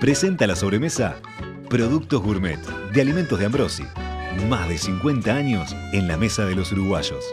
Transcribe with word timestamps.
Presenta 0.00 0.46
la 0.46 0.54
sobremesa 0.54 1.16
Productos 1.70 2.22
Gourmet 2.22 2.60
de 2.92 3.00
Alimentos 3.00 3.38
de 3.38 3.46
Ambrosi. 3.46 3.84
Más 4.46 4.68
de 4.68 4.76
50 4.76 5.34
años 5.34 5.74
en 5.94 6.06
la 6.06 6.18
mesa 6.18 6.44
de 6.44 6.54
los 6.54 6.70
uruguayos. 6.70 7.24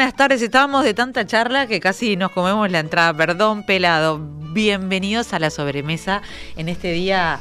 Buenas 0.00 0.16
tardes, 0.16 0.40
estábamos 0.40 0.82
de 0.82 0.94
tanta 0.94 1.26
charla 1.26 1.66
que 1.66 1.78
casi 1.78 2.16
nos 2.16 2.32
comemos 2.32 2.70
la 2.70 2.78
entrada. 2.78 3.12
Perdón, 3.12 3.64
pelado. 3.64 4.18
Bienvenidos 4.54 5.34
a 5.34 5.38
la 5.38 5.50
sobremesa 5.50 6.22
en 6.56 6.70
este 6.70 6.90
día 6.92 7.38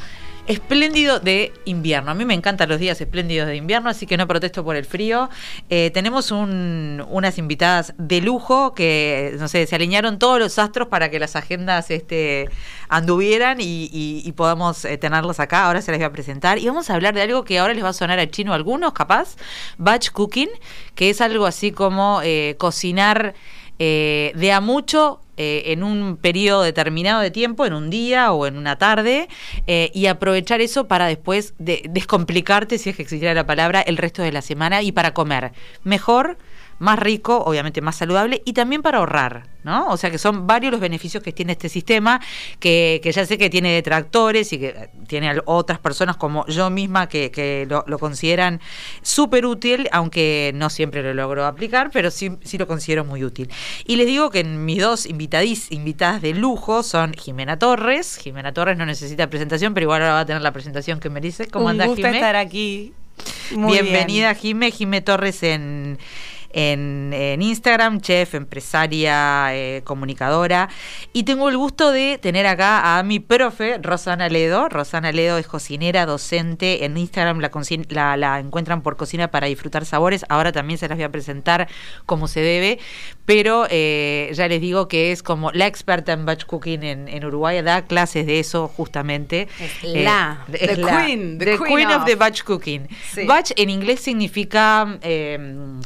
espléndido 0.49 1.19
de 1.19 1.53
invierno. 1.65 2.09
A 2.09 2.15
mí 2.15 2.25
me 2.25 2.33
encantan 2.33 2.67
los 2.69 2.79
días 2.79 2.99
espléndidos 2.99 3.47
de 3.47 3.55
invierno, 3.55 3.87
así 3.87 4.07
que 4.07 4.17
no 4.17 4.27
protesto 4.27 4.63
por 4.63 4.75
el 4.75 4.83
frío. 4.83 5.29
Eh, 5.69 5.91
tenemos 5.93 6.31
un- 6.31 7.05
unas 7.07 7.37
invitadas 7.37 7.93
de 7.99 8.19
lujo 8.19 8.73
que, 8.73 9.35
no 9.39 9.47
sé, 9.47 9.67
se 9.67 9.75
alinearon 9.75 10.17
todos 10.17 10.39
los 10.39 10.57
astros 10.57 10.87
para 10.87 11.11
que 11.11 11.19
las 11.19 11.35
agendas 11.35 11.91
este, 11.91 12.49
anduvieran 12.89 13.59
y, 13.61 14.33
podamos 14.35 14.85
eh, 14.85 14.97
tenerlas 14.97 15.39
acá. 15.39 15.65
Ahora 15.65 15.83
se 15.83 15.91
las 15.91 15.99
voy 15.99 16.05
a 16.05 16.11
presentar. 16.11 16.57
Y 16.57 16.65
vamos 16.65 16.89
a 16.89 16.95
hablar 16.95 17.13
de 17.13 17.21
algo 17.21 17.43
que 17.43 17.59
ahora 17.59 17.75
les 17.75 17.83
va 17.83 17.89
a 17.89 17.93
sonar 17.93 18.17
a 18.17 18.27
chino 18.29 18.51
a 18.51 18.55
algunos, 18.55 18.93
capaz, 18.93 19.35
batch 19.77 20.09
cooking, 20.09 20.49
que 20.95 21.11
es 21.11 21.21
algo 21.21 21.45
así 21.45 21.71
como 21.71 22.21
eh, 22.23 22.55
cocinar 22.57 23.35
de 23.77 24.51
a 24.53 24.59
mucho 24.59 25.21
eh, 25.39 25.71
en 25.71 25.83
un 25.83 26.17
periodo 26.17 26.61
determinado 26.61 27.21
de 27.21 27.31
tiempo, 27.31 27.65
en 27.65 27.73
un 27.73 27.89
día 27.89 28.31
o 28.33 28.45
en 28.45 28.57
una 28.57 28.77
tarde, 28.77 29.27
eh, 29.67 29.89
y 29.93 30.05
aprovechar 30.07 30.59
eso 30.61 30.87
para 30.87 31.07
después 31.07 31.53
de- 31.57 31.81
descomplicarte, 31.89 32.77
si 32.77 32.89
es 32.89 32.95
que 32.97 33.01
existiera 33.01 33.33
la 33.33 33.45
palabra, 33.45 33.81
el 33.81 33.97
resto 33.97 34.21
de 34.21 34.31
la 34.33 34.41
semana 34.41 34.81
y 34.81 34.91
para 34.91 35.13
comer. 35.13 35.53
Mejor, 35.83 36.37
más 36.79 36.97
rico, 36.99 37.43
obviamente 37.45 37.81
más 37.81 37.97
saludable, 37.97 38.41
y 38.45 38.53
también 38.53 38.81
para 38.81 38.97
ahorrar, 38.99 39.47
¿no? 39.63 39.87
O 39.89 39.97
sea 39.97 40.09
que 40.09 40.17
son 40.17 40.47
varios 40.47 40.71
los 40.71 40.79
beneficios 40.81 41.21
que 41.21 41.31
tiene 41.33 41.51
este 41.53 41.69
sistema, 41.69 42.19
que, 42.59 42.99
que 43.03 43.11
ya 43.11 43.25
sé 43.25 43.37
que 43.37 43.49
tiene 43.49 43.71
detractores 43.73 44.51
y 44.53 44.59
que 44.59 44.67
eh, 44.69 44.89
tiene 45.07 45.39
otras 45.45 45.79
personas 45.79 46.15
como 46.17 46.45
yo 46.47 46.69
misma 46.69 47.07
que, 47.07 47.31
que 47.31 47.65
lo, 47.69 47.83
lo 47.87 47.99
consideran 47.99 48.61
súper 49.01 49.45
útil, 49.45 49.87
aunque 49.91 50.51
no 50.55 50.69
siempre 50.69 51.03
lo 51.03 51.13
logro 51.13 51.45
aplicar, 51.45 51.91
pero 51.91 52.11
sí, 52.11 52.31
sí 52.43 52.57
lo 52.57 52.67
considero 52.67 53.05
muy 53.05 53.23
útil. 53.23 53.49
Y 53.85 53.97
les 53.97 54.07
digo 54.07 54.29
que 54.29 54.43
mis 54.43 54.81
dos 54.81 55.05
invitadis, 55.05 55.71
invitadas 55.71 56.21
de 56.21 56.33
lujo 56.33 56.83
son 56.83 57.13
Jimena 57.13 57.59
Torres. 57.59 58.17
Jimena 58.17 58.53
Torres 58.53 58.77
no 58.77 58.85
necesita 58.85 59.29
presentación, 59.29 59.73
pero 59.73 59.83
igual 59.85 60.01
ahora 60.01 60.13
va 60.13 60.19
a 60.21 60.25
tener 60.25 60.41
la 60.41 60.53
presentación 60.53 60.99
que 60.99 61.09
merece. 61.09 61.47
¿Cómo 61.47 61.65
Un 61.65 61.71
anda 61.71 61.85
gusto 61.85 62.05
Jimé? 62.05 62.17
estar 62.17 62.35
aquí. 62.35 62.93
Muy 63.51 63.73
Bienvenida, 63.73 64.29
bien. 64.31 64.41
Jime. 64.41 64.71
Jime 64.71 65.01
Torres 65.01 65.43
en, 65.43 65.99
en, 66.51 67.11
en 67.13 67.41
Instagram, 67.41 68.01
chef, 68.01 68.33
empresaria, 68.35 69.55
eh, 69.55 69.81
comunicadora. 69.83 70.69
Y 71.13 71.23
tengo 71.23 71.49
el 71.49 71.57
gusto 71.57 71.91
de 71.91 72.17
tener 72.21 72.47
acá 72.47 72.97
a 72.97 73.03
mi 73.03 73.19
profe, 73.19 73.77
Rosana 73.81 74.29
Ledo. 74.29 74.69
Rosana 74.69 75.11
Ledo 75.11 75.37
es 75.37 75.47
cocinera, 75.47 76.05
docente. 76.05 76.85
En 76.85 76.97
Instagram 76.97 77.39
la, 77.39 77.51
conci- 77.51 77.85
la, 77.89 78.17
la 78.17 78.39
encuentran 78.39 78.81
por 78.81 78.97
Cocina 78.97 79.29
para 79.29 79.47
Disfrutar 79.47 79.85
Sabores. 79.85 80.25
Ahora 80.29 80.51
también 80.51 80.77
se 80.77 80.87
las 80.87 80.97
voy 80.97 81.03
a 81.05 81.11
presentar 81.11 81.67
como 82.05 82.27
se 82.27 82.39
debe. 82.41 82.79
Pero 83.25 83.67
eh, 83.69 84.31
ya 84.33 84.47
les 84.47 84.59
digo 84.61 84.87
que 84.87 85.11
es 85.11 85.21
como 85.21 85.51
la 85.51 85.67
experta 85.67 86.13
en 86.13 86.25
batch 86.25 86.45
cooking 86.45 86.83
en, 86.83 87.07
en 87.07 87.25
Uruguay. 87.25 87.61
Da 87.61 87.83
clases 87.83 88.25
de 88.25 88.39
eso 88.39 88.67
justamente. 88.67 89.47
Es 89.59 89.83
Eh, 89.83 90.03
la, 90.03 90.45
es 90.53 90.75
the 90.75 90.77
la- 90.77 91.05
queen, 91.05 91.37
the 91.37 91.45
the 91.45 91.57
queen 91.57 91.75
queen 91.75 91.87
of 91.89 92.01
of. 92.01 92.05
the 92.05 92.15
batch 92.15 92.43
cooking. 92.43 92.87
Sí. 93.13 93.25
Batch 93.25 93.51
en 93.55 93.69
inglés 93.69 93.99
significa 93.99 94.97
eh, 95.01 95.37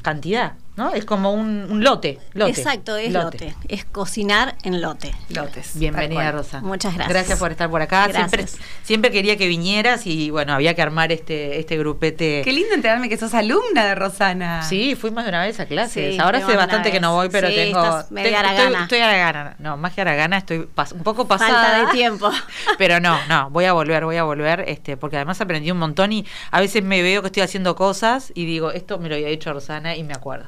cantidad, 0.02 0.53
¿no? 0.76 0.94
Es 0.94 1.06
como 1.06 1.32
un, 1.34 1.68
un 1.70 1.84
lote, 1.84 2.20
lote. 2.34 2.52
Exacto, 2.52 2.98
es 2.98 3.12
lote. 3.12 3.56
Es 3.68 3.86
cocinar 3.86 4.56
en 4.64 4.82
lote. 4.82 5.14
Lotes. 5.30 5.72
Bienvenida. 5.78 6.32
Rosa. 6.32 6.62
Muchas 6.62 6.94
gracias. 6.96 7.10
Gracias 7.14 7.40
por 7.40 7.52
estar 7.52 7.70
por 7.70 7.82
acá. 7.82 8.06
Siempre, 8.12 8.42
Gracias. 8.44 8.62
siempre 8.84 9.12
quería 9.12 9.38
que 9.38 9.48
vinieras 9.48 10.08
y 10.08 10.30
bueno, 10.32 10.54
había 10.54 10.74
que 10.74 10.82
armar 10.82 11.12
este, 11.12 11.60
este 11.60 11.78
grupete. 11.78 12.42
Qué 12.44 12.52
lindo 12.52 12.74
enterarme 12.74 13.08
que 13.10 13.18
sos 13.18 13.34
alumna 13.34 13.86
de 13.86 13.96
Rosana. 13.96 14.64
Sí, 14.64 14.96
fui 14.96 15.12
más 15.12 15.26
de 15.26 15.30
una 15.30 15.44
vez 15.44 15.60
a 15.60 15.66
clases. 15.66 16.16
Sí, 16.16 16.20
Ahora 16.20 16.40
una 16.40 16.56
bastante 16.56 16.92
que 16.92 17.00
no 17.00 17.14
voy, 17.14 17.30
pero 17.30 17.48
Sí, 17.50 17.56
tengo. 17.56 17.84
estás 17.84 18.12
media 18.12 18.30
tengo- 18.32 18.40
estoy, 18.50 18.56
haragana. 18.64 18.84
estoy 18.84 19.00
haragana. 19.00 19.56
No, 19.60 19.78
más 19.78 19.94
que 19.94 20.02
haragana, 20.02 20.38
estoy 20.38 20.68
pas- 20.76 20.92
un 20.94 21.04
poco 21.04 21.28
pasada. 21.28 21.54
Falta 21.64 21.86
de 21.86 21.92
tiempo. 21.92 22.32
Pero 22.78 23.00
no, 23.00 23.18
no, 23.28 23.50
voy 23.52 23.66
a 23.66 23.74
volver, 23.74 24.06
voy 24.06 24.18
a 24.18 24.24
volver, 24.24 24.64
este, 24.68 24.98
porque 24.98 25.18
además 25.18 25.40
aprendí 25.42 25.70
un 25.72 25.78
montón 25.78 26.12
y 26.14 26.26
a 26.52 26.60
veces 26.60 26.84
me 26.84 27.02
veo 27.02 27.22
que 27.22 27.28
estoy 27.28 27.44
haciendo 27.44 27.76
cosas 27.76 28.32
y 28.36 28.46
digo, 28.46 28.72
esto 28.72 28.98
me 29.00 29.10
lo 29.10 29.16
había 29.16 29.28
dicho 29.28 29.54
Rosana 29.54 29.96
y 29.96 30.04
me 30.04 30.14
acuerdo. 30.14 30.48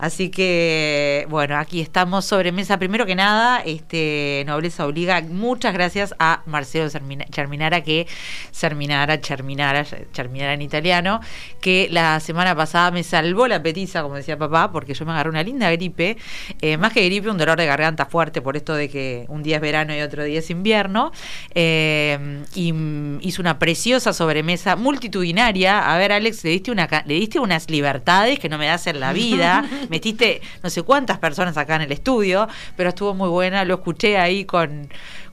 Así 0.00 0.30
que, 0.30 1.26
bueno, 1.28 1.58
aquí 1.58 1.82
estamos 1.82 2.24
sobre 2.24 2.52
mesa. 2.52 2.78
Primero 2.78 3.04
que 3.04 3.14
nada, 3.14 3.60
este, 3.60 4.44
Nobleza 4.46 4.86
Obliga, 4.86 5.20
muchas 5.20 5.74
gracias 5.74 6.14
a 6.18 6.42
Marcelo 6.46 6.88
Charminara, 7.30 7.82
que 7.82 8.06
Cerminara, 8.50 9.20
Charminara, 9.20 9.84
Charminara 10.12 10.54
en 10.54 10.62
italiano, 10.62 11.20
que 11.60 11.88
la 11.90 12.18
semana 12.20 12.56
pasada 12.56 12.90
me 12.90 13.02
salvó 13.02 13.46
la 13.46 13.62
petiza, 13.62 14.02
como 14.02 14.14
decía 14.14 14.38
papá, 14.38 14.72
porque 14.72 14.94
yo 14.94 15.04
me 15.04 15.12
agarré 15.12 15.28
una 15.28 15.42
linda 15.42 15.70
gripe, 15.70 16.16
eh, 16.62 16.78
más 16.78 16.94
que 16.94 17.04
gripe, 17.04 17.28
un 17.28 17.36
dolor 17.36 17.58
de 17.58 17.66
garganta 17.66 18.06
fuerte 18.06 18.40
por 18.40 18.56
esto 18.56 18.74
de 18.74 18.88
que 18.88 19.26
un 19.28 19.42
día 19.42 19.56
es 19.56 19.62
verano 19.62 19.94
y 19.94 20.00
otro 20.00 20.24
día 20.24 20.38
es 20.38 20.48
invierno, 20.48 21.12
eh, 21.54 22.42
y 22.54 22.72
hizo 23.20 23.42
una 23.42 23.58
preciosa 23.58 24.14
sobremesa 24.14 24.76
multitudinaria. 24.76 25.92
A 25.92 25.98
ver, 25.98 26.12
Alex, 26.12 26.42
le 26.44 26.50
diste, 26.50 26.70
una, 26.70 26.88
le 27.04 27.14
diste 27.14 27.38
unas 27.38 27.68
libertades 27.68 28.38
que 28.38 28.48
no 28.48 28.56
me 28.56 28.66
das 28.66 28.86
en 28.86 28.98
la 28.98 29.12
vida, 29.12 29.68
metiste 29.90 30.40
no 30.62 30.70
sé 30.70 30.82
cuántas 30.82 31.18
personas 31.18 31.56
acá 31.58 31.76
en 31.76 31.82
el 31.82 31.92
estudio, 31.92 32.48
pero 32.76 32.88
estuvo 32.88 33.12
muy 33.12 33.28
buena, 33.28 33.64
lo 33.64 33.74
escuché 33.74 34.16
ahí 34.16 34.44
con 34.46 34.88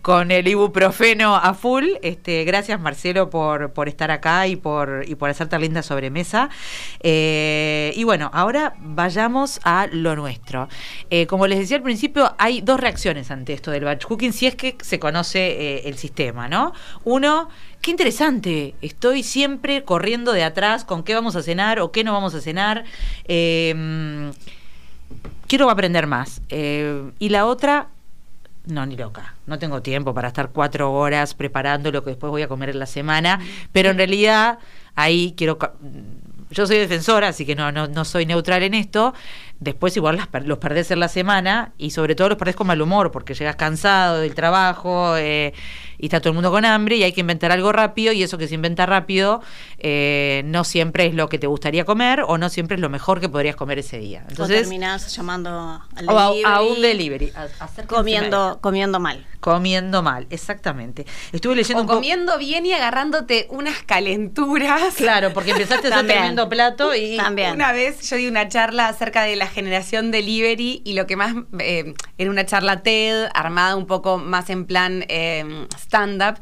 con 0.08 0.32
el 0.32 0.48
ibuprofeno 0.48 1.36
a 1.36 1.54
full. 1.54 1.84
Este, 2.02 2.46
gracias 2.46 2.80
Marcelo 2.80 3.30
por, 3.30 3.74
por 3.74 3.90
estar 3.90 4.10
acá 4.10 4.48
y 4.48 4.56
por, 4.56 5.04
y 5.06 5.16
por 5.16 5.30
hacer 5.30 5.50
tan 5.50 5.60
linda 5.60 5.84
sobremesa. 5.84 6.50
Eh, 7.02 7.92
y 7.94 8.06
bueno, 8.06 8.32
ahora 8.34 8.74
vayamos 8.80 9.60
a 9.66 9.88
lo 9.92 10.16
nuestro. 10.16 10.70
Eh, 11.10 11.28
como 11.28 11.46
les 11.46 11.60
decía 11.60 11.76
al 11.76 11.84
principio, 11.84 12.34
hay 12.38 12.62
dos 12.62 12.80
reacciones 12.80 13.32
ante 13.32 13.52
esto 13.52 13.70
del 13.70 13.84
batch 13.84 14.06
cooking, 14.06 14.32
si 14.32 14.48
es 14.48 14.56
que 14.56 14.78
se 14.82 14.98
conoce 14.98 15.40
eh, 15.40 15.90
el 15.90 15.98
sistema, 15.98 16.48
¿no? 16.48 16.72
Uno, 17.04 17.50
qué 17.82 17.92
interesante, 17.92 18.76
estoy 18.82 19.24
siempre 19.24 19.84
corriendo 19.84 20.32
de 20.32 20.46
atrás 20.46 20.86
con 20.86 21.04
qué 21.04 21.16
vamos 21.16 21.36
a 21.36 21.44
cenar 21.44 21.82
o 21.82 21.92
qué 21.92 22.06
no 22.06 22.14
vamos 22.14 22.34
a 22.34 22.40
cenar. 22.40 22.86
Quiero 25.48 25.70
aprender 25.70 26.08
más. 26.08 26.42
Y 26.50 27.28
la 27.28 27.46
otra, 27.46 27.90
no, 28.68 28.86
ni 28.86 28.96
loca. 28.96 29.36
No 29.46 29.58
tengo 29.60 29.82
tiempo 29.82 30.14
para 30.14 30.28
estar 30.28 30.50
cuatro 30.50 30.94
horas 30.94 31.34
preparando 31.34 31.92
lo 31.92 32.04
que 32.04 32.12
después 32.12 32.30
voy 32.30 32.42
a 32.42 32.48
comer 32.48 32.70
en 32.70 32.80
la 32.80 32.86
semana. 32.86 33.40
Pero 33.72 33.90
en 33.90 33.98
realidad, 33.98 34.60
ahí 34.96 35.34
quiero. 35.38 35.58
Yo 36.50 36.66
soy 36.68 36.78
defensora, 36.78 37.30
así 37.30 37.46
que 37.46 37.56
no, 37.56 37.72
no, 37.72 37.88
no 37.88 38.06
soy 38.06 38.26
neutral 38.26 38.64
en 38.64 38.74
esto. 38.74 39.14
Después, 39.60 39.98
igual 39.98 40.18
las 40.18 40.28
per- 40.28 40.46
los 40.46 40.60
perdés 40.60 40.92
en 40.92 41.00
la 41.00 41.08
semana 41.08 41.72
y 41.80 41.90
sobre 41.92 42.14
todo 42.14 42.30
los 42.30 42.38
perdés 42.38 42.56
con 42.56 42.68
mal 42.68 42.80
humor 42.82 43.12
porque 43.12 43.34
llegas 43.34 43.56
cansado 43.56 44.20
del 44.20 44.36
trabajo 44.36 45.18
eh, 45.18 45.52
y 45.98 46.06
está 46.06 46.20
todo 46.20 46.30
el 46.30 46.36
mundo 46.36 46.52
con 46.52 46.64
hambre 46.64 46.96
y 46.98 47.04
hay 47.04 47.12
que 47.12 47.22
inventar 47.22 47.52
algo 47.52 47.72
rápido. 47.72 48.14
Y 48.14 48.22
eso 48.22 48.38
que 48.38 48.48
se 48.48 48.54
inventa 48.54 48.86
rápido 48.86 49.42
eh, 49.80 50.44
no 50.46 50.64
siempre 50.64 51.08
es 51.08 51.16
lo 51.16 51.28
que 51.28 51.40
te 51.40 51.48
gustaría 51.48 51.86
comer 51.86 52.22
o 52.28 52.38
no 52.38 52.50
siempre 52.50 52.76
es 52.76 52.82
lo 52.82 52.90
mejor 52.90 53.20
que 53.20 53.30
podrías 53.30 53.56
comer 53.56 53.80
ese 53.80 53.98
día. 53.98 54.24
o 54.28 54.30
Entonces, 54.30 54.62
terminás 54.62 55.16
llamando 55.16 55.82
al 55.96 56.08
o 56.10 56.20
a, 56.20 56.28
delivery, 56.30 56.44
a 56.54 56.62
un 56.62 56.82
delivery. 56.82 57.32
a- 57.36 57.44
acérquense 57.64 57.82
a 57.82 57.88
Comiendo, 57.88 58.60
comiendo 58.62 59.00
mal. 59.00 59.26
Comiendo 59.40 60.04
mal, 60.04 60.28
exactamente. 60.30 61.06
Estuve 61.32 61.56
leyendo 61.56 61.80
O 61.80 61.82
un 61.82 61.88
poco. 61.88 61.98
comiendo 62.00 62.38
bien 62.38 62.66
y 62.66 62.74
agarrándote 62.74 63.48
unas 63.50 63.82
calenturas. 63.84 64.96
Claro, 64.96 65.34
porque 65.34 65.52
empezaste 65.52 65.88
a 65.88 65.96
hacer 65.96 66.08
tremendo 66.08 66.50
plato 66.50 66.94
y. 66.96 67.18
También. 67.18 67.54
Una 67.54 67.72
vez 67.72 68.08
yo 68.10 68.18
di 68.18 68.28
una 68.28 68.48
charla 68.50 68.88
acerca 68.90 69.24
de 69.24 69.36
la 69.36 69.47
la 69.48 69.54
generación 69.54 70.12
delivery 70.12 70.82
y 70.84 70.94
lo 70.94 71.08
que 71.08 71.16
más 71.16 71.34
eh, 71.60 71.94
era 72.18 72.30
una 72.30 72.46
charla 72.46 72.84
TED 72.84 73.30
armada 73.34 73.78
un 73.78 73.88
poco 73.88 74.18
más 74.18 74.50
en 74.50 74.66
plan 74.66 75.06
eh, 75.08 75.68
stand-up. 75.78 76.40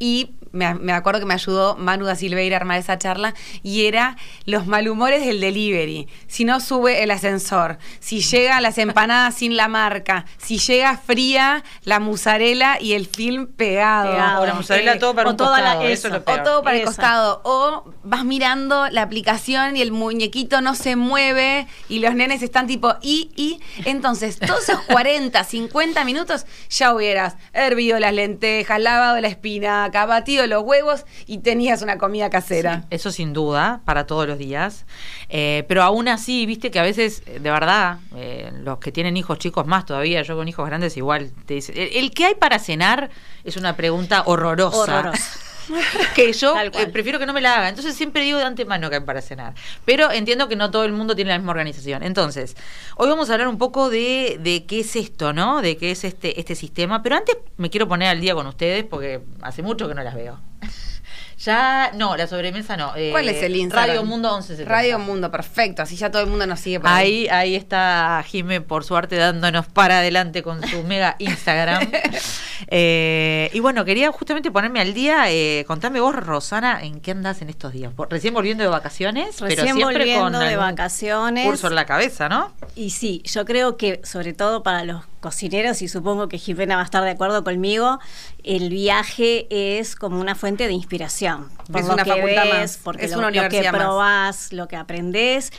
Y 0.00 0.32
me, 0.52 0.74
me 0.74 0.92
acuerdo 0.92 1.20
que 1.20 1.26
me 1.26 1.34
ayudó 1.34 1.76
Manu 1.76 2.04
da 2.06 2.14
Silveira 2.14 2.56
a 2.56 2.60
armar 2.60 2.78
esa 2.78 2.98
charla 2.98 3.34
y 3.62 3.86
era 3.86 4.16
los 4.44 4.66
malhumores 4.66 5.24
del 5.24 5.40
delivery. 5.40 6.08
Si 6.26 6.44
no 6.44 6.60
sube 6.60 7.02
el 7.02 7.10
ascensor, 7.10 7.78
si 8.00 8.20
llega 8.20 8.60
las 8.60 8.78
empanadas 8.78 9.34
sin 9.34 9.56
la 9.56 9.68
marca, 9.68 10.24
si 10.38 10.58
llega 10.58 10.96
fría 10.96 11.64
la 11.84 12.00
musarela 12.00 12.78
y 12.80 12.92
el 12.94 13.06
film 13.06 13.46
pegado. 13.46 14.10
Pegado. 14.12 14.42
O 14.42 14.46
la 14.46 14.54
mozzarella 14.54 14.98
todo 14.98 15.14
para 15.14 15.28
o 15.28 15.32
un 15.32 15.36
toda 15.36 15.60
la- 15.60 15.74
costado, 15.74 15.88
eso 15.88 16.06
es 16.08 16.12
lo 16.12 16.16
eso. 16.18 16.24
peor. 16.24 16.40
O 16.40 16.42
todo 16.42 16.62
para 16.62 16.76
el 16.76 16.84
costado. 16.84 17.40
O 17.44 17.84
vas 18.04 18.24
mirando 18.24 18.88
la 18.90 19.02
aplicación 19.02 19.76
y 19.76 19.82
el 19.82 19.92
muñequito 19.92 20.60
no 20.60 20.74
se 20.74 20.96
mueve 20.96 21.66
y 21.88 21.98
los 22.00 22.14
nenes 22.14 22.42
están 22.42 22.66
tipo 22.66 22.96
y, 23.02 23.30
y. 23.36 23.60
Entonces, 23.84 24.38
todos 24.38 24.68
esos 24.68 24.80
40, 24.82 25.42
50 25.44 26.04
minutos 26.04 26.46
ya 26.70 26.94
hubieras 26.94 27.36
hervido 27.52 27.98
las 27.98 28.12
lentejas, 28.12 28.80
lavado 28.80 29.20
la 29.20 29.28
espinaca, 29.28 30.06
batido 30.06 30.37
los 30.46 30.62
huevos 30.62 31.04
y 31.26 31.38
tenías 31.38 31.82
una 31.82 31.98
comida 31.98 32.30
casera. 32.30 32.84
Eso 32.90 33.10
sin 33.10 33.32
duda, 33.32 33.80
para 33.84 34.06
todos 34.06 34.26
los 34.26 34.38
días. 34.38 34.86
Eh, 35.28 35.64
pero 35.68 35.82
aún 35.82 36.08
así, 36.08 36.46
viste 36.46 36.70
que 36.70 36.78
a 36.78 36.82
veces, 36.82 37.22
eh, 37.26 37.40
de 37.40 37.50
verdad, 37.50 37.98
eh, 38.16 38.52
los 38.62 38.78
que 38.78 38.92
tienen 38.92 39.16
hijos 39.16 39.38
chicos 39.38 39.66
más 39.66 39.84
todavía, 39.86 40.22
yo 40.22 40.36
con 40.36 40.48
hijos 40.48 40.66
grandes 40.66 40.96
igual, 40.96 41.30
te 41.46 41.54
dicen, 41.54 41.76
el, 41.76 41.88
el 41.96 42.10
que 42.12 42.26
hay 42.26 42.34
para 42.34 42.58
cenar 42.58 43.10
es 43.44 43.56
una 43.56 43.76
pregunta 43.76 44.22
horrorosa. 44.26 44.76
Horrorosa. 44.78 45.40
que 46.14 46.32
yo 46.32 46.54
eh, 46.58 46.86
prefiero 46.92 47.18
que 47.18 47.26
no 47.26 47.32
me 47.32 47.40
la 47.40 47.56
haga. 47.56 47.68
Entonces 47.68 47.94
siempre 47.94 48.22
digo 48.22 48.38
de 48.38 48.44
antemano 48.44 48.90
que 48.90 48.96
hay 48.96 49.02
para 49.02 49.22
cenar. 49.22 49.54
Pero 49.84 50.10
entiendo 50.10 50.48
que 50.48 50.56
no 50.56 50.70
todo 50.70 50.84
el 50.84 50.92
mundo 50.92 51.14
tiene 51.14 51.30
la 51.30 51.38
misma 51.38 51.52
organización. 51.52 52.02
Entonces, 52.02 52.56
hoy 52.96 53.08
vamos 53.08 53.30
a 53.30 53.34
hablar 53.34 53.48
un 53.48 53.58
poco 53.58 53.90
de, 53.90 54.38
de 54.40 54.66
qué 54.66 54.80
es 54.80 54.96
esto, 54.96 55.32
¿no? 55.32 55.62
De 55.62 55.76
qué 55.76 55.90
es 55.90 56.04
este, 56.04 56.38
este 56.40 56.54
sistema. 56.54 57.02
Pero 57.02 57.16
antes 57.16 57.36
me 57.56 57.70
quiero 57.70 57.88
poner 57.88 58.08
al 58.08 58.20
día 58.20 58.34
con 58.34 58.46
ustedes 58.46 58.84
porque 58.84 59.20
hace 59.42 59.62
mucho 59.62 59.88
que 59.88 59.94
no 59.94 60.02
las 60.02 60.14
veo. 60.14 60.38
Ya, 61.38 61.90
no, 61.94 62.16
la 62.16 62.26
sobremesa 62.26 62.76
no. 62.76 62.94
eh, 62.96 63.10
¿Cuál 63.12 63.28
es 63.28 63.42
el 63.42 63.54
Instagram? 63.56 63.88
Radio 63.88 64.04
Mundo 64.04 64.28
1170. 64.30 64.70
Radio 64.70 64.98
Mundo, 64.98 65.30
perfecto. 65.30 65.82
Así 65.82 65.96
ya 65.96 66.10
todo 66.10 66.22
el 66.22 66.28
mundo 66.28 66.46
nos 66.46 66.60
sigue 66.60 66.80
por 66.80 66.90
ahí. 66.90 67.26
Ahí, 67.26 67.28
ahí 67.28 67.54
está 67.56 68.22
Jime, 68.26 68.60
por 68.60 68.84
suerte, 68.84 69.16
dándonos 69.16 69.66
para 69.66 69.98
adelante 69.98 70.42
con 70.42 70.66
su 70.66 70.82
mega 70.84 71.16
Instagram. 71.18 71.88
Eh, 72.70 73.50
y 73.52 73.60
bueno, 73.60 73.84
quería 73.84 74.10
justamente 74.10 74.50
ponerme 74.50 74.80
al 74.80 74.92
día. 74.92 75.30
Eh, 75.30 75.64
contame 75.66 76.00
vos, 76.00 76.14
Rosana, 76.14 76.82
¿en 76.82 77.00
qué 77.00 77.12
andás 77.12 77.40
en 77.40 77.48
estos 77.50 77.72
días? 77.72 77.92
Por- 77.94 78.10
Recién 78.10 78.34
volviendo 78.34 78.64
de 78.64 78.68
vacaciones, 78.68 79.36
pero 79.38 79.48
Recién 79.48 79.76
con 79.80 79.92
volviendo 79.94 80.38
de 80.40 80.56
vacaciones. 80.56 81.46
curso 81.46 81.68
en 81.68 81.74
la 81.76 81.86
cabeza, 81.86 82.28
¿no? 82.28 82.52
Y 82.74 82.90
sí, 82.90 83.22
yo 83.24 83.44
creo 83.44 83.76
que 83.76 84.00
sobre 84.04 84.32
todo 84.32 84.62
para 84.62 84.84
los 84.84 85.04
cocineros, 85.20 85.82
y 85.82 85.88
supongo 85.88 86.28
que 86.28 86.38
Jimena 86.38 86.76
va 86.76 86.82
a 86.82 86.84
estar 86.84 87.02
de 87.04 87.10
acuerdo 87.10 87.44
conmigo, 87.44 87.98
el 88.44 88.70
viaje 88.70 89.46
es 89.50 89.96
como 89.96 90.20
una 90.20 90.34
fuente 90.34 90.66
de 90.66 90.72
inspiración. 90.72 91.48
Por 91.70 91.80
Es 91.80 91.86
lo 91.86 91.94
una 91.94 92.04
que 92.04 92.10
facultad 92.10 92.44
ves, 92.44 92.52
más, 92.54 92.78
porque 92.82 93.04
es 93.04 93.12
lo, 93.12 93.18
una 93.18 93.30
lo 93.30 93.48
que 93.48 93.62
más. 93.62 93.72
probás, 93.72 94.52
lo 94.52 94.68
que 94.68 94.76
aprendés, 94.76 95.52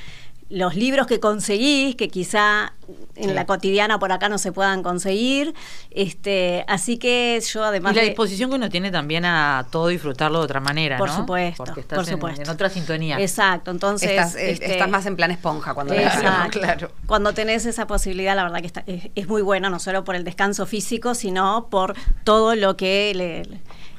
los 0.49 0.75
libros 0.75 1.05
que 1.05 1.19
conseguís, 1.19 1.95
que 1.95 2.07
quizá 2.09 2.73
en 3.15 3.29
Sí. 3.29 3.33
la 3.35 3.45
cotidiana 3.45 3.99
por 3.99 4.11
acá 4.11 4.29
no 4.29 4.39
se 4.39 4.51
puedan 4.51 4.81
conseguir. 4.81 5.53
Este, 5.91 6.65
así 6.67 6.97
que 6.97 7.39
yo 7.53 7.63
además 7.63 7.93
y 7.93 7.95
la 7.97 8.01
de- 8.01 8.07
disposición 8.09 8.49
que 8.49 8.55
uno 8.55 8.69
tiene 8.69 8.89
también 8.89 9.25
a 9.25 9.67
todo 9.71 9.89
disfrutarlo 9.89 10.39
de 10.39 10.45
otra 10.45 10.59
manera, 10.59 10.97
Por 10.97 11.09
¿no? 11.09 11.17
supuesto, 11.17 11.63
Porque 11.63 11.81
estás 11.81 11.97
por 11.99 12.07
en- 12.07 12.13
supuesto. 12.15 12.41
En, 12.41 12.49
otra 12.49 12.69
sintonía. 12.69 13.19
Exacto, 13.19 13.69
entonces 13.71 14.09
estás, 14.09 14.35
eh, 14.35 14.51
este, 14.51 14.71
estás 14.71 14.89
más 14.89 15.05
en 15.05 15.15
plan 15.15 15.29
esponja 15.31 15.73
cuando 15.73 15.93
Exacto. 15.93 16.59
Claro. 16.59 16.91
Cuando 17.05 17.33
tenés 17.33 17.65
esa 17.65 17.85
posibilidad, 17.85 18.35
la 18.35 18.43
verdad 18.43 18.61
que 18.61 18.67
está- 18.67 18.83
es, 18.87 19.09
es 19.15 19.27
muy 19.27 19.41
bueno, 19.41 19.69
no 19.69 19.79
solo 19.79 20.03
por 20.03 20.15
el 20.15 20.23
descanso 20.23 20.65
físico, 20.65 21.13
sino 21.13 21.67
por 21.69 21.95
todo 22.23 22.55
lo 22.55 22.75
que 22.77 23.11
le, 23.15 23.43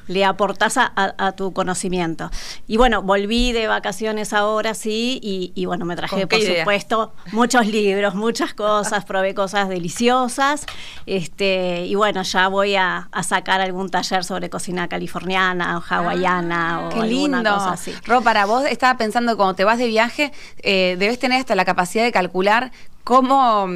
le 0.07 0.25
aportás 0.25 0.77
a, 0.77 1.31
tu 1.37 1.53
conocimiento. 1.53 2.29
Y 2.67 2.77
bueno, 2.77 3.01
volví 3.01 3.51
de 3.53 3.67
vacaciones 3.67 4.33
ahora, 4.33 4.73
sí, 4.73 5.19
y, 5.23 5.51
y 5.55 5.65
bueno, 5.65 5.85
me 5.85 5.95
traje, 5.95 6.11
¿Con 6.15 6.19
qué 6.21 6.27
por 6.27 6.39
idea? 6.39 6.59
supuesto, 6.63 7.13
muchos 7.31 7.65
libros, 7.67 8.15
muchas 8.15 8.53
cosas, 8.53 9.05
probé 9.05 9.33
cosas 9.33 9.69
deliciosas, 9.69 10.65
este, 11.05 11.85
y 11.85 11.95
bueno, 11.95 12.21
ya 12.23 12.47
voy 12.47 12.75
a, 12.75 13.09
a 13.11 13.23
sacar 13.23 13.61
algún 13.61 13.89
taller 13.89 14.23
sobre 14.23 14.49
cocina 14.49 14.87
californiana 14.87 15.77
o 15.77 15.83
hawaiana 15.87 16.79
o 16.81 16.85
Ah, 16.85 16.89
Qué 16.89 16.99
alguna 17.01 17.37
lindo. 17.37 17.53
cosa 17.53 17.71
así. 17.73 17.93
Ro, 18.05 18.21
para 18.21 18.45
vos 18.45 18.65
estaba 18.65 18.97
pensando 18.97 19.35
cuando 19.37 19.55
te 19.55 19.63
vas 19.63 19.77
de 19.77 19.87
viaje, 19.87 20.31
eh, 20.63 20.95
debes 20.99 21.19
tener 21.19 21.39
hasta 21.39 21.55
la 21.55 21.65
capacidad 21.65 22.03
de 22.03 22.11
calcular 22.11 22.71
cómo 23.03 23.67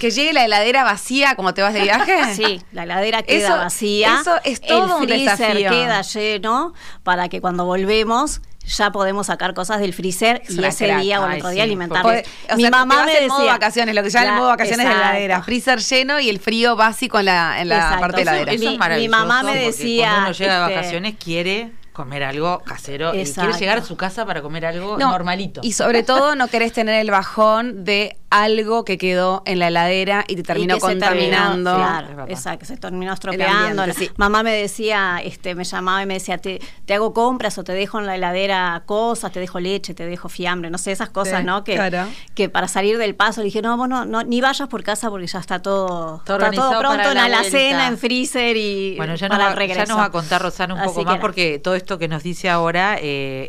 que 0.00 0.10
llegue 0.10 0.32
la 0.32 0.44
heladera 0.44 0.84
vacía 0.84 1.34
cuando 1.36 1.54
te 1.54 1.62
vas 1.62 1.72
de 1.74 1.82
viaje. 1.82 2.16
Sí, 2.34 2.60
la 2.72 2.82
heladera 2.84 3.22
queda 3.22 3.46
Eso- 3.48 3.56
vacía. 3.56 4.18
eso 4.20 4.36
es 4.44 4.60
todo 4.60 4.84
el 4.84 5.02
un 5.02 5.08
freezer 5.08 5.38
desafío. 5.38 5.70
queda 5.70 6.02
lleno 6.02 6.74
para 7.02 7.28
que 7.28 7.40
cuando 7.40 7.64
volvemos 7.64 8.40
ya 8.66 8.90
podemos 8.90 9.28
sacar 9.28 9.54
cosas 9.54 9.78
del 9.78 9.92
freezer 9.94 10.42
Es 10.44 10.56
y 10.56 10.64
ese 10.64 10.86
crack. 10.86 11.00
día 11.02 11.20
o 11.20 11.26
el 11.28 11.36
otro 11.38 11.50
sí, 11.50 11.54
día 11.54 11.66
porque-. 12.02 12.24
O 12.52 12.56
Mi 12.56 12.62
sea, 12.62 12.70
mamá 12.72 13.04
me 13.04 13.16
en 13.18 13.28
modo 13.28 13.38
decía- 13.38 13.52
vacaciones, 13.52 13.94
lo 13.94 14.02
que 14.02 14.10
llaman 14.10 14.28
el 14.28 14.34
modo 14.34 14.48
vacaciones 14.48 14.86
de 14.86 14.92
exacto. 14.92 15.08
heladera. 15.12 15.42
Freezer 15.44 15.78
lleno 15.78 16.18
y 16.18 16.28
el 16.28 16.40
frío 16.40 16.74
básico 16.74 17.20
en 17.20 17.26
la, 17.26 17.60
en 17.60 17.68
la 17.68 17.76
Exacto. 17.76 18.00
parte 18.00 18.16
de 18.18 18.24
la 18.24 18.30
heladera. 18.32 18.52
Eso 18.52 18.60
Mi- 18.60 18.66
es 18.66 18.72
mi 18.72 18.78
maravilloso. 18.78 19.18
mamá 19.18 19.42
me 19.44 19.54
decía, 19.56 20.06
Cuando 20.08 20.20
uno 20.30 20.32
llega 20.32 20.54
de 20.58 20.62
este, 20.64 20.74
vacaciones 20.76 21.14
quiere 21.22 21.72
comer 21.92 22.24
algo 22.24 22.58
casero 22.64 23.14
y 23.14 23.20
Exacto. 23.20 23.42
quiere 23.42 23.58
llegar 23.60 23.78
a 23.78 23.82
su 23.84 23.96
casa 23.96 24.26
para 24.26 24.42
comer 24.42 24.66
algo 24.66 24.98
No, 24.98 25.12
normalito. 25.12 25.60
Y 25.62 25.72
sobre 25.72 26.02
todo 26.02 26.34
no 26.34 26.48
querés 26.48 26.72
tener 26.72 26.96
el 27.00 27.10
bajón 27.12 27.84
de 27.84 28.16
algo 28.42 28.84
que 28.84 28.98
quedó 28.98 29.42
en 29.46 29.58
la 29.58 29.68
heladera 29.68 30.24
y 30.28 30.36
te 30.36 30.42
terminó 30.42 30.74
y 30.74 30.76
que 30.76 30.80
se 30.80 30.86
contaminando. 30.92 31.70
terminó, 31.70 32.02
claro, 32.14 32.26
exacto, 32.28 32.66
se 32.66 32.76
terminó 32.76 33.12
ambiente, 33.12 33.44
estropeando. 33.44 33.92
sí. 33.94 34.10
Mamá 34.16 34.42
me 34.42 34.52
decía, 34.52 35.20
este, 35.24 35.54
me 35.54 35.64
llamaba 35.64 36.02
y 36.02 36.06
me 36.06 36.14
decía, 36.14 36.38
te, 36.38 36.60
te 36.84 36.94
hago 36.94 37.14
compras 37.14 37.56
o 37.58 37.64
te 37.64 37.72
dejo 37.72 37.98
en 37.98 38.06
la 38.06 38.14
heladera 38.16 38.82
cosas, 38.86 39.32
te 39.32 39.40
dejo 39.40 39.58
leche, 39.60 39.94
te 39.94 40.04
dejo 40.06 40.28
fiambre, 40.28 40.70
no 40.70 40.78
sé, 40.78 40.92
esas 40.92 41.08
cosas, 41.08 41.40
Sí, 41.40 41.44
¿no? 41.46 41.64
Que, 41.64 41.74
claro. 41.74 42.06
que 42.34 42.48
para 42.48 42.68
salir 42.68 42.98
del 42.98 43.14
paso 43.14 43.40
le 43.40 43.46
dije, 43.46 43.62
no, 43.62 43.76
vos 43.76 43.88
no, 43.88 44.04
no, 44.04 44.22
ni 44.22 44.40
vayas 44.40 44.68
por 44.68 44.82
casa 44.82 45.10
porque 45.10 45.26
ya 45.26 45.38
está 45.38 45.60
todo, 45.60 46.18
está 46.18 46.36
pronto 46.78 47.08
en 47.08 47.14
la 47.14 47.24
alacena, 47.24 47.88
en 47.88 47.98
freezer 47.98 48.56
y 48.56 48.96
Bueno, 48.96 49.14
ya 49.14 49.28
nos, 49.28 49.36
para 49.36 49.46
va, 49.46 49.50
el 49.52 49.56
regreso. 49.56 49.80
ya 49.82 49.86
nos 49.86 49.98
va 49.98 50.04
a 50.04 50.10
contar 50.10 50.42
Rosana 50.42 50.74
un 50.74 50.80
Así 50.80 50.88
poco 50.90 51.04
más 51.04 51.18
porque 51.18 51.58
todo 51.58 51.74
esto 51.74 51.98
que 51.98 52.08
nos 52.08 52.22
dice 52.22 52.48
ahora 52.48 52.96
eh, 52.96 53.00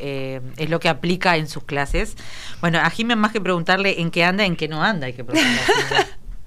eh, 0.02 0.42
es 0.58 0.70
lo 0.70 0.80
que 0.80 0.90
aplica 0.90 1.36
en 1.38 1.48
sus 1.48 1.64
clases. 1.64 2.16
Bueno, 2.62 2.80
a 2.80 2.90
Jimé 2.90 3.16
más 3.16 3.32
que 3.32 3.42
preguntarle 3.42 4.02
en 4.02 4.12
qué 4.12 4.24
anda, 4.24 4.46
en 4.46 4.56
qué 4.56 4.68
no 4.68 4.77
anda, 4.84 5.08
hay 5.08 5.14
que. 5.14 5.24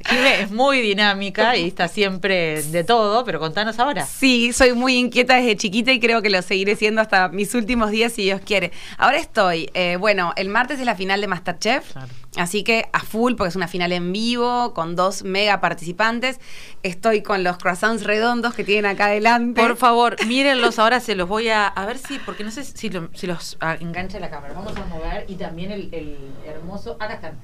Jimé 0.03 0.41
es 0.41 0.50
muy 0.50 0.81
dinámica 0.81 1.54
y 1.57 1.69
está 1.69 1.87
siempre 1.87 2.62
de 2.62 2.85
todo, 2.85 3.23
pero 3.25 3.38
contanos 3.38 3.78
ahora. 3.78 4.07
Sí, 4.07 4.50
soy 4.54 4.73
muy 4.73 4.95
inquieta 4.97 5.35
desde 5.37 5.57
chiquita 5.59 5.93
y 5.93 6.00
creo 6.00 6.23
que 6.23 6.31
lo 6.31 6.40
seguiré 6.40 6.75
siendo 6.75 7.02
hasta 7.02 7.28
mis 7.28 7.54
últimos 7.54 7.90
días 7.90 8.14
si 8.14 8.23
Dios 8.23 8.40
quiere. 8.40 8.73
Ahora 8.97 9.19
estoy, 9.19 9.69
eh, 9.75 9.97
bueno, 10.00 10.33
el 10.37 10.49
martes 10.49 10.81
es 10.81 10.87
la 10.87 10.97
final 10.97 11.21
de 11.21 11.26
Masterchef, 11.26 11.93
Claro. 11.93 12.09
así 12.38 12.64
que 12.64 12.88
a 12.95 13.00
full 13.00 13.35
porque 13.35 13.50
es 13.50 13.57
una 13.57 13.69
final 13.69 13.93
en 13.93 14.11
vivo 14.11 14.73
con 14.73 14.97
dos 14.97 15.23
mega 15.23 15.61
participantes. 15.61 16.40
Estoy 16.83 17.23
con 17.23 17.45
los 17.45 17.59
croissants 17.59 18.02
redondos 18.02 18.54
que 18.54 18.64
tienen 18.64 18.87
acá 18.87 19.04
adelante. 19.04 19.61
Por 19.61 19.76
favor, 19.76 20.16
mírenlos 20.26 20.78
ahora, 20.78 21.00
se 21.00 21.14
los 21.14 21.28
voy 21.28 21.50
a, 21.50 21.66
a 21.69 21.85
ver 21.85 21.99
si, 21.99 22.19
porque 22.21 22.43
no 22.43 22.50
sé 22.50 22.64
si, 22.64 22.88
lo- 22.88 23.11
si 23.14 23.26
los 23.26 23.59
ah, 23.61 23.76
engancha 23.78 24.19
la 24.19 24.31
cámara. 24.31 24.54
Vamos 24.54 24.75
a 24.78 24.87
mover 24.87 25.26
y 25.28 25.35
también 25.35 25.71
el, 25.73 25.90
el 25.93 26.16
hermoso, 26.47 26.97
acá 26.99 27.14
están. 27.14 27.38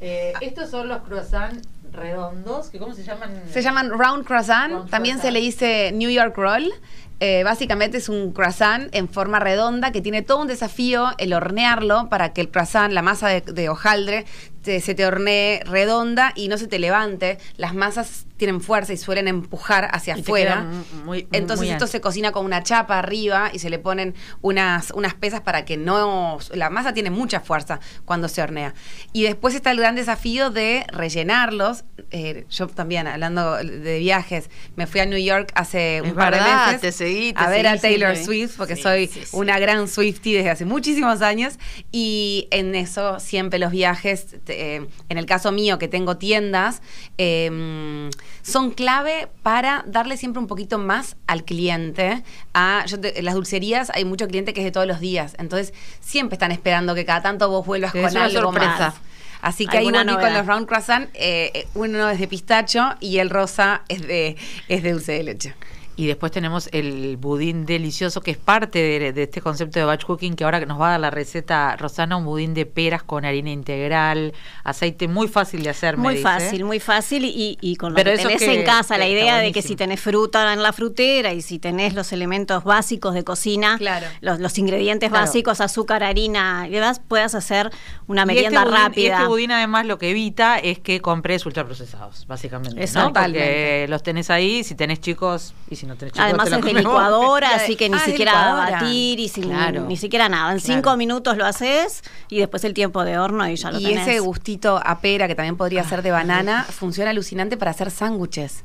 Eh, 0.00 0.32
estos 0.40 0.70
son 0.70 0.88
los 0.88 1.02
croissants 1.02 1.68
redondos, 1.92 2.70
que 2.70 2.78
¿cómo 2.78 2.94
se 2.94 3.02
llaman? 3.02 3.42
Se 3.50 3.62
llaman 3.62 3.90
round 3.90 4.24
croissant, 4.24 4.72
Round 4.72 4.90
también 4.90 5.18
se 5.20 5.30
le 5.30 5.40
dice 5.40 5.90
New 5.92 6.10
York 6.10 6.36
roll. 6.36 6.72
Eh, 7.20 7.42
básicamente 7.44 7.98
es 7.98 8.08
un 8.08 8.32
croissant 8.32 8.88
en 8.94 9.08
forma 9.08 9.38
redonda 9.38 9.92
que 9.92 10.00
tiene 10.00 10.22
todo 10.22 10.40
un 10.40 10.46
desafío 10.48 11.10
el 11.18 11.34
hornearlo 11.34 12.08
para 12.08 12.32
que 12.32 12.40
el 12.40 12.48
croissant, 12.50 12.92
la 12.92 13.02
masa 13.02 13.28
de, 13.28 13.42
de 13.42 13.68
hojaldre, 13.68 14.24
te- 14.62 14.80
se 14.80 14.94
te 14.94 15.04
hornee 15.06 15.60
redonda 15.64 16.32
y 16.34 16.48
no 16.48 16.56
se 16.58 16.66
te 16.66 16.78
levante. 16.78 17.38
Las 17.56 17.74
masas 17.74 18.26
tienen 18.38 18.62
fuerza 18.62 18.94
y 18.94 18.96
suelen 18.96 19.28
empujar 19.28 19.88
hacia 19.92 20.16
Y 20.16 20.20
afuera. 20.20 20.52
quedan 20.54 20.84
muy- 21.04 21.28
Entonces 21.32 21.66
muy 21.66 21.70
esto 21.74 21.86
se 21.86 22.00
cocina 22.00 22.32
con 22.32 22.44
una 22.46 22.62
chapa 22.62 22.98
arriba 22.98 23.50
y 23.52 23.58
se 23.58 23.68
le 23.68 23.78
ponen 23.78 24.14
unas, 24.40 24.90
unas 24.92 25.12
pesas 25.12 25.42
para 25.42 25.66
que 25.66 25.76
no... 25.76 26.38
La 26.54 26.70
masa 26.70 26.94
tiene 26.94 27.10
mucha 27.10 27.40
fuerza 27.40 27.80
cuando 28.06 28.28
se 28.28 28.40
hornea. 28.40 28.72
Y 29.12 29.24
después 29.24 29.54
está 29.54 29.70
el 29.72 29.78
gran 29.78 29.94
desafío 29.94 30.48
de 30.50 30.86
rellenarlos. 30.90 31.84
Eh, 32.12 32.46
yo 32.50 32.66
también, 32.66 33.06
hablando 33.06 33.56
de 33.56 33.98
viajes, 33.98 34.48
me 34.76 34.86
fui 34.86 35.00
a 35.00 35.06
New 35.06 35.18
York 35.18 35.52
hace 35.54 35.98
Es 35.98 36.02
un 36.04 36.14
par 36.14 36.32
verdad, 36.32 36.66
de 36.66 36.72
meses 36.72 36.80
te 36.80 36.92
seguí, 37.14 37.32
te 37.32 37.40
a 37.40 37.48
ver 37.48 37.66
a 37.66 37.76
Taylor. 37.78 38.16
Swift, 38.16 38.56
porque 38.56 38.76
Sí, 38.76 38.82
soy 38.82 39.06
sí, 39.06 39.20
una 39.32 39.58
gran 39.58 39.88
Swiftie 39.88 40.36
desde 40.36 40.50
hace 40.50 40.64
muchísimos 40.64 41.22
años. 41.22 41.54
Y 41.92 42.48
en 42.50 42.74
eso 42.74 43.20
siempre 43.20 43.58
los 43.58 43.70
viajes, 43.70 44.26
te- 44.44 44.76
eh, 44.76 44.86
en 45.08 45.18
el 45.18 45.26
caso 45.26 45.52
mío 45.52 45.78
que 45.78 45.88
tengo 45.88 46.16
tiendas, 46.16 46.82
eh, 47.18 48.10
son 48.42 48.70
clave 48.70 49.28
para 49.42 49.84
darle 49.86 50.16
siempre 50.16 50.40
un 50.40 50.46
poquito 50.46 50.78
más 50.78 51.16
al 51.26 51.44
cliente. 51.44 52.22
A, 52.54 52.84
yo 52.86 52.98
te- 53.00 53.18
en 53.18 53.24
las 53.24 53.34
dulcerías 53.34 53.90
hay 53.94 54.04
mucho 54.04 54.26
cliente 54.28 54.52
que 54.54 54.60
es 54.60 54.64
de 54.64 54.70
todos 54.72 54.86
los 54.86 55.00
días, 55.00 55.34
entonces 55.38 55.72
siempre 56.00 56.34
están 56.36 56.52
esperando 56.52 56.94
que 56.94 57.04
cada 57.04 57.22
tanto 57.22 57.48
vos 57.48 57.66
vuelvas 57.66 57.92
con 57.92 58.04
algo 58.16 58.40
sorpresa. 58.40 58.78
más. 58.78 58.94
Así 59.42 59.66
que 59.66 59.78
ahí 59.78 59.84
volví 59.90 59.96
con 60.16 60.34
los 60.34 60.46
round 60.46 60.66
croissant. 60.66 61.08
eh, 61.14 61.66
uno 61.74 62.10
es 62.10 62.18
de 62.20 62.28
pistacho 62.28 62.94
y 63.00 63.18
el 63.18 63.30
rosa 63.30 63.82
es 63.88 64.06
de, 64.06 64.36
es 64.68 64.82
de 64.82 64.92
dulce 64.92 65.12
de 65.12 65.22
leche. 65.22 65.54
Y 66.00 66.06
después 66.06 66.32
tenemos 66.32 66.70
el 66.72 67.18
budín 67.18 67.66
delicioso, 67.66 68.22
que 68.22 68.30
es 68.30 68.38
parte 68.38 68.78
de, 68.78 69.12
de 69.12 69.22
este 69.24 69.42
concepto 69.42 69.78
de 69.78 69.84
batch 69.84 70.06
cooking, 70.06 70.34
que 70.34 70.44
ahora 70.44 70.64
nos 70.64 70.80
va 70.80 70.88
a 70.88 70.90
dar 70.92 71.00
la 71.00 71.10
receta 71.10 71.76
Rosana, 71.76 72.16
un 72.16 72.24
budín 72.24 72.54
de 72.54 72.64
peras 72.64 73.02
con 73.02 73.26
harina 73.26 73.50
integral, 73.50 74.32
aceite 74.64 75.08
muy 75.08 75.28
fácil 75.28 75.62
de 75.62 75.68
hacer, 75.68 75.98
me 75.98 76.04
Muy 76.04 76.12
dice. 76.14 76.22
fácil, 76.22 76.64
muy 76.64 76.80
fácil 76.80 77.26
y, 77.26 77.58
y 77.60 77.76
con 77.76 77.90
lo 77.92 77.96
Pero 77.96 78.12
que 78.12 78.14
eso 78.14 78.28
tenés 78.28 78.42
que- 78.42 78.60
en 78.60 78.64
casa, 78.64 78.96
la 78.96 79.06
idea 79.08 79.36
de 79.36 79.52
que 79.52 79.60
si 79.60 79.76
tenés 79.76 80.00
fruta 80.00 80.50
en 80.54 80.62
la 80.62 80.72
frutera 80.72 81.34
y 81.34 81.42
si 81.42 81.58
tenés 81.58 81.92
los 81.92 82.12
elementos 82.14 82.64
básicos 82.64 83.12
de 83.12 83.22
cocina, 83.22 83.76
Claro. 83.76 84.06
los, 84.22 84.40
los 84.40 84.56
ingredientes 84.56 85.10
Claro. 85.10 85.26
básicos, 85.26 85.60
azúcar, 85.60 86.02
harina 86.02 86.64
y 86.66 86.70
demás, 86.70 87.02
puedas 87.06 87.34
hacer 87.34 87.70
una 88.06 88.22
Y 88.22 88.24
este 88.24 88.34
merienda 88.34 88.64
budín- 88.64 88.70
Y 88.70 88.76
rápida. 88.84 89.16
este 89.18 89.28
budín 89.28 89.52
además 89.52 89.84
lo 89.84 89.98
que 89.98 90.10
evita 90.12 90.58
es 90.58 90.78
que 90.78 91.02
compres 91.02 91.44
ultraprocesados, 91.44 92.26
básicamente. 92.26 92.76
¿no? 92.76 92.82
Exactamente. 92.82 93.38
Porque 93.38 93.86
los 93.90 94.02
tenés 94.02 94.30
ahí, 94.30 94.64
si 94.64 94.74
tenés 94.74 95.00
chicos 95.00 95.52
y 95.68 95.76
si 95.76 95.86
no 95.86 95.89
tenés 95.96 96.12
chicos. 96.12 96.24
Además 96.24 96.48
te 96.50 96.56
es 96.56 96.62
de 96.64 96.74
licuadora, 96.74 97.50
así 97.56 97.76
que 97.76 97.88
ni 97.88 97.96
Ah, 97.96 98.00
siquiera 98.04 98.52
batir 98.54 99.20
y 99.20 99.28
sin, 99.28 99.44
Claro. 99.44 99.82
ni 99.86 99.96
siquiera 99.96 100.28
nada. 100.28 100.52
En 100.52 100.58
Claro. 100.58 100.74
cinco 100.74 100.96
minutos 100.96 101.36
lo 101.36 101.46
haces 101.46 102.02
y 102.28 102.38
después 102.38 102.64
el 102.64 102.74
tiempo 102.74 103.04
de 103.04 103.18
horno 103.18 103.48
y 103.48 103.56
ya 103.56 103.70
lo 103.70 103.78
Y 103.80 103.84
tenés. 103.84 104.06
ese 104.08 104.20
gustito 104.20 104.80
a 104.84 105.00
pera, 105.00 105.28
que 105.28 105.34
también 105.34 105.56
podría 105.56 105.84
ser 105.84 106.02
de 106.02 106.10
banana, 106.10 106.64
funciona 106.64 107.10
alucinante 107.10 107.56
para 107.56 107.70
hacer 107.72 107.90
sándwiches. 107.90 108.64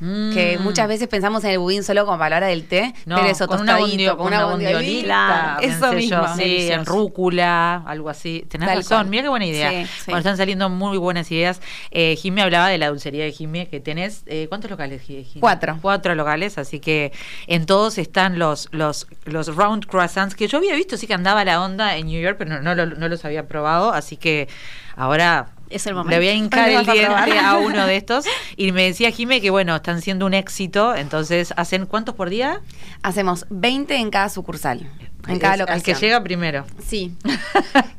Mm. 0.00 0.32
Que 0.32 0.58
muchas 0.58 0.88
veces 0.88 1.08
pensamos 1.08 1.44
en 1.44 1.50
el 1.50 1.58
budín 1.58 1.84
solo 1.84 2.04
la 2.06 2.36
hora 2.36 2.46
del 2.46 2.66
té, 2.66 2.94
No, 3.04 3.16
pero 3.16 3.28
eso 3.28 3.46
con 3.46 3.60
una, 3.60 3.78
bondio- 3.78 4.16
con 4.16 4.28
una 4.28 4.46
bondiolita, 4.46 5.58
eso 5.60 5.90
yo, 5.92 5.96
mismo. 5.96 6.36
sí, 6.36 6.70
en 6.70 6.86
rúcula, 6.86 7.82
algo 7.86 8.08
así. 8.08 8.44
Tenés 8.48 8.68
Tal 8.68 8.76
razón, 8.78 8.96
cual. 8.98 9.06
mira 9.08 9.22
qué 9.24 9.28
buena 9.28 9.46
idea. 9.46 9.70
Sí, 9.70 9.86
sí. 9.86 10.02
Bueno, 10.06 10.18
están 10.18 10.36
saliendo 10.36 10.68
muy 10.70 10.96
buenas 10.98 11.30
ideas. 11.30 11.60
Eh, 11.90 12.16
Jimé 12.16 12.42
hablaba 12.42 12.68
de 12.68 12.78
la 12.78 12.88
dulcería 12.88 13.24
de 13.24 13.32
Jimé, 13.32 13.68
que 13.68 13.80
tenés, 13.80 14.22
eh, 14.26 14.46
¿cuántos 14.48 14.70
locales, 14.70 15.02
Jimé? 15.02 15.26
Cuatro. 15.40 15.78
Cuatro 15.82 16.14
locales, 16.14 16.58
así 16.58 16.80
que 16.80 17.12
en 17.46 17.66
todos 17.66 17.98
están 17.98 18.38
los, 18.38 18.68
los, 18.72 19.06
los 19.24 19.54
round 19.54 19.86
croissants, 19.86 20.34
que 20.34 20.48
yo 20.48 20.58
había 20.58 20.74
visto, 20.74 20.96
sí 20.96 21.06
que 21.06 21.14
andaba 21.14 21.44
la 21.44 21.62
onda 21.62 21.96
en 21.96 22.06
New 22.06 22.20
York, 22.22 22.36
pero 22.38 22.60
no, 22.62 22.74
no, 22.74 22.86
no 22.86 23.08
los 23.08 23.24
había 23.24 23.46
probado, 23.46 23.92
así 23.92 24.16
que 24.16 24.48
ahora... 24.96 25.50
Es 25.70 25.86
el 25.86 25.92
Le 25.92 25.98
momento. 25.98 26.16
voy 26.18 26.28
a 26.28 26.34
hincar 26.34 26.68
el 26.68 26.84
diente 26.84 27.38
a 27.38 27.56
uno 27.58 27.86
de 27.86 27.96
estos. 27.96 28.24
Y 28.56 28.72
me 28.72 28.84
decía 28.84 29.10
Jimé 29.10 29.40
que, 29.40 29.50
bueno, 29.50 29.76
están 29.76 30.02
siendo 30.02 30.26
un 30.26 30.34
éxito. 30.34 30.94
Entonces, 30.94 31.54
¿hacen 31.56 31.86
cuántos 31.86 32.14
por 32.16 32.28
día? 32.28 32.60
Hacemos 33.02 33.46
20 33.50 33.94
en 33.96 34.10
cada 34.10 34.28
sucursal, 34.28 34.86
en 35.28 35.38
cada 35.38 35.52
al 35.54 35.58
locación. 35.60 35.82
que 35.96 36.00
llega 36.06 36.22
primero. 36.22 36.66
Sí. 36.86 37.14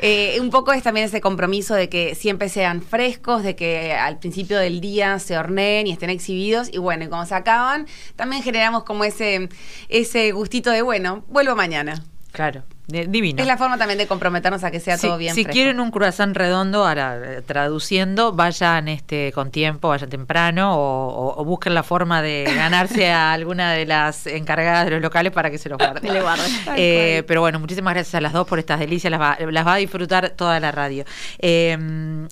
Eh, 0.03 0.39
un 0.41 0.49
poco 0.49 0.73
es 0.73 0.81
también 0.81 1.05
ese 1.05 1.21
compromiso 1.21 1.75
de 1.75 1.87
que 1.87 2.15
siempre 2.15 2.49
sean 2.49 2.81
frescos, 2.81 3.43
de 3.43 3.55
que 3.55 3.93
al 3.93 4.17
principio 4.17 4.57
del 4.57 4.81
día 4.81 5.19
se 5.19 5.37
horneen 5.37 5.85
y 5.85 5.91
estén 5.91 6.09
exhibidos. 6.09 6.69
Y 6.73 6.79
bueno, 6.79 7.05
y 7.05 7.07
cuando 7.07 7.27
se 7.27 7.35
acaban, 7.35 7.85
también 8.15 8.41
generamos 8.41 8.83
como 8.83 9.03
ese, 9.03 9.47
ese 9.89 10.31
gustito 10.31 10.71
de, 10.71 10.81
bueno, 10.81 11.23
vuelvo 11.27 11.55
mañana. 11.55 12.03
Claro, 12.31 12.63
de- 12.87 13.07
divino. 13.07 13.41
Es 13.41 13.47
la 13.47 13.57
forma 13.57 13.77
también 13.77 13.97
de 13.97 14.07
comprometernos 14.07 14.63
a 14.63 14.71
que 14.71 14.79
sea 14.79 14.97
si, 14.97 15.07
todo 15.07 15.17
bien 15.17 15.35
si 15.35 15.43
fresco. 15.43 15.53
quieren 15.53 15.79
un 15.81 15.91
croissant 15.91 16.35
redondo, 16.35 16.85
ahora 16.87 17.17
eh, 17.21 17.41
traduciendo, 17.41 18.31
vayan 18.31 18.87
este 18.87 19.33
con 19.33 19.51
tiempo, 19.51 19.89
vayan 19.89 20.09
temprano 20.09 20.75
o, 20.75 21.07
o- 21.09 21.41
o 21.41 21.45
busquen 21.45 21.73
la 21.73 21.83
forma 21.83 22.21
de 22.21 22.45
ganarse 22.55 23.11
a 23.11 23.33
alguna 23.33 23.73
de 23.73 23.85
las 23.85 24.27
encargadas 24.27 24.85
de 24.85 24.91
los 24.91 25.01
locales 25.01 25.33
para 25.33 25.51
que 25.51 25.57
se 25.57 25.67
los. 25.67 25.77
Le. 25.79 25.87
Tal 25.87 26.75
Eh, 26.77 27.23
pero 27.27 27.41
bueno, 27.41 27.59
muchísimas 27.59 27.93
gracias 27.93 28.15
a 28.15 28.21
las 28.21 28.31
dos 28.33 28.47
por 28.47 28.59
estas 28.59 28.79
delicias, 28.79 29.11
las 29.11 29.19
va, 29.19 29.37
las 29.51 29.67
va 29.67 29.73
a 29.73 29.77
disfrutar 29.77 30.29
toda 30.29 30.59
la 30.61 30.71
radio. 30.71 31.03
Eh, 31.39 31.77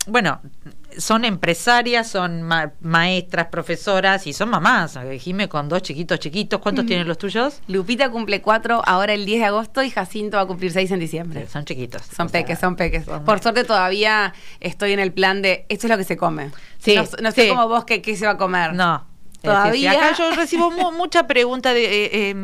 bueno, 0.08 0.40
son 1.00 1.26
empresarias, 1.26 2.08
son 2.08 2.44
ma- 2.44 2.74
maestras, 2.82 3.48
profesoras 3.48 4.28
y 4.28 4.34
son 4.34 4.50
mamás. 4.50 4.98
Jime 5.20 5.50
con 5.50 5.70
dos 5.70 5.82
chiquitos 5.82 6.20
chiquitos, 6.20 6.60
¿cuántos 6.60 6.86
tienen 6.86 7.08
los 7.08 7.18
tuyos? 7.18 7.62
Lupita 7.68 8.10
cumple 8.10 8.42
cuatro 8.42 8.82
ahora 8.86 9.14
el 9.14 9.26
10 9.26 9.40
de 9.40 9.46
agosto 9.48 9.82
y 9.82 9.90
Jacinto 9.90 10.38
va 10.38 10.44
a 10.44 10.46
cumplir 10.46 10.72
seis 10.72 10.92
en 10.92 11.00
diciembre. 11.00 11.48
Son 11.48 11.66
chiquitos. 11.66 12.02
Son 12.04 12.28
O 12.28 12.30
sea, 12.30 12.42
peques, 12.42 12.60
son 12.60 12.76
peques. 12.76 13.06
son- 13.06 13.24
Por 13.26 13.40
suerte 13.42 13.64
todavía 13.64 14.34
estoy 14.60 14.92
en 14.94 15.00
el 15.00 15.12
plan 15.14 15.42
de 15.42 15.66
esto 15.70 15.88
es 15.88 15.92
lo 15.92 15.98
que 15.98 16.04
se 16.04 16.18
come. 16.18 16.52
Sí, 16.78 16.96
no, 16.96 17.04
no 17.22 17.32
sé 17.32 17.44
sí. 17.44 17.50
como 17.50 17.68
vos 17.68 17.86
qué, 17.86 18.02
qué 18.02 18.16
se 18.16 18.26
va 18.26 18.34
a 18.34 18.38
comer. 18.38 18.74
No. 18.74 19.06
Todavía- 19.42 19.92
sí. 19.94 19.98
Acá 19.98 20.16
yo 20.18 20.32
recibo 20.36 20.70
mu- 20.70 20.92
mucha 20.92 21.26
pregunta 21.26 21.74
de. 21.74 21.86
eh, 21.86 22.10
eh, 22.14 22.36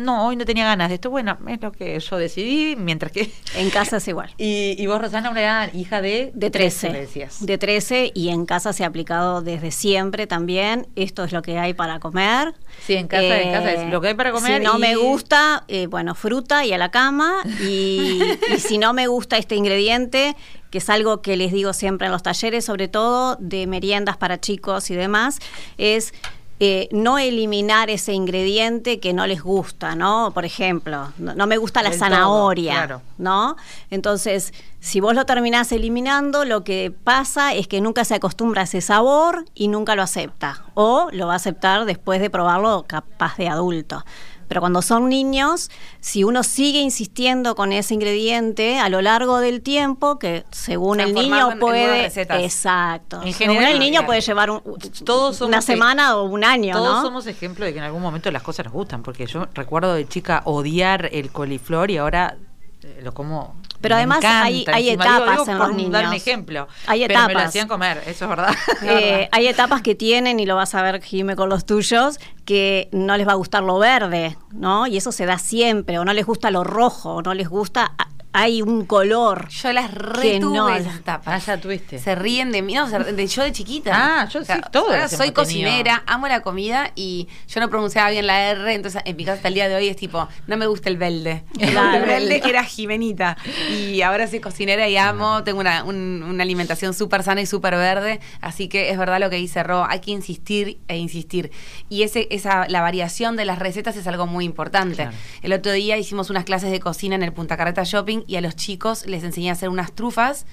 no, 0.00 0.26
hoy 0.26 0.36
no 0.36 0.44
tenía 0.44 0.64
ganas 0.64 0.88
de 0.88 0.96
esto. 0.96 1.10
Bueno, 1.10 1.36
es 1.48 1.60
lo 1.60 1.72
que 1.72 1.98
yo 1.98 2.16
decidí, 2.16 2.76
mientras 2.76 3.12
que. 3.12 3.30
En 3.56 3.70
casa 3.70 3.98
es 3.98 4.08
igual. 4.08 4.30
Y, 4.38 4.74
y 4.78 4.86
vos, 4.86 5.00
Rosana, 5.00 5.30
una 5.30 5.70
hija 5.72 6.00
de. 6.00 6.30
De 6.34 6.50
13. 6.50 6.90
me 6.90 7.00
decías. 7.00 7.44
De 7.44 7.58
13 7.58 8.12
y 8.14 8.28
en 8.30 8.46
casa 8.46 8.72
se 8.72 8.84
ha 8.84 8.86
aplicado 8.86 9.42
desde 9.42 9.70
siempre 9.70 10.26
también. 10.26 10.86
Esto 10.96 11.24
es 11.24 11.32
lo 11.32 11.42
que 11.42 11.58
hay 11.58 11.74
para 11.74 12.00
comer. 12.00 12.54
Sí, 12.86 12.94
en 12.94 13.06
casa, 13.08 13.40
en 13.40 13.52
casa 13.52 13.72
es 13.72 13.90
lo 13.92 14.00
que 14.00 14.08
hay 14.08 14.14
para 14.14 14.32
comer. 14.32 14.58
Si 14.60 14.64
no 14.64 14.76
y- 14.76 14.80
me 14.80 14.96
gusta, 14.96 15.64
eh, 15.68 15.86
bueno, 15.86 16.14
fruta 16.14 16.64
y 16.64 16.72
a 16.72 16.78
la 16.78 16.90
cama. 16.90 17.34
Y, 17.60 18.20
y 18.54 18.58
si 18.58 18.78
no 18.78 18.92
me 18.92 19.06
gusta 19.06 19.36
este 19.38 19.56
ingrediente, 19.56 20.36
que 20.70 20.78
es 20.78 20.90
algo 20.90 21.22
que 21.22 21.36
les 21.36 21.52
digo 21.52 21.72
siempre 21.72 22.06
en 22.06 22.12
los 22.12 22.22
talleres, 22.24 22.64
sobre 22.64 22.88
todo 22.88 23.36
de 23.38 23.66
meriendas 23.68 24.16
para 24.16 24.40
chicos 24.40 24.90
y 24.90 24.96
demás, 24.96 25.38
es 25.78 26.12
eh, 26.60 26.88
no 26.92 27.18
eliminar 27.18 27.90
ese 27.90 28.12
ingrediente 28.12 29.00
que 29.00 29.12
no 29.12 29.26
les 29.26 29.42
gusta, 29.42 29.96
¿no? 29.96 30.30
Por 30.32 30.44
ejemplo, 30.44 31.12
no, 31.18 31.34
no 31.34 31.46
me 31.48 31.56
gusta 31.56 31.82
la 31.82 31.90
todo, 31.90 31.98
zanahoria, 31.98 32.72
claro. 32.74 33.02
¿no? 33.18 33.56
Entonces, 33.90 34.54
si 34.78 35.00
vos 35.00 35.14
lo 35.14 35.26
terminás 35.26 35.72
eliminando, 35.72 36.44
lo 36.44 36.62
que 36.62 36.92
pasa 37.02 37.54
es 37.54 37.66
que 37.66 37.80
nunca 37.80 38.04
se 38.04 38.14
acostumbra 38.14 38.60
a 38.60 38.64
ese 38.64 38.80
sabor 38.80 39.44
y 39.54 39.66
nunca 39.66 39.96
lo 39.96 40.02
acepta. 40.02 40.62
O 40.74 41.08
lo 41.10 41.26
va 41.26 41.32
a 41.32 41.36
aceptar 41.36 41.86
después 41.86 42.20
de 42.20 42.30
probarlo 42.30 42.84
capaz 42.86 43.36
de 43.36 43.48
adulto. 43.48 44.04
Pero 44.48 44.60
cuando 44.60 44.82
son 44.82 45.08
niños, 45.08 45.70
si 46.00 46.24
uno 46.24 46.42
sigue 46.42 46.80
insistiendo 46.80 47.54
con 47.54 47.72
ese 47.72 47.94
ingrediente 47.94 48.78
a 48.78 48.88
lo 48.88 49.00
largo 49.02 49.38
del 49.40 49.62
tiempo, 49.62 50.18
que 50.18 50.44
según 50.50 51.00
el 51.00 51.14
niño 51.14 51.58
puede... 51.58 52.06
Exacto. 52.44 53.20
En 53.22 53.32
según 53.32 53.54
general, 53.56 53.72
el 53.72 53.78
niño 53.78 53.92
claro. 53.92 54.06
puede 54.06 54.20
llevar 54.20 54.50
un- 54.50 54.62
Todos 55.04 55.40
una 55.40 55.58
e- 55.58 55.62
semana 55.62 56.16
o 56.16 56.24
un 56.24 56.44
año, 56.44 56.74
Todos 56.76 56.96
¿no? 56.96 57.02
somos 57.02 57.26
ejemplo 57.26 57.64
de 57.64 57.72
que 57.72 57.78
en 57.78 57.84
algún 57.84 58.02
momento 58.02 58.30
las 58.30 58.42
cosas 58.42 58.64
nos 58.66 58.72
gustan, 58.74 59.02
porque 59.02 59.26
yo 59.26 59.46
recuerdo 59.54 59.94
de 59.94 60.06
chica 60.06 60.42
odiar 60.44 61.08
el 61.12 61.30
coliflor 61.30 61.90
y 61.90 61.96
ahora 61.98 62.36
eh, 62.82 63.00
lo 63.02 63.12
como. 63.14 63.54
Pero 63.84 63.94
me 63.94 63.98
además 64.00 64.18
encanta. 64.18 64.44
hay- 64.74 64.90
etapas 64.90 65.48
en 65.48 65.56
por 65.58 65.68
los 65.68 65.68
dar 65.68 65.70
un 65.70 65.76
niños. 65.76 66.12
ejemplo. 66.14 66.68
Hay 66.86 67.06
Pero 67.06 67.14
me 67.20 67.24
lo 67.24 67.30
etapas. 67.30 67.48
hacían 67.48 67.68
comer, 67.68 68.02
eso 68.06 68.24
es 68.24 68.28
verdad. 68.28 68.54
Eh, 68.82 69.28
hay 69.30 69.46
etapas 69.46 69.80
que 69.82 69.94
tienen, 69.94 70.40
y 70.40 70.46
lo 70.46 70.56
vas 70.56 70.74
a 70.74 70.82
ver, 70.82 71.00
Jime, 71.02 71.36
con 71.36 71.48
los 71.48 71.64
tuyos, 71.64 72.18
que 72.44 72.88
no 72.92 73.16
les 73.16 73.26
va 73.28 73.32
a 73.32 73.36
gustar 73.36 73.62
lo 73.62 73.78
verde, 73.78 74.36
¿no? 74.52 74.86
Y 74.86 74.96
eso 74.96 75.12
se 75.12 75.24
da 75.26 75.38
siempre, 75.38 75.98
o 75.98 76.04
no 76.04 76.12
les 76.12 76.26
gusta 76.26 76.50
lo 76.50 76.64
rojo, 76.64 77.14
o 77.16 77.22
no 77.22 77.32
les 77.34 77.48
gusta, 77.48 77.92
a- 77.98 78.08
hay 78.36 78.62
un 78.62 78.84
color. 78.84 79.48
Yo 79.48 79.72
las 79.72 79.90
Que 79.90 79.96
retuve 79.98 80.56
no. 80.56 80.68
esas 80.68 80.96
Ah, 80.96 81.00
tapas. 81.04 81.46
ya 81.46 81.56
tuviste. 81.58 81.98
Se 82.00 82.16
ríen 82.16 82.50
de 82.50 82.62
mí, 82.62 82.74
no, 82.74 82.88
se- 82.90 82.98
de, 83.12 83.26
yo 83.28 83.44
de 83.44 83.52
chiquita. 83.52 83.92
Ah, 83.94 84.28
yo 84.28 84.44
sí, 84.44 84.52
todas 84.72 84.90
ahora 84.94 85.08
soy 85.08 85.18
tenido. 85.18 85.34
cocinera, 85.34 86.02
amo 86.06 86.26
la 86.26 86.40
comida 86.40 86.90
y 86.96 87.28
yo 87.48 87.60
no 87.60 87.70
pronunciaba 87.70 88.10
bien 88.10 88.26
la 88.26 88.50
R, 88.50 88.74
entonces 88.74 89.00
en 89.04 89.16
mi 89.16 89.24
casa 89.24 89.36
hasta 89.36 89.48
el 89.48 89.54
día 89.54 89.68
de 89.68 89.76
hoy 89.76 89.86
es 89.88 89.96
tipo, 89.96 90.28
no 90.48 90.56
me 90.56 90.66
gusta 90.66 90.88
el 90.90 90.96
verde. 90.96 91.44
Claro. 91.74 91.98
el 91.98 92.06
verde 92.28 92.42
era 92.44 92.64
Jimenita. 92.64 93.36
Y 93.70 94.02
ahora 94.02 94.26
soy 94.26 94.40
cocinera 94.40 94.88
y 94.88 94.96
amo, 94.96 95.44
tengo 95.44 95.60
una, 95.60 95.84
un- 95.84 96.24
una 96.24 96.42
alimentación 96.42 96.92
súper 96.92 97.22
sana 97.22 97.40
y 97.40 97.46
súper 97.46 97.74
verde, 97.76 98.18
así 98.40 98.66
que 98.68 98.90
es 98.90 98.98
verdad 98.98 99.20
lo 99.20 99.30
que 99.30 99.36
dice 99.36 99.62
Ro, 99.62 99.86
hay 99.88 100.00
que 100.00 100.10
insistir 100.10 100.78
e 100.88 100.96
insistir. 100.96 101.52
Y 101.88 102.02
ese, 102.02 102.26
esa, 102.30 102.66
la 102.68 102.80
variación 102.80 103.36
de 103.36 103.44
las 103.44 103.60
recetas 103.60 103.96
es 103.96 104.08
algo 104.08 104.26
muy 104.26 104.44
importante. 104.44 104.96
Claro. 104.96 105.12
El 105.42 105.52
otro 105.52 105.70
día 105.70 105.96
hicimos 105.96 106.30
unas 106.30 106.42
clases 106.44 106.72
de 106.72 106.80
cocina 106.80 107.14
en 107.14 107.22
el 107.22 107.32
Punta 107.32 107.56
Carreta 107.56 107.84
Shopping 107.84 108.23
y 108.26 108.36
a 108.36 108.40
los 108.40 108.56
chicos 108.56 109.06
les 109.06 109.24
enseñé 109.24 109.50
a 109.50 109.52
hacer 109.52 109.68
unas 109.68 109.92
trufas 109.92 110.46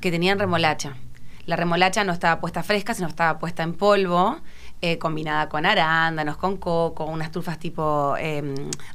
que 0.00 0.10
tenían 0.10 0.38
remolacha. 0.38 0.96
La 1.46 1.56
remolacha 1.56 2.04
no 2.04 2.12
estaba 2.12 2.40
puesta 2.40 2.62
fresca, 2.62 2.94
sino 2.94 3.08
estaba 3.08 3.38
puesta 3.38 3.62
en 3.62 3.74
polvo, 3.74 4.40
eh, 4.82 4.98
combinada 4.98 5.48
con 5.48 5.66
arándanos, 5.66 6.36
con 6.36 6.56
coco, 6.56 7.04
unas 7.04 7.30
trufas 7.30 7.58
tipo 7.58 8.14
eh, 8.18 8.42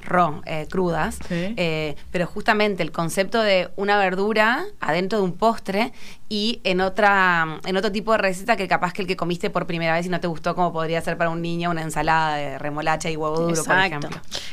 raw, 0.02 0.42
eh, 0.46 0.68
crudas. 0.70 1.20
Sí. 1.28 1.54
Eh, 1.58 1.96
pero 2.12 2.26
justamente 2.28 2.82
el 2.84 2.92
concepto 2.92 3.42
de 3.42 3.70
una 3.76 3.98
verdura 3.98 4.66
adentro 4.80 5.20
de 5.20 5.24
un 5.26 5.34
postre 5.34 5.94
y 6.28 6.60
en 6.64 6.82
otra 6.82 7.60
en 7.66 7.78
otro 7.78 7.92
tipo 7.92 8.12
de 8.14 8.18
receta 8.18 8.56
que 8.58 8.68
capaz 8.68 8.94
que 8.94 9.04
el 9.04 9.08
que 9.08 9.16
comiste 9.16 9.52
por 9.52 9.68
primera 9.68 9.94
vez 9.94 10.08
y 10.08 10.10
no 10.10 10.20
te 10.20 10.26
gustó 10.28 10.56
como 10.56 10.74
podría 10.74 11.00
ser 11.02 11.18
para 11.18 11.30
un 11.30 11.42
niño 11.42 11.70
una 11.70 11.84
ensalada 11.84 12.36
de 12.36 12.58
remolacha 12.58 13.12
y 13.12 13.16
huevo 13.16 13.40
duro, 13.40 13.64
por 13.64 13.78
ejemplo. 13.78 14.10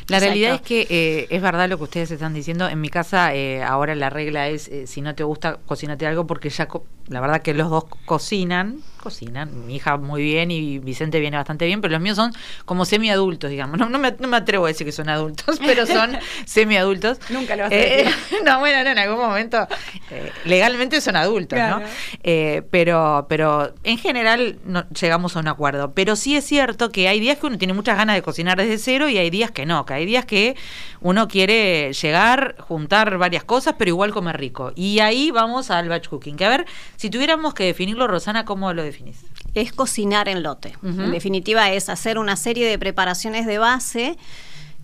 La 0.08 0.18
realidad 0.20 0.54
es 0.56 0.60
que 0.60 0.86
eh, 0.90 1.26
es 1.30 1.40
verdad 1.40 1.68
lo 1.70 1.78
que 1.78 1.84
ustedes 1.84 2.10
están 2.10 2.34
diciendo. 2.34 2.68
En 2.68 2.80
mi 2.80 2.90
casa 2.90 3.34
eh, 3.34 3.62
ahora 3.62 3.94
la 3.94 4.10
regla 4.10 4.48
es, 4.48 4.68
eh, 4.68 4.86
si 4.86 5.00
no 5.00 5.14
te 5.14 5.24
gusta, 5.24 5.56
cocinate 5.64 6.06
algo 6.06 6.26
porque 6.26 6.50
ya 6.50 6.68
co- 6.68 6.84
La 7.12 7.20
verdad 7.20 7.42
que 7.42 7.54
los 7.54 7.70
dos 7.70 7.84
cocinan, 8.04 8.78
cocinan. 9.02 9.66
Mi 9.66 9.76
hija 9.76 9.96
muy 9.96 10.22
bien 10.22 10.50
y 10.50 10.78
Vicente 10.78 11.18
viene 11.20 11.36
bastante 11.36 11.66
bien, 11.66 11.80
pero 11.80 11.92
los 11.92 12.00
míos 12.00 12.16
son 12.16 12.32
como 12.64 12.84
semiadultos, 12.84 13.50
digamos. 13.50 13.78
No, 13.78 13.88
no, 13.88 13.98
me, 13.98 14.14
no 14.18 14.28
me 14.28 14.36
atrevo 14.36 14.64
a 14.64 14.68
decir 14.68 14.86
que 14.86 14.92
son 14.92 15.08
adultos, 15.08 15.58
pero 15.66 15.86
son 15.86 16.16
semiadultos. 16.46 17.18
Nunca 17.30 17.56
lo 17.56 17.64
vas 17.64 17.72
a 17.72 17.74
Eh, 17.74 18.04
decir. 18.04 18.38
no, 18.44 18.58
bueno, 18.60 18.82
no, 18.84 18.90
en 18.90 18.98
algún 18.98 19.18
momento 19.18 19.66
eh, 20.10 20.32
legalmente 20.44 21.00
son 21.00 21.16
adultos, 21.16 21.56
Claro. 21.58 21.80
¿no? 21.80 21.86
Eh, 22.22 22.62
pero, 22.70 23.26
pero 23.28 23.74
en 23.84 23.98
general 23.98 24.58
no, 24.64 24.88
llegamos 24.90 25.36
a 25.36 25.40
un 25.40 25.48
acuerdo. 25.48 25.92
Pero 25.94 26.16
sí 26.16 26.36
es 26.36 26.44
cierto 26.44 26.90
que 26.90 27.08
hay 27.08 27.20
días 27.20 27.38
que 27.38 27.46
uno 27.46 27.58
tiene 27.58 27.74
muchas 27.74 27.96
ganas 27.96 28.16
de 28.16 28.22
cocinar 28.22 28.56
desde 28.58 28.78
cero 28.78 29.08
y 29.08 29.18
hay 29.18 29.30
días 29.30 29.50
que 29.50 29.66
no, 29.66 29.84
que 29.84 29.94
hay 29.94 30.06
días 30.06 30.24
que 30.24 30.56
uno 31.00 31.26
quiere 31.28 31.92
llegar, 31.92 32.54
juntar 32.60 33.18
varias 33.18 33.44
cosas, 33.44 33.74
pero 33.76 33.88
igual 33.88 34.12
comer 34.12 34.38
rico. 34.38 34.72
Y 34.76 35.00
ahí 35.00 35.30
vamos 35.32 35.70
al 35.70 35.88
batch 35.88 36.08
cooking. 36.08 36.36
Que 36.36 36.44
a 36.44 36.48
ver, 36.48 36.66
si 37.02 37.10
tuviéramos 37.10 37.52
que 37.52 37.64
definirlo, 37.64 38.06
Rosana, 38.06 38.44
¿cómo 38.44 38.72
lo 38.72 38.80
definís? 38.80 39.24
es 39.54 39.72
cocinar 39.72 40.28
en 40.28 40.44
lote. 40.44 40.76
En 40.84 41.10
definitiva, 41.10 41.68
es 41.72 41.88
hacer 41.88 42.16
una 42.16 42.36
serie 42.36 42.64
de 42.64 42.78
preparaciones 42.78 43.44
de 43.44 43.58
base 43.58 44.16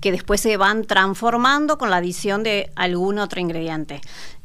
que 0.00 0.10
después 0.10 0.40
se 0.40 0.56
van 0.56 0.84
transformando 0.84 1.78
con 1.78 1.90
la 1.90 1.98
adición 1.98 2.42
de 2.42 2.72
algún 2.74 3.20
otro 3.20 3.40
ingrediente. 3.40 4.00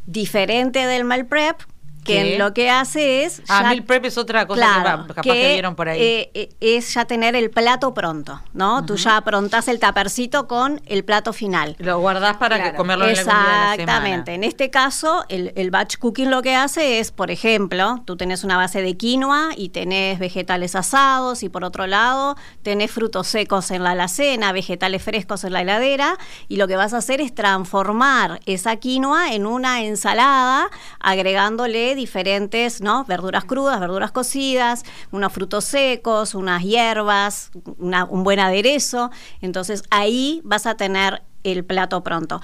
Diferente 0.06 0.86
del 0.86 1.04
meal 1.04 1.26
prep, 1.26 1.62
que 2.04 2.14
¿Qué? 2.14 2.34
en 2.34 2.40
lo 2.40 2.54
que 2.54 2.70
hace 2.70 3.24
es... 3.24 3.42
Ah, 3.48 3.62
ya- 3.64 3.70
meal 3.70 3.84
prep 3.84 4.06
es 4.06 4.18
otra 4.18 4.46
cosa 4.46 4.60
Claro, 4.62 5.02
que 5.08 5.08
capaz 5.14 5.22
que, 5.24 5.54
vieron 5.54 5.76
por 5.76 5.90
ahí. 5.90 6.02
eh, 6.02 6.32
eh, 6.34 6.50
es 6.60 6.94
ya 6.94 7.06
tener 7.06 7.36
el 7.36 7.50
plato 7.50 7.94
pronto, 7.94 8.42
¿no? 8.54 8.86
Tú 8.86 8.96
ya 8.96 9.18
aprontás 9.18 9.68
el 9.68 9.80
tapercito 9.80 10.48
con 10.48 10.82
el 10.86 11.04
plato 11.06 11.34
final. 11.34 11.76
lo 11.80 12.00
guardás 12.00 12.38
para 12.38 12.58
que 12.58 12.62
Claro. 12.64 12.78
comerlo 12.78 13.08
en 13.08 13.18
algún 13.18 13.34
día 13.34 13.44
de 13.44 13.48
la 13.48 13.74
Exactamente. 13.74 14.34
En 14.34 14.44
este 14.44 14.70
caso, 14.70 15.24
el, 15.30 15.54
el 15.56 15.72
batch 15.72 15.98
cooking 15.98 16.30
lo 16.30 16.42
que 16.42 16.56
hace 16.56 17.00
es, 17.00 17.12
por 17.12 17.32
ejemplo, 17.32 18.02
tú 18.06 18.18
tenés 18.18 18.44
una 18.44 18.58
base 18.58 18.82
de 18.82 18.96
quinoa 18.98 19.50
y 19.56 19.70
tenés 19.70 20.20
vegetales 20.20 20.76
asados 20.76 21.44
y 21.44 21.50
por 21.50 21.64
otro 21.64 21.88
lado 21.88 22.36
tenés 22.64 22.92
frutos 22.92 23.28
secos 23.28 23.72
en 23.72 23.84
la 23.84 23.92
alacena, 23.92 24.52
vegetales 24.52 25.02
frescos 25.04 25.44
en 25.44 25.54
la 25.54 25.62
heladera 25.62 26.18
y 26.48 26.58
lo 26.58 26.68
que 26.68 26.76
vas 26.76 26.94
a 26.94 26.98
hacer 26.98 27.22
es 27.22 27.34
transformar 27.34 28.40
esa 28.46 28.76
quinoa 28.76 29.34
en 29.34 29.46
una 29.46 29.84
ensalada 29.84 30.70
agregándole 31.00 31.93
diferentes, 31.96 32.82
¿no? 32.82 33.06
Verduras 33.06 33.46
crudas, 33.46 33.80
verduras 33.80 34.12
cocidas, 34.12 34.84
unos 35.12 35.32
frutos 35.34 35.66
secos, 35.66 36.36
unas 36.36 36.64
hierbas, 36.64 37.52
una- 37.78 38.06
un 38.06 38.24
buen 38.24 38.40
aderezo. 38.40 39.12
Entonces 39.42 39.84
ahí 39.90 40.42
vas 40.44 40.66
a 40.66 40.76
tener 40.76 41.22
el 41.44 41.64
plato 41.66 42.04
pronto. 42.04 42.42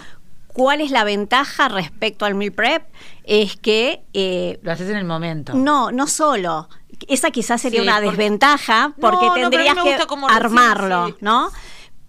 ¿Cuál 0.54 0.82
es 0.82 0.92
la 0.92 1.04
ventaja 1.04 1.70
respecto 1.70 2.26
al 2.26 2.36
meal 2.36 2.52
prep? 2.52 2.84
Es 3.24 3.56
que 3.56 4.02
eh, 4.14 4.60
Lo 4.62 4.72
haces 4.72 4.90
en 4.90 4.98
el 4.98 5.06
momento. 5.06 5.54
no, 5.54 5.92
no 5.92 6.08
solo. 6.08 6.68
Esa 7.08 7.32
quizás 7.32 7.62
sería 7.62 7.80
Sí, 7.82 7.88
una 7.88 7.96
porque- 8.02 8.10
desventaja 8.18 8.94
porque 9.00 9.28
No, 9.28 9.34
tendrías 9.34 9.76
que 9.76 9.82
gusta 9.82 10.06
cómo 10.06 10.28
recién, 10.28 10.46
armarlo, 10.46 11.08
sí. 11.08 11.16
¿no? 11.22 11.50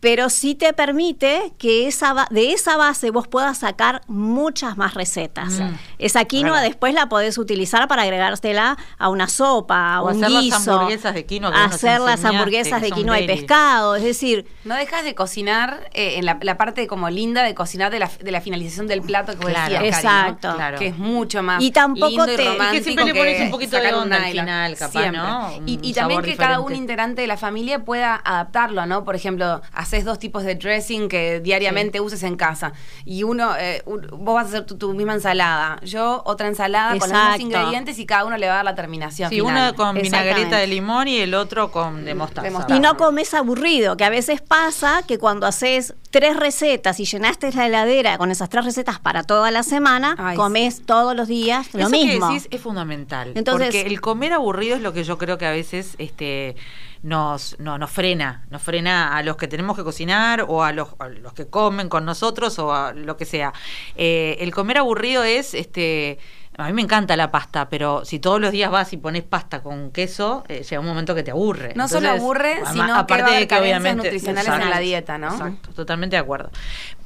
Pero 0.00 0.30
sí 0.30 0.54
te 0.54 0.72
permite 0.72 1.52
que 1.58 1.86
esa 1.86 2.14
ba- 2.14 2.26
de 2.30 2.52
esa 2.52 2.76
base 2.78 3.10
vos 3.10 3.28
puedas 3.28 3.58
sacar 3.58 4.00
muchas 4.06 4.78
más 4.78 4.94
recetas. 4.94 5.52
Mm. 5.60 5.74
Esa 5.98 6.24
quinoa 6.24 6.52
Verdad. 6.54 6.68
después 6.68 6.94
la 6.94 7.10
podés 7.10 7.36
utilizar 7.36 7.86
para 7.86 8.02
agregársela 8.02 8.78
a 8.98 9.08
una 9.10 9.28
sopa, 9.28 9.96
a 9.96 10.02
O 10.02 10.06
un 10.10 10.16
hacer 10.24 10.30
las 10.30 10.42
guiso. 10.42 10.72
hamburguesas 10.72 11.12
de 11.14 11.26
quinoa 11.26 11.52
que 11.52 11.58
hacer 11.58 12.00
las 12.00 12.24
hamburguesas 12.24 12.80
que 12.80 12.86
de 12.86 12.92
quinoa 12.92 13.20
y 13.20 13.26
pescado. 13.26 13.94
Es 13.96 14.02
decir, 14.02 14.46
No 14.64 14.74
dejas 14.74 15.04
de 15.04 15.14
cocinar 15.14 15.90
eh, 15.92 16.14
en 16.16 16.24
la, 16.24 16.38
la 16.40 16.56
parte 16.56 16.86
como 16.86 17.10
linda 17.10 17.42
de 17.42 17.54
cocinar 17.54 17.90
de 17.92 17.98
la, 17.98 18.10
de 18.22 18.30
la 18.32 18.40
finalización 18.40 18.86
del 18.86 19.02
plato 19.02 19.32
que 19.32 19.38
vos 19.44 19.50
Claro. 19.50 19.74
decías, 19.74 20.00
Cari, 20.00 20.06
¿no? 20.14 20.28
Exacto. 20.28 20.54
Claro. 20.56 20.78
Que 20.78 20.86
es 20.86 20.96
mucho 20.98 21.42
más 21.42 21.62
Y 21.62 21.72
tampoco 21.72 22.08
lindo 22.08 22.24
y 22.32 22.36
te- 22.36 22.42
y 22.42 22.46
que 22.46 22.50
romántico 22.52 22.84
siempre 22.84 23.04
le 23.04 23.14
pones 23.14 23.40
un 23.42 23.50
poquito 23.50 23.76
de 23.76 23.92
onda 23.94 24.16
al 24.16 24.32
final, 24.32 24.76
capaz, 24.78 24.92
Siempre. 24.92 25.20
¿no? 25.20 25.54
Un 25.58 25.68
Y, 25.68 25.78
y 25.82 25.92
también 25.92 26.22
que 26.22 26.36
cada 26.36 26.60
un 26.60 26.68
diferente. 26.68 26.80
integrante 26.80 27.20
de 27.20 27.26
la 27.26 27.36
familia 27.36 27.84
pueda 27.84 28.14
adaptarlo, 28.24 28.86
¿no? 28.86 29.04
Por 29.04 29.14
ejemplo, 29.14 29.60
haces 29.90 30.04
dos 30.04 30.18
tipos 30.18 30.44
de 30.44 30.54
dressing 30.54 31.08
que 31.08 31.40
diariamente 31.40 32.00
uses 32.00 32.22
en 32.22 32.36
casa. 32.36 32.72
Y 33.04 33.24
uno, 33.24 33.56
eh, 33.58 33.82
un- 33.86 34.06
vos 34.12 34.36
vas 34.36 34.46
a 34.46 34.48
hacer 34.48 34.66
tu, 34.66 34.78
tu 34.78 34.94
misma 34.94 35.14
ensalada. 35.14 35.80
Yo 35.82 36.22
otra 36.24 36.46
ensalada 36.48 36.90
con 36.98 37.08
los 37.10 37.18
mismos 37.18 37.40
ingredientes 37.40 37.98
y 37.98 38.06
cada 38.06 38.24
uno 38.24 38.36
le 38.36 38.46
va 38.46 38.52
a 38.52 38.56
dar 38.56 38.64
la 38.64 38.74
terminación 38.76 39.28
Sí, 39.30 39.36
final. 39.40 39.70
uno 39.72 39.76
con 39.76 40.00
vinagreta 40.00 40.58
de 40.58 40.66
limón 40.68 41.08
y 41.08 41.18
el 41.18 41.34
otro 41.34 41.72
con 41.72 42.04
de 42.04 42.14
mostaza. 42.14 42.42
De 42.42 42.50
mostaza. 42.50 42.76
Y 42.76 42.80
no 42.80 42.96
comes 42.96 43.34
aburrido, 43.34 43.96
que 43.96 44.04
a 44.04 44.10
veces 44.10 44.40
pasa 44.40 45.02
que 45.06 45.18
cuando 45.18 45.46
haces 45.46 45.94
tres 46.10 46.36
recetas 46.36 47.00
y 47.00 47.04
llenaste 47.04 47.52
la 47.52 47.66
heladera 47.66 48.16
con 48.18 48.30
esas 48.30 48.48
tres 48.48 48.64
recetas 48.64 48.98
para 49.00 49.22
toda 49.24 49.50
la 49.50 49.62
semana, 49.62 50.14
Ay, 50.18 50.36
comes 50.36 50.84
todos 50.86 51.16
los 51.16 51.26
días 51.28 51.72
lo 51.74 51.80
Eso 51.80 51.90
mismo. 51.90 52.28
que 52.28 52.34
decís 52.34 52.48
es 52.50 52.60
fundamental. 52.60 53.32
Entonces- 53.34 53.68
porque 53.68 53.82
el 53.82 54.00
comer 54.00 54.32
aburrido 54.32 54.76
es 54.76 54.82
lo 54.82 54.92
que 54.92 55.02
yo 55.04 55.18
creo 55.18 55.36
que 55.38 55.46
a 55.46 55.50
veces 55.50 55.94
este 55.98 56.54
nos, 57.02 57.58
no, 57.58 57.78
nos 57.78 57.90
frena, 57.90 58.44
nos 58.50 58.62
frena 58.62 59.16
a 59.16 59.22
los 59.22 59.36
que 59.36 59.48
tenemos 59.48 59.76
que 59.76 59.84
cocinar 59.84 60.44
o 60.48 60.62
a 60.62 60.72
los, 60.72 60.88
los 61.20 61.32
que 61.32 61.48
comen 61.48 61.88
con 61.88 62.04
nosotros 62.04 62.58
o 62.58 62.74
a 62.74 62.92
lo 62.92 63.16
que 63.16 63.24
sea. 63.24 63.52
Eh, 63.96 64.36
el 64.40 64.52
comer 64.52 64.78
aburrido 64.78 65.24
es 65.24 65.54
este 65.54 66.18
a 66.58 66.66
mí 66.66 66.72
me 66.74 66.82
encanta 66.82 67.16
la 67.16 67.30
pasta, 67.30 67.68
pero 67.70 68.04
si 68.04 68.18
todos 68.18 68.38
los 68.40 68.52
días 68.52 68.70
vas 68.70 68.92
y 68.92 68.98
pones 68.98 69.22
pasta 69.22 69.62
con 69.62 69.90
queso, 69.92 70.44
eh, 70.48 70.62
llega 70.62 70.80
un 70.80 70.86
momento 70.86 71.14
que 71.14 71.22
te 71.22 71.30
aburre. 71.30 71.72
No 71.74 71.88
solo 71.88 72.10
aburre, 72.10 72.60
sino 72.70 73.06
que 73.06 73.14
va 73.14 73.20
a 73.20 73.26
haber 73.28 73.48
carencias 73.48 73.96
nutricionales 73.96 74.46
en 74.48 74.52
Exacto, 74.54 74.70
la 74.74 74.78
dieta, 74.80 75.16
¿no? 75.16 75.28
Exacto, 75.28 75.70
totalmente 75.72 76.16
de 76.16 76.20
acuerdo. 76.20 76.50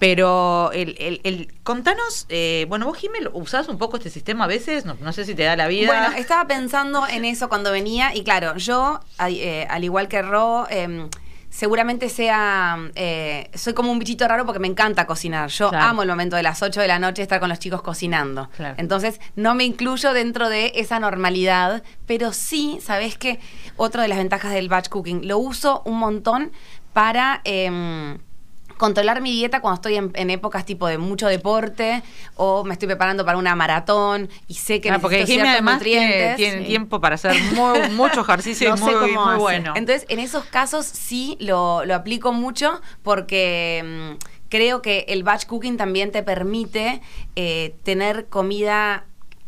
Pero 0.01 0.71
el, 0.73 0.97
el, 0.99 1.21
el- 1.25 1.55
contanos, 1.63 2.27
eh, 2.31 2.67
bueno, 2.69 2.87
vos 2.87 2.99
Jimé, 2.99 3.19
usás 3.33 3.69
un 3.69 3.79
poco 3.79 3.97
este 3.99 4.11
sistema 4.11 4.45
a 4.45 4.49
veces, 4.49 4.85
no, 4.87 4.97
no 5.01 5.13
sé 5.13 5.25
si 5.25 5.35
te 5.35 5.45
da 5.45 5.55
la 5.57 5.69
vida. 5.69 5.87
Bueno, 5.87 6.17
estaba 6.17 6.47
pensando 6.47 7.07
en 7.07 7.25
eso 7.25 7.49
cuando 7.49 7.71
venía 7.71 8.15
y 8.15 8.25
claro, 8.25 8.57
yo, 8.57 9.01
eh, 9.29 9.67
al 9.71 9.85
igual 9.85 10.09
que 10.09 10.23
Ro, 10.23 10.67
eh, 10.71 11.09
seguramente 11.55 12.09
sea, 12.09 12.77
eh, 12.97 13.49
soy 13.55 13.75
como 13.75 13.93
un 13.93 14.01
bichito 14.01 14.27
raro 14.27 14.45
porque 14.45 14.59
me 14.59 14.67
encanta 14.67 15.07
cocinar. 15.07 15.49
Yo 15.51 15.69
Claro. 15.71 15.87
amo 15.87 16.03
el 16.03 16.09
momento 16.09 16.35
de 16.35 16.43
las 16.43 16.61
8 16.63 16.81
de 16.81 16.89
la 16.89 16.99
noche 16.99 17.23
estar 17.23 17.39
con 17.39 17.49
los 17.49 17.61
chicos 17.61 17.81
cocinando. 17.81 18.51
Claro. 18.57 18.75
Entonces, 18.77 19.21
no 19.37 19.55
me 19.55 19.63
incluyo 19.63 20.13
dentro 20.15 20.49
de 20.49 20.73
esa 20.75 20.99
normalidad, 20.99 21.85
pero 22.07 22.33
sí, 22.33 22.81
¿sabes 22.83 23.17
qué? 23.17 23.39
Otra 23.77 24.03
de 24.03 24.09
las 24.09 24.19
ventajas 24.19 24.53
del 24.53 24.69
batch 24.69 24.89
cooking, 24.89 25.29
lo 25.29 25.39
uso 25.39 25.83
un 25.85 25.99
montón 26.01 26.51
para... 26.93 27.41
em, 27.45 28.19
controlar 28.77 29.21
mi 29.21 29.33
dieta 29.33 29.61
cuando 29.61 29.77
estoy 29.77 29.97
en, 29.97 30.11
en 30.15 30.31
épocas 30.31 30.65
tipo 30.65 30.87
de 30.87 30.99
mucho 30.99 31.27
deporte 31.29 32.03
o 32.37 32.65
me 32.65 32.73
estoy 32.75 32.87
preparando 32.89 33.25
para 33.25 33.39
una 33.39 33.55
maratón 33.55 34.29
y 34.49 34.55
sé 34.55 34.81
que 34.81 34.91
Ah, 34.91 34.99
porque 34.99 35.19
necesito 35.19 35.47
además 35.47 35.75
nutrientes. 35.75 36.37
tiene 36.37 36.59
Sí. 36.63 36.65
tiempo 36.67 37.01
para 37.01 37.15
hacer 37.15 37.35
muy- 37.55 37.89
mucho 37.91 38.21
ejercicio 38.23 38.71
No 38.71 38.77
y 38.77 38.81
muy, 38.81 38.95
cómo 38.95 39.25
muy 39.25 39.33
hace. 39.35 39.41
bueno. 39.41 39.73
Entonces, 39.77 40.07
en 40.09 40.19
esos 40.19 40.45
casos 40.45 40.87
sí 40.87 41.37
lo, 41.41 41.85
lo 41.85 41.95
aplico 41.95 42.33
mucho 42.33 42.81
porque 43.03 44.15
mm, 44.19 44.25
creo 44.49 44.83
que 44.83 45.05
el 45.09 45.23
batch 45.23 45.47
cooking 45.47 45.77
también 45.77 46.11
te 46.13 46.23
permite 46.23 47.01
eh, 47.37 47.75
tener 47.83 48.27
comida 48.27 49.05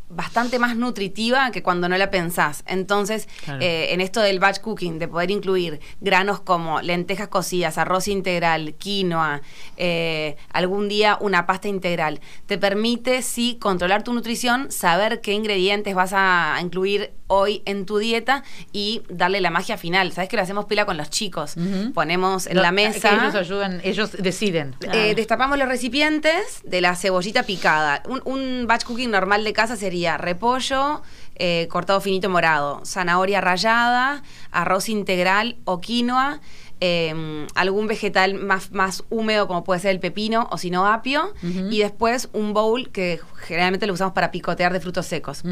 bastante 0.08 0.58
más 0.58 0.76
nutritiva 0.76 1.50
que 1.50 1.62
cuando 1.62 1.88
no 1.88 1.96
la 1.98 2.10
pensás. 2.10 2.62
Entonces, 2.66 3.28
Claro. 3.44 3.60
eh, 3.60 3.92
en 3.92 4.00
esto 4.00 4.20
del 4.20 4.38
batch 4.38 4.60
cooking, 4.60 4.98
de 4.98 5.08
poder 5.08 5.30
incluir 5.30 5.80
granos 6.00 6.40
como 6.40 6.80
lentejas 6.80 7.28
cocidas, 7.28 7.76
arroz 7.78 8.06
integral, 8.08 8.74
quinoa, 8.74 9.42
eh, 9.76 10.36
algún 10.52 10.88
día 10.88 11.18
una 11.20 11.46
pasta 11.46 11.68
integral, 11.68 12.20
te 12.46 12.56
permite, 12.58 13.22
sí, 13.22 13.56
controlar 13.60 14.04
tu 14.04 14.12
nutrición, 14.12 14.70
saber 14.70 15.20
qué 15.20 15.32
ingredientes 15.32 15.94
vas 15.94 16.12
a 16.14 16.56
incluir 16.60 17.12
hoy 17.28 17.62
en 17.64 17.86
tu 17.86 17.98
dieta 17.98 18.44
y 18.72 19.02
darle 19.08 19.40
la 19.40 19.50
magia 19.50 19.76
final. 19.76 20.12
Sabes 20.12 20.28
que 20.28 20.36
lo 20.36 20.42
hacemos 20.42 20.66
pila 20.66 20.86
con 20.86 20.96
los 20.96 21.10
chicos. 21.10 21.54
Ponemos 21.94 22.46
en 22.46 22.56
Lo- 22.56 22.62
la 22.62 22.68
que 22.68 22.74
mesa. 22.74 23.14
ellos 23.14 23.34
ayudan, 23.34 23.80
ellos 23.84 24.12
deciden. 24.12 24.74
Eh, 24.92 25.14
destapamos 25.14 25.58
los 25.58 25.68
recipientes 25.68 26.60
de 26.64 26.80
la 26.80 26.94
cebollita 26.96 27.42
picada. 27.42 28.02
Un, 28.08 28.20
un 28.24 28.66
batch 28.66 28.84
cooking 28.84 29.10
normal 29.10 29.44
de 29.44 29.52
casa 29.52 29.76
sería 29.76 30.16
repollo 30.18 31.02
eh, 31.38 31.68
cortado 31.70 32.00
finito 32.00 32.30
morado, 32.30 32.80
zanahoria 32.86 33.40
rallada, 33.42 34.22
arroz 34.52 34.88
integral 34.88 35.56
o 35.66 35.82
quinoa, 35.82 36.40
eh, 36.80 37.46
algún 37.54 37.86
vegetal 37.86 38.34
más, 38.34 38.70
más 38.72 39.02
húmedo 39.08 39.46
como 39.48 39.64
puede 39.64 39.80
ser 39.80 39.92
el 39.92 40.00
pepino 40.00 40.46
o 40.50 40.58
si 40.58 40.70
no 40.70 40.86
apio, 40.86 41.32
y 41.42 41.78
después 41.78 42.28
un 42.32 42.52
bowl 42.52 42.90
que 42.90 43.20
generalmente 43.46 43.86
lo 43.86 43.92
usamos 43.94 44.12
para 44.12 44.30
picotear 44.30 44.72
de 44.72 44.80
frutos 44.80 45.06
secos. 45.06 45.42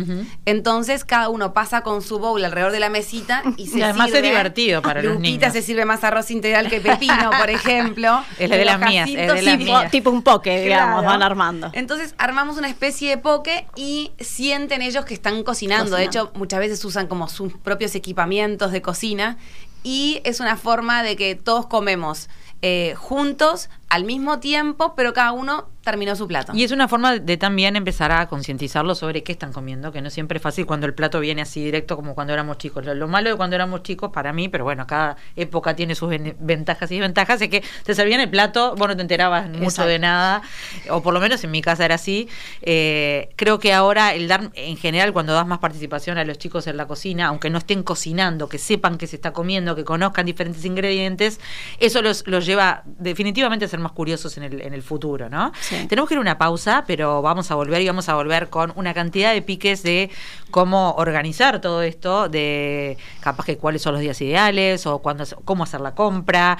Entonces 0.45 1.05
cada 1.05 1.29
uno 1.29 1.53
pasa 1.55 1.83
con 1.83 2.03
su 2.03 2.19
bowl 2.19 2.45
alrededor 2.45 2.73
de 2.73 2.81
la 2.81 2.91
mesita 2.91 3.43
y 3.57 3.67
se 3.69 3.79
Y 3.79 3.83
además 3.83 4.09
es 4.09 4.15
sirve- 4.17 4.23
divertido 4.29 4.83
para 4.83 5.03
los 5.03 5.19
niños. 5.21 5.53
se 5.53 5.63
sirve 5.63 5.85
más 5.85 6.05
arroz 6.05 6.31
integral 6.31 6.69
que 6.69 6.81
pepino, 6.81 7.31
por 7.39 7.51
ejemplo. 7.51 8.23
Es 8.39 8.51
de 8.51 8.65
las 8.65 8.81
Los 8.81 8.89
mías, 8.91 9.09
es 9.09 9.17
de 9.17 9.27
las 9.43 9.59
tipo, 9.59 9.65
mías. 9.65 9.91
tipo 9.91 10.11
un 10.11 10.23
poke, 10.23 10.61
digamos, 10.63 11.01
Claro. 11.01 11.07
van 11.07 11.23
armando. 11.23 11.71
Entonces 11.73 12.15
armamos 12.19 12.57
una 12.59 12.69
especie 12.69 13.11
de 13.11 13.19
poke 13.19 13.67
y 13.77 14.13
sienten 14.19 14.83
ellos 14.83 15.05
que 15.05 15.15
están 15.15 15.43
cocinando. 15.43 15.97
De 15.97 16.05
Cocinando. 16.07 16.31
hecho, 16.31 16.39
muchas 16.39 16.61
veces 16.61 16.85
usan 16.85 17.07
como 17.07 17.29
sus 17.29 17.53
propios 17.59 17.95
equipamientos 17.95 18.73
de 18.73 18.83
cocina 18.83 19.37
y 19.85 20.21
es 20.25 20.41
una 20.41 20.57
forma 20.57 21.05
de 21.05 21.15
que 21.15 21.37
todos 21.37 21.67
comemos 21.67 22.29
eh, 22.63 22.95
juntos 22.97 23.69
al 23.95 24.05
mismo 24.05 24.41
tiempo, 24.41 24.95
pero 24.97 25.13
cada 25.13 25.33
uno 25.33 25.69
terminó 25.85 26.17
su 26.17 26.27
plato. 26.27 26.53
Y 26.55 26.65
es 26.65 26.73
una 26.73 26.89
forma 26.89 27.19
de 27.19 27.37
también 27.37 27.77
empezar 27.77 28.11
a 28.11 28.27
concientizarlo 28.27 28.95
sobre 28.95 29.23
qué 29.23 29.33
están 29.33 29.53
comiendo, 29.53 29.93
que 29.93 30.01
no 30.01 30.09
siempre 30.09 30.39
es 30.39 30.43
fácil 30.43 30.65
cuando 30.65 30.87
el 30.87 30.95
plato 30.95 31.21
viene 31.21 31.43
así 31.43 31.63
directo 31.63 31.95
como 31.95 32.15
cuando 32.15 32.33
éramos 32.33 32.57
chicos. 32.59 32.85
Lo, 32.87 32.95
lo 32.95 33.07
malo 33.07 33.29
de 33.31 33.37
cuando 33.37 33.55
éramos 33.55 33.83
chicos 33.83 34.11
para 34.11 34.33
mí, 34.33 34.49
pero 34.49 34.65
bueno, 34.65 34.87
cada 34.87 35.17
época 35.37 35.77
tiene 35.77 35.95
sus 35.95 36.09
ven- 36.09 36.37
ventajas 36.41 36.91
y 36.91 36.95
desventajas, 36.95 37.41
es 37.43 37.49
que 37.51 37.63
te 37.85 37.95
servían 37.95 38.21
el 38.21 38.31
plato, 38.31 38.75
vos 38.77 38.89
no 38.89 38.97
te 38.97 39.03
enterabas 39.03 39.47
mucho 39.51 39.65
Exacto. 39.65 39.89
de 39.91 39.99
nada, 39.99 40.43
o 40.91 41.03
por 41.03 41.13
lo 41.13 41.21
menos 41.21 41.45
en 41.45 41.51
mi 41.51 41.61
casa 41.61 41.85
era 41.85 41.97
así. 41.97 42.29
Eh, 42.63 43.29
creo 43.37 43.59
que 43.59 43.75
ahora 43.75 44.15
el 44.15 44.27
dar, 44.27 44.51
en 44.55 44.77
general, 44.79 45.13
cuando 45.13 45.35
das 45.35 45.47
más 45.47 45.59
participación 45.59 46.17
a 46.17 46.25
los 46.25 46.39
chicos 46.39 46.67
en 46.67 46.79
la 46.79 46.87
cocina, 46.87 47.27
aunque 47.27 47.51
no 47.51 47.59
estén 47.59 47.83
cocinando, 47.83 48.49
que 48.49 48.57
sepan 48.59 48.97
que 48.97 49.07
se 49.07 49.17
está 49.17 49.35
comiendo, 49.35 49.77
que 49.77 49.85
conozcan 49.85 50.25
diferentes 50.25 50.65
ingredientes, 50.65 51.41
eso 51.79 52.01
los, 52.01 52.27
los 52.27 52.47
lleva 52.47 52.83
definitivamente 52.87 53.67
a 53.67 53.69
ser 53.69 53.81
más 53.85 53.93
curiosos 53.93 54.37
en 54.37 54.43
el, 54.43 54.61
en 54.61 54.75
el 54.75 54.83
futuro, 54.83 55.29
¿no? 55.31 55.53
Sí. 55.61 55.87
Tenemos 55.87 56.09
que 56.09 56.15
ir 56.15 56.19
a 56.19 56.21
una 56.21 56.39
pausa, 56.39 56.85
pero 56.87 57.23
vamos 57.23 57.51
a 57.51 57.55
volver 57.55 57.81
y 57.83 57.87
vamos 57.87 58.09
a 58.09 58.15
volver 58.15 58.49
con 58.49 58.73
una 58.75 58.93
cantidad 58.95 59.33
de 59.33 59.43
piques 59.43 59.83
de 59.83 60.11
cómo 60.51 60.93
organizar 60.97 61.61
todo 61.61 61.83
esto, 61.83 62.29
de 62.29 62.97
capaz 63.21 63.45
que 63.45 63.57
cuáles 63.59 63.83
son 63.83 63.93
los 63.93 64.01
días 64.01 64.21
ideales 64.21 64.87
o 64.87 65.01
cuándo, 65.01 65.25
cómo 65.45 65.65
hacer 65.65 65.81
la 65.81 65.95
compra. 65.95 66.59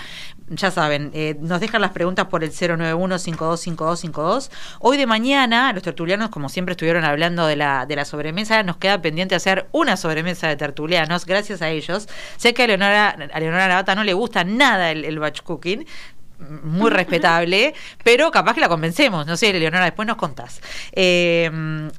Ya 0.49 0.71
saben, 0.71 1.11
eh, 1.15 1.37
nos 1.41 1.61
dejan 1.61 1.81
las 1.81 1.93
preguntas 1.93 2.27
por 2.27 2.45
el 2.45 2.53
091-525252. 2.53 4.51
Hoy 4.81 4.99
de 4.99 5.07
mañana, 5.07 5.73
los 5.73 5.83
tertulianos, 5.83 6.29
como 6.29 6.51
siempre 6.51 6.73
estuvieron 6.73 7.05
hablando 7.05 7.47
de 7.47 7.57
la, 7.57 7.87
de 7.87 7.97
la 7.97 8.05
sobremesa, 8.05 8.63
nos 8.63 8.77
queda 8.77 9.01
pendiente 9.01 9.35
hacer 9.35 9.69
una 9.73 9.97
sobremesa 9.97 10.47
de 10.49 10.57
tertulianos, 10.57 11.25
gracias 11.25 11.63
a 11.63 11.71
ellos. 11.71 12.09
Sé 12.37 12.53
que 12.53 12.65
a 12.65 12.67
Leonora, 12.67 13.17
a 13.33 13.41
Leonora 13.41 13.69
Navata 13.69 13.95
no 13.95 14.05
le 14.05 14.13
gusta 14.13 14.45
nada 14.45 14.91
el, 14.91 15.05
el 15.05 15.19
batch 15.19 15.41
cooking, 15.43 15.87
muy 16.39 16.91
respetable, 16.93 17.75
pero 18.03 18.31
capaz 18.31 18.55
que 18.55 18.61
la 18.61 18.69
convencemos, 18.69 19.27
no 19.27 19.37
sé, 19.37 19.53
Leonora, 19.53 19.85
después 19.85 20.07
nos 20.07 20.17
contás. 20.17 20.61
Eh, 20.93 21.51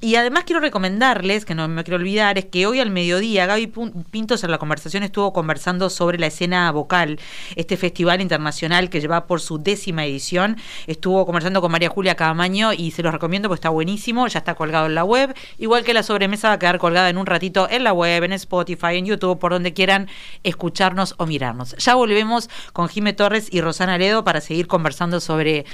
y 0.02 0.16
además 0.16 0.44
quiero 0.46 0.60
recomendarles, 0.60 1.46
que 1.46 1.56
no 1.56 1.68
me 1.68 1.84
quiero 1.84 1.98
olvidar, 1.98 2.38
es 2.38 2.46
que 2.46 2.66
hoy 2.68 2.80
al 2.80 2.92
mediodía 2.92 3.46
Gaby 3.46 3.72
Pintos 4.12 4.44
en 4.44 4.52
la 4.52 4.58
conversación 4.58 5.04
estuvo 5.04 5.34
conversando 5.34 5.90
sobre 5.90 6.18
la 6.20 6.28
escena 6.28 6.72
vocal, 6.72 7.20
este 7.56 7.78
festival 7.78 8.22
internacional 8.22 8.90
que 8.90 9.02
lleva 9.02 9.28
por 9.28 9.42
su 9.42 9.58
décima 9.58 10.06
edición. 10.06 10.58
Estuvo 10.88 11.26
conversando 11.26 11.62
con 11.62 11.72
María 11.72 11.90
Julia 11.90 12.16
Camaño 12.16 12.74
y 12.74 12.92
se 12.92 13.04
los 13.04 13.14
recomiendo 13.14 13.50
porque 13.50 13.60
está 13.60 13.70
buenísimo, 13.70 14.28
ya 14.28 14.40
está 14.40 14.56
colgado 14.56 14.86
en 14.86 14.96
la 14.96 15.04
web, 15.04 15.36
igual 15.58 15.84
que 15.84 15.94
la 15.94 16.04
sobremesa 16.04 16.50
va 16.50 16.56
a 16.56 16.60
quedar 16.60 16.80
colgada 16.80 17.10
en 17.10 17.18
un 17.18 17.26
ratito 17.26 17.68
en 17.70 17.84
la 17.84 17.94
web, 17.94 18.24
en 18.24 18.34
Spotify, 18.34 18.98
en 18.98 19.06
YouTube, 19.06 19.40
por 19.40 19.52
donde 19.52 19.74
quieran 19.74 20.10
escucharnos 20.44 21.16
o 21.18 21.26
mirarnos. 21.26 21.76
Ya 21.78 21.96
volvemos 21.96 22.50
con 22.74 22.90
Jime 22.90 23.14
Torres 23.14 23.48
y 23.52 23.62
Rosana 23.62 23.98
Ledo 23.98 24.24
para 24.26 24.42
seguir 24.42 24.68
conversando 24.68 25.22
sobre 25.22 25.66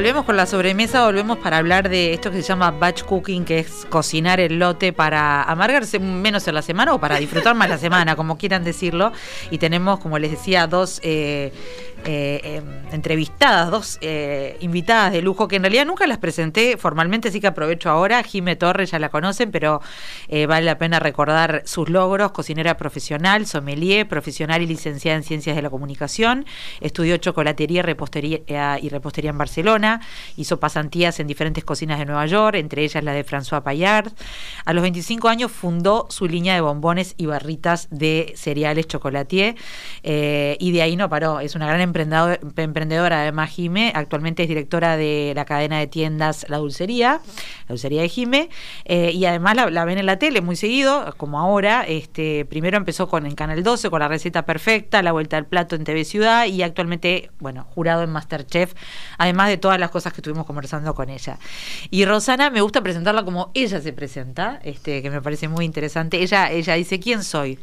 Volvemos 0.00 0.24
con 0.24 0.34
la 0.34 0.46
sobremesa, 0.46 1.04
volvemos 1.04 1.36
para 1.36 1.58
hablar 1.58 1.90
de 1.90 2.14
esto 2.14 2.30
que 2.30 2.40
se 2.40 2.48
llama 2.48 2.70
batch 2.70 3.02
cooking, 3.02 3.44
que 3.44 3.58
es 3.58 3.86
cocinar 3.90 4.40
el 4.40 4.58
lote 4.58 4.94
para 4.94 5.42
amargarse 5.42 5.98
menos 5.98 6.48
en 6.48 6.54
la 6.54 6.62
semana 6.62 6.94
o 6.94 6.98
para 6.98 7.18
disfrutar 7.18 7.54
más 7.54 7.68
la 7.68 7.76
semana, 7.76 8.16
como 8.16 8.38
quieran 8.38 8.64
decirlo. 8.64 9.12
Y 9.50 9.58
tenemos, 9.58 10.00
como 10.00 10.18
les 10.18 10.30
decía, 10.30 10.66
dos 10.66 11.00
eh, 11.02 11.52
eh, 12.04 12.40
eh, 12.42 12.62
entrevistadas, 12.92 13.70
dos 13.70 13.98
eh, 14.00 14.56
invitadas 14.60 15.12
de 15.12 15.22
lujo, 15.22 15.48
que 15.48 15.56
en 15.56 15.62
realidad 15.62 15.86
nunca 15.86 16.06
las 16.06 16.18
presenté 16.18 16.76
formalmente, 16.76 17.28
así 17.28 17.40
que 17.40 17.46
aprovecho 17.46 17.90
ahora. 17.90 18.22
Jime 18.22 18.56
Torres 18.56 18.90
ya 18.90 18.98
la 18.98 19.10
conocen, 19.10 19.50
pero 19.50 19.80
eh, 20.28 20.46
vale 20.46 20.66
la 20.66 20.78
pena 20.78 20.98
recordar 20.98 21.62
sus 21.66 21.88
logros. 21.88 22.32
Cocinera 22.32 22.76
profesional, 22.76 23.46
sommelier, 23.46 24.08
profesional 24.08 24.62
y 24.62 24.66
licenciada 24.66 25.16
en 25.16 25.24
Ciencias 25.24 25.56
de 25.56 25.62
la 25.62 25.70
Comunicación. 25.70 26.46
Estudió 26.80 27.16
chocolatería 27.18 27.80
y 27.80 28.88
repostería 28.88 29.30
en 29.30 29.38
Barcelona. 29.38 30.00
Hizo 30.36 30.58
pasantías 30.58 31.20
en 31.20 31.26
diferentes 31.26 31.64
cocinas 31.64 31.98
de 31.98 32.06
Nueva 32.06 32.26
York, 32.26 32.56
entre 32.56 32.82
ellas 32.82 33.04
la 33.04 33.12
de 33.12 33.24
François 33.24 33.62
Payard. 33.62 34.12
A 34.64 34.72
los 34.72 34.82
25 34.82 35.28
años 35.28 35.52
fundó 35.52 36.06
su 36.10 36.26
línea 36.26 36.54
de 36.54 36.60
bombones 36.60 37.14
y 37.16 37.26
barritas 37.26 37.88
de 37.90 38.32
cereales 38.36 38.86
chocolatier. 38.86 39.54
y 40.02 40.72
de 40.72 40.82
ahí 40.82 40.96
no 40.96 41.08
paró. 41.08 41.40
Es 41.40 41.54
una 41.54 41.66
gran 41.66 41.80
emprendedor- 41.92 42.38
emprendedora, 42.56 43.22
además, 43.22 43.50
Jime. 43.50 43.92
Actualmente 43.94 44.42
es 44.42 44.48
directora 44.48 44.96
de 44.96 45.32
la 45.34 45.44
cadena 45.44 45.78
de 45.78 45.86
tiendas 45.86 46.46
La 46.48 46.58
Dulcería, 46.58 47.20
La 47.62 47.68
Dulcería 47.68 48.02
de 48.02 48.08
Jime. 48.08 48.48
eh, 48.84 49.10
y 49.12 49.24
además 49.24 49.54
la, 49.56 49.84
ven 49.84 49.98
en 49.98 50.06
la 50.06 50.18
tele 50.18 50.40
muy 50.40 50.56
seguido, 50.56 51.14
como 51.16 51.38
ahora. 51.38 51.84
Este, 51.86 52.44
primero 52.44 52.76
empezó 52.76 53.08
con 53.08 53.26
en 53.26 53.34
Canal 53.34 53.62
12 53.62 53.90
con 53.90 54.00
la 54.00 54.08
receta 54.08 54.44
perfecta, 54.44 55.02
la 55.02 55.12
vuelta 55.12 55.36
al 55.36 55.46
plato 55.46 55.76
en 55.76 55.84
TV 55.84 56.04
Ciudad 56.04 56.46
y 56.46 56.62
actualmente, 56.62 57.30
bueno, 57.38 57.66
jurado 57.74 58.02
en 58.02 58.10
Masterchef, 58.10 58.74
además 59.18 59.48
de 59.48 59.56
todas 59.56 59.78
las 59.78 59.90
cosas 59.90 60.12
que 60.12 60.20
estuvimos 60.20 60.46
conversando 60.46 60.94
con 60.94 61.10
ella. 61.10 61.38
Y 61.90 62.04
Rosana, 62.04 62.50
me 62.50 62.60
gusta 62.60 62.82
presentarla 62.82 63.24
como 63.24 63.50
ella 63.54 63.80
se 63.80 63.92
presenta, 63.92 64.60
este, 64.64 65.02
que 65.02 65.10
me 65.10 65.20
parece 65.22 65.48
muy 65.48 65.64
interesante. 65.64 66.22
Ella, 66.22 66.50
ella 66.50 66.74
dice, 66.74 67.00
¿quién 67.00 67.22
soy? 67.24 67.58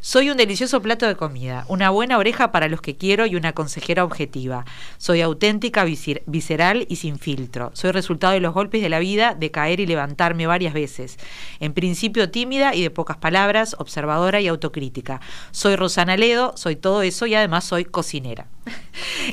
Soy 0.00 0.30
un 0.30 0.36
delicioso 0.36 0.80
plato 0.82 1.06
de 1.06 1.16
comida, 1.16 1.64
una 1.68 1.90
buena 1.90 2.18
oreja 2.18 2.52
para 2.52 2.68
los 2.68 2.80
que 2.80 2.96
quiero 2.96 3.26
y 3.26 3.36
una 3.36 3.52
consejera 3.72 4.04
objetiva. 4.04 4.66
Soy 4.98 5.22
auténtica, 5.22 5.84
viscer- 5.86 6.22
visceral 6.26 6.84
y 6.90 6.96
sin 6.96 7.18
filtro. 7.18 7.70
Soy 7.72 7.90
resultado 7.92 8.34
de 8.34 8.40
los 8.40 8.52
golpes 8.52 8.82
de 8.82 8.90
la 8.90 8.98
vida, 8.98 9.34
de 9.34 9.50
caer 9.50 9.80
y 9.80 9.86
levantarme 9.86 10.46
varias 10.46 10.74
veces. 10.74 11.16
En 11.58 11.72
principio 11.72 12.30
tímida 12.30 12.74
y 12.74 12.82
de 12.82 12.90
pocas 12.90 13.16
palabras, 13.16 13.74
observadora 13.78 14.40
y 14.42 14.48
autocrítica. 14.48 15.20
Soy 15.52 15.76
Rosana 15.76 16.18
Ledo, 16.18 16.52
soy 16.56 16.76
todo 16.76 17.00
eso 17.00 17.24
y 17.26 17.34
además 17.34 17.64
soy 17.64 17.86
cocinera. 17.86 18.46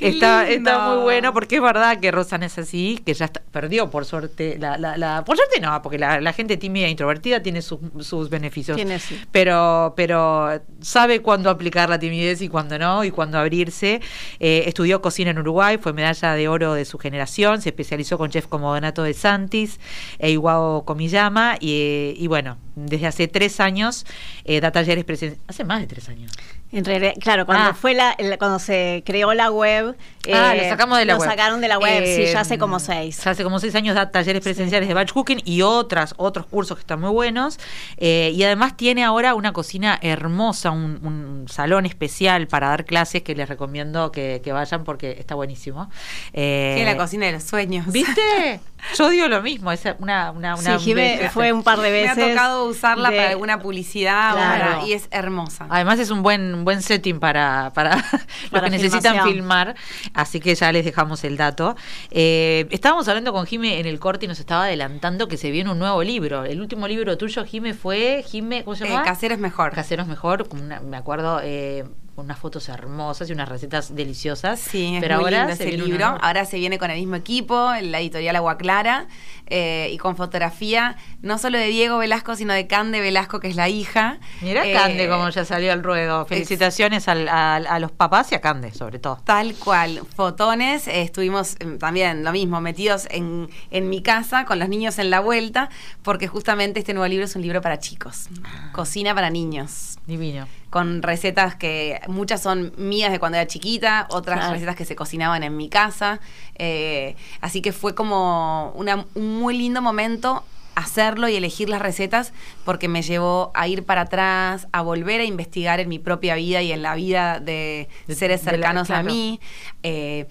Está, 0.01 0.49
está 0.49 0.89
muy 0.89 1.03
bueno 1.03 1.33
porque 1.33 1.57
es 1.57 1.61
verdad 1.61 1.99
que 1.99 2.09
Rosana 2.11 2.45
es 2.45 2.57
así, 2.57 2.99
que 3.05 3.13
ya 3.13 3.25
está- 3.25 3.41
perdió 3.51 3.89
por 3.91 4.05
suerte 4.05 4.57
la, 4.57 4.77
la, 4.77 4.97
la- 4.97 5.23
por 5.25 5.35
suerte 5.35 5.59
no, 5.59 5.81
porque 5.81 5.99
la, 5.99 6.21
la 6.21 6.31
gente 6.33 6.57
tímida 6.57 6.87
e 6.87 6.89
introvertida 6.89 7.41
tiene 7.43 7.61
sus, 7.61 7.79
sus 7.99 8.29
beneficios. 8.29 8.75
Tiene, 8.77 8.97
sí. 8.99 9.19
Pero, 9.31 9.93
pero 9.97 10.61
sabe 10.81 11.21
cuándo 11.21 11.49
aplicar 11.49 11.89
la 11.89 11.99
timidez 11.99 12.41
y 12.41 12.47
cuándo 12.49 12.79
no, 12.79 13.03
y 13.03 13.11
cuándo 13.11 13.37
abrirse. 13.37 14.01
Eh, 14.39 14.63
estudió 14.67 15.01
cocina 15.01 15.31
en 15.31 15.39
Uruguay, 15.39 15.77
fue 15.81 15.93
medalla 15.93 16.33
de 16.33 16.47
oro 16.47 16.73
de 16.73 16.85
su 16.85 16.97
generación, 16.97 17.61
se 17.61 17.69
especializó 17.69 18.17
con 18.17 18.29
chef 18.29 18.47
como 18.47 18.73
Donato 18.73 19.03
de 19.03 19.13
Santis 19.13 19.79
e 20.17 20.31
Iwao 20.31 20.85
Komiyama, 20.85 21.57
y, 21.59 22.13
y 22.17 22.27
bueno, 22.27 22.57
desde 22.75 23.07
hace 23.07 23.27
tres 23.27 23.59
años 23.59 24.05
eh, 24.45 24.61
da 24.61 24.71
talleres. 24.71 25.05
Hace 25.47 25.63
más 25.63 25.81
de 25.81 25.87
tres 25.87 26.09
años. 26.09 26.31
En 26.71 26.85
realidad, 26.85 27.13
claro, 27.19 27.47
cuando 27.47 27.71
Ah. 27.71 27.73
fue 27.73 27.95
la, 27.95 28.11
el- 28.11 28.37
cuando 28.37 28.59
se 28.59 29.01
creó 29.05 29.33
la 29.33 29.49
web, 29.49 29.95
Ah, 30.31 30.53
eh, 30.55 30.63
lo 30.63 30.69
sacamos 30.69 30.99
de 30.99 31.05
la 31.05 31.13
lo 31.13 31.19
web. 31.19 31.27
sacaron 31.29 31.61
de 31.61 31.67
la 31.67 31.79
web, 31.79 32.03
sí, 32.05 32.21
Eh, 32.23 32.29
ya 32.31 32.41
hace 32.41 32.59
como 32.59 32.77
seis. 32.79 33.23
Ya 33.23 33.31
hace 33.31 33.43
como 33.43 33.57
seis 33.59 33.73
años 33.73 33.95
da 33.95 34.11
talleres 34.11 34.43
presenciales 34.43 34.87
de 34.87 34.93
batch 34.93 35.11
cooking 35.11 35.41
y 35.45 35.63
otras, 35.63 36.13
otros 36.17 36.45
cursos 36.45 36.77
que 36.77 36.81
están 36.81 36.99
muy 37.01 37.09
buenos. 37.09 37.57
Eh, 37.97 38.31
y 38.35 38.43
además 38.43 38.77
tiene 38.77 39.03
ahora 39.03 39.33
una 39.33 39.51
cocina 39.53 39.97
hermosa, 40.03 40.69
un, 40.69 40.99
un 41.03 41.45
salón 41.49 41.87
especial 41.87 42.45
para 42.47 42.67
dar 42.69 42.85
clases 42.85 43.23
que 43.23 43.33
les 43.33 43.49
recomiendo 43.49 44.11
que, 44.11 44.41
que 44.43 44.51
vayan 44.51 44.83
porque 44.83 45.15
está 45.17 45.33
buenísimo. 45.33 45.89
Eh, 46.33 46.73
Tiene 46.75 46.91
la 46.91 46.97
cocina 46.97 47.25
de 47.25 47.31
los 47.31 47.43
sueños. 47.43 47.87
¿Viste? 47.91 48.59
Yo 48.97 49.09
digo 49.09 49.27
lo 49.27 49.41
mismo, 49.41 49.71
es 49.71 49.81
una, 49.99 50.31
una, 50.31 50.55
una 50.55 50.79
sí, 50.79 50.93
belleza. 50.93 51.31
fue 51.31 51.51
un 51.51 51.63
par 51.63 51.79
de 51.79 51.89
Me 51.91 52.01
veces. 52.03 52.17
ha 52.17 52.29
tocado 52.29 52.65
usarla 52.65 53.09
de- 53.09 53.17
para 53.17 53.29
alguna 53.31 53.59
publicidad 53.59 54.33
Claro. 54.33 54.63
ahora, 54.75 54.85
y 54.87 54.93
es 54.93 55.07
hermosa. 55.11 55.65
Además 55.69 55.99
es 55.99 56.11
un 56.11 56.23
buen 56.23 56.58
buen, 56.59 56.65
buen 56.65 56.81
setting 56.81 57.19
para, 57.19 57.71
para, 57.73 57.95
los 58.43 58.51
Para 58.51 58.65
que 58.65 58.69
necesitan 58.71 59.13
filmación. 59.13 59.33
filmar, 59.33 59.75
así 60.13 60.39
que 60.39 60.55
ya 60.55 60.71
les 60.71 60.85
dejamos 60.85 61.23
el 61.23 61.37
dato. 61.37 61.75
Eh, 62.11 62.67
estábamos 62.71 63.07
hablando 63.07 63.33
con 63.33 63.45
Jime 63.45 63.79
en 63.79 63.85
el 63.85 63.99
corte 63.99 64.25
y 64.25 64.27
nos 64.27 64.39
estaba 64.39 64.65
adelantando 64.65 65.27
que 65.27 65.37
se 65.37 65.51
viene 65.51 65.71
un 65.71 65.79
nuevo 65.79 66.03
libro. 66.03 66.45
El 66.45 66.61
último 66.61 66.87
libro 66.87 67.17
tuyo, 67.17 67.45
Jime, 67.45 67.73
fue 67.73 68.23
Jime, 68.27 68.63
¿cómo 68.63 68.75
se 68.75 68.85
Eh, 68.85 68.89
llama? 68.89 69.03
casero 69.03 69.33
es 69.33 69.39
mejor. 69.39 69.71
Casero 69.73 70.01
es 70.03 70.07
mejor, 70.07 70.47
una- 70.51 70.79
me 70.81 70.97
acuerdo, 70.97 71.39
eh, 71.43 71.85
unas 72.15 72.37
fotos 72.37 72.67
hermosas 72.67 73.29
y 73.29 73.33
unas 73.33 73.47
recetas 73.47 73.95
deliciosas. 73.95 74.59
Sí, 74.59 74.95
es 74.95 75.01
pero 75.01 75.15
muy 75.15 75.23
ahora 75.23 75.37
lindo 75.45 75.55
se 75.55 75.63
ese 75.63 75.65
viene 75.69 75.83
una 75.85 75.89
libro. 75.93 76.17
Ahora 76.21 76.43
se 76.43 76.57
viene 76.57 76.77
con 76.77 76.91
el 76.91 76.97
mismo 76.99 77.15
equipo, 77.15 77.71
la 77.81 77.99
editorial 78.01 78.35
Agua 78.35 78.57
Clara, 78.57 79.07
eh, 79.49 79.89
y 79.91 79.97
con 79.97 80.15
fotografía 80.15 80.95
no 81.21 81.37
solo 81.37 81.57
de 81.57 81.67
Diego 81.67 81.97
Velasco, 81.97 82.35
sino 82.35 82.53
de 82.53 82.67
Cande 82.67 83.01
Velasco, 83.01 83.39
que 83.39 83.47
es 83.49 83.55
la 83.55 83.67
hija. 83.69 84.19
Mira 84.41 84.65
Eh, 84.65 84.73
Cande 84.73 85.07
como 85.09 85.29
ya 85.29 85.45
salió 85.45 85.71
al 85.73 85.83
ruedo. 85.83 86.25
Felicitaciones 86.25 87.07
al- 87.07 87.27
a 87.29 87.79
los 87.79 87.91
papás 87.91 88.31
y 88.31 88.35
a 88.35 88.41
Cande, 88.41 88.71
sobre 88.73 88.99
todo. 88.99 89.19
Tal 89.23 89.55
cual, 89.55 90.01
fotones, 90.15 90.87
eh, 90.87 91.01
estuvimos 91.01 91.55
eh, 91.59 91.77
también 91.79 92.23
lo 92.23 92.31
mismo, 92.31 92.61
metidos 92.61 93.07
en, 93.11 93.49
en 93.71 93.89
mi 93.89 94.01
casa 94.01 94.45
con 94.45 94.59
los 94.59 94.69
niños 94.69 94.99
en 94.99 95.09
la 95.09 95.19
vuelta, 95.19 95.69
porque 96.03 96.27
justamente 96.27 96.79
este 96.79 96.93
nuevo 96.93 97.07
libro 97.07 97.25
es 97.25 97.35
un 97.35 97.41
libro 97.41 97.61
para 97.61 97.79
chicos, 97.79 98.27
Ah. 98.43 98.69
cocina 98.73 99.13
para 99.15 99.29
niños, 99.29 99.97
Divino. 100.05 100.47
con 100.69 101.01
recetas 101.01 101.55
que 101.55 101.99
muchas 102.07 102.41
son 102.41 102.71
mías 102.77 103.11
de 103.11 103.19
cuando 103.19 103.37
era 103.37 103.47
chiquita, 103.47 104.07
otras 104.11 104.37
Claro. 104.39 104.53
recetas 104.53 104.75
que 104.75 104.85
se 104.85 104.95
cocinaban 104.95 105.43
en 105.43 105.57
mi 105.57 105.67
casa, 105.69 106.19
eh, 106.55 107.15
así 107.41 107.61
que 107.61 107.71
fue 107.71 107.95
como 107.95 108.71
una- 108.75 109.05
un 109.15 109.38
muy 109.39 109.57
lindo 109.57 109.81
momento 109.81 110.43
hacerlo 110.75 111.27
y 111.27 111.35
elegir 111.35 111.67
las 111.67 111.81
recetas 111.81 112.31
porque 112.63 112.87
me 112.87 113.01
llevó 113.01 113.51
a 113.53 113.67
ir 113.67 113.83
para 113.83 114.01
atrás, 114.01 114.67
a 114.71 114.81
volver 114.81 115.19
a 115.19 115.25
investigar 115.25 115.79
en 115.79 115.89
mi 115.89 115.99
propia 115.99 116.35
vida 116.35 116.61
y 116.61 116.71
en 116.71 116.81
la 116.81 116.95
vida 116.95 117.39
de 117.39 117.89
seres 118.07 118.41
de 118.45 118.51
la- 118.51 118.57
cercanos 118.57 118.89
a 118.91 119.03
mí. 119.03 119.39
Eh, 119.83 120.25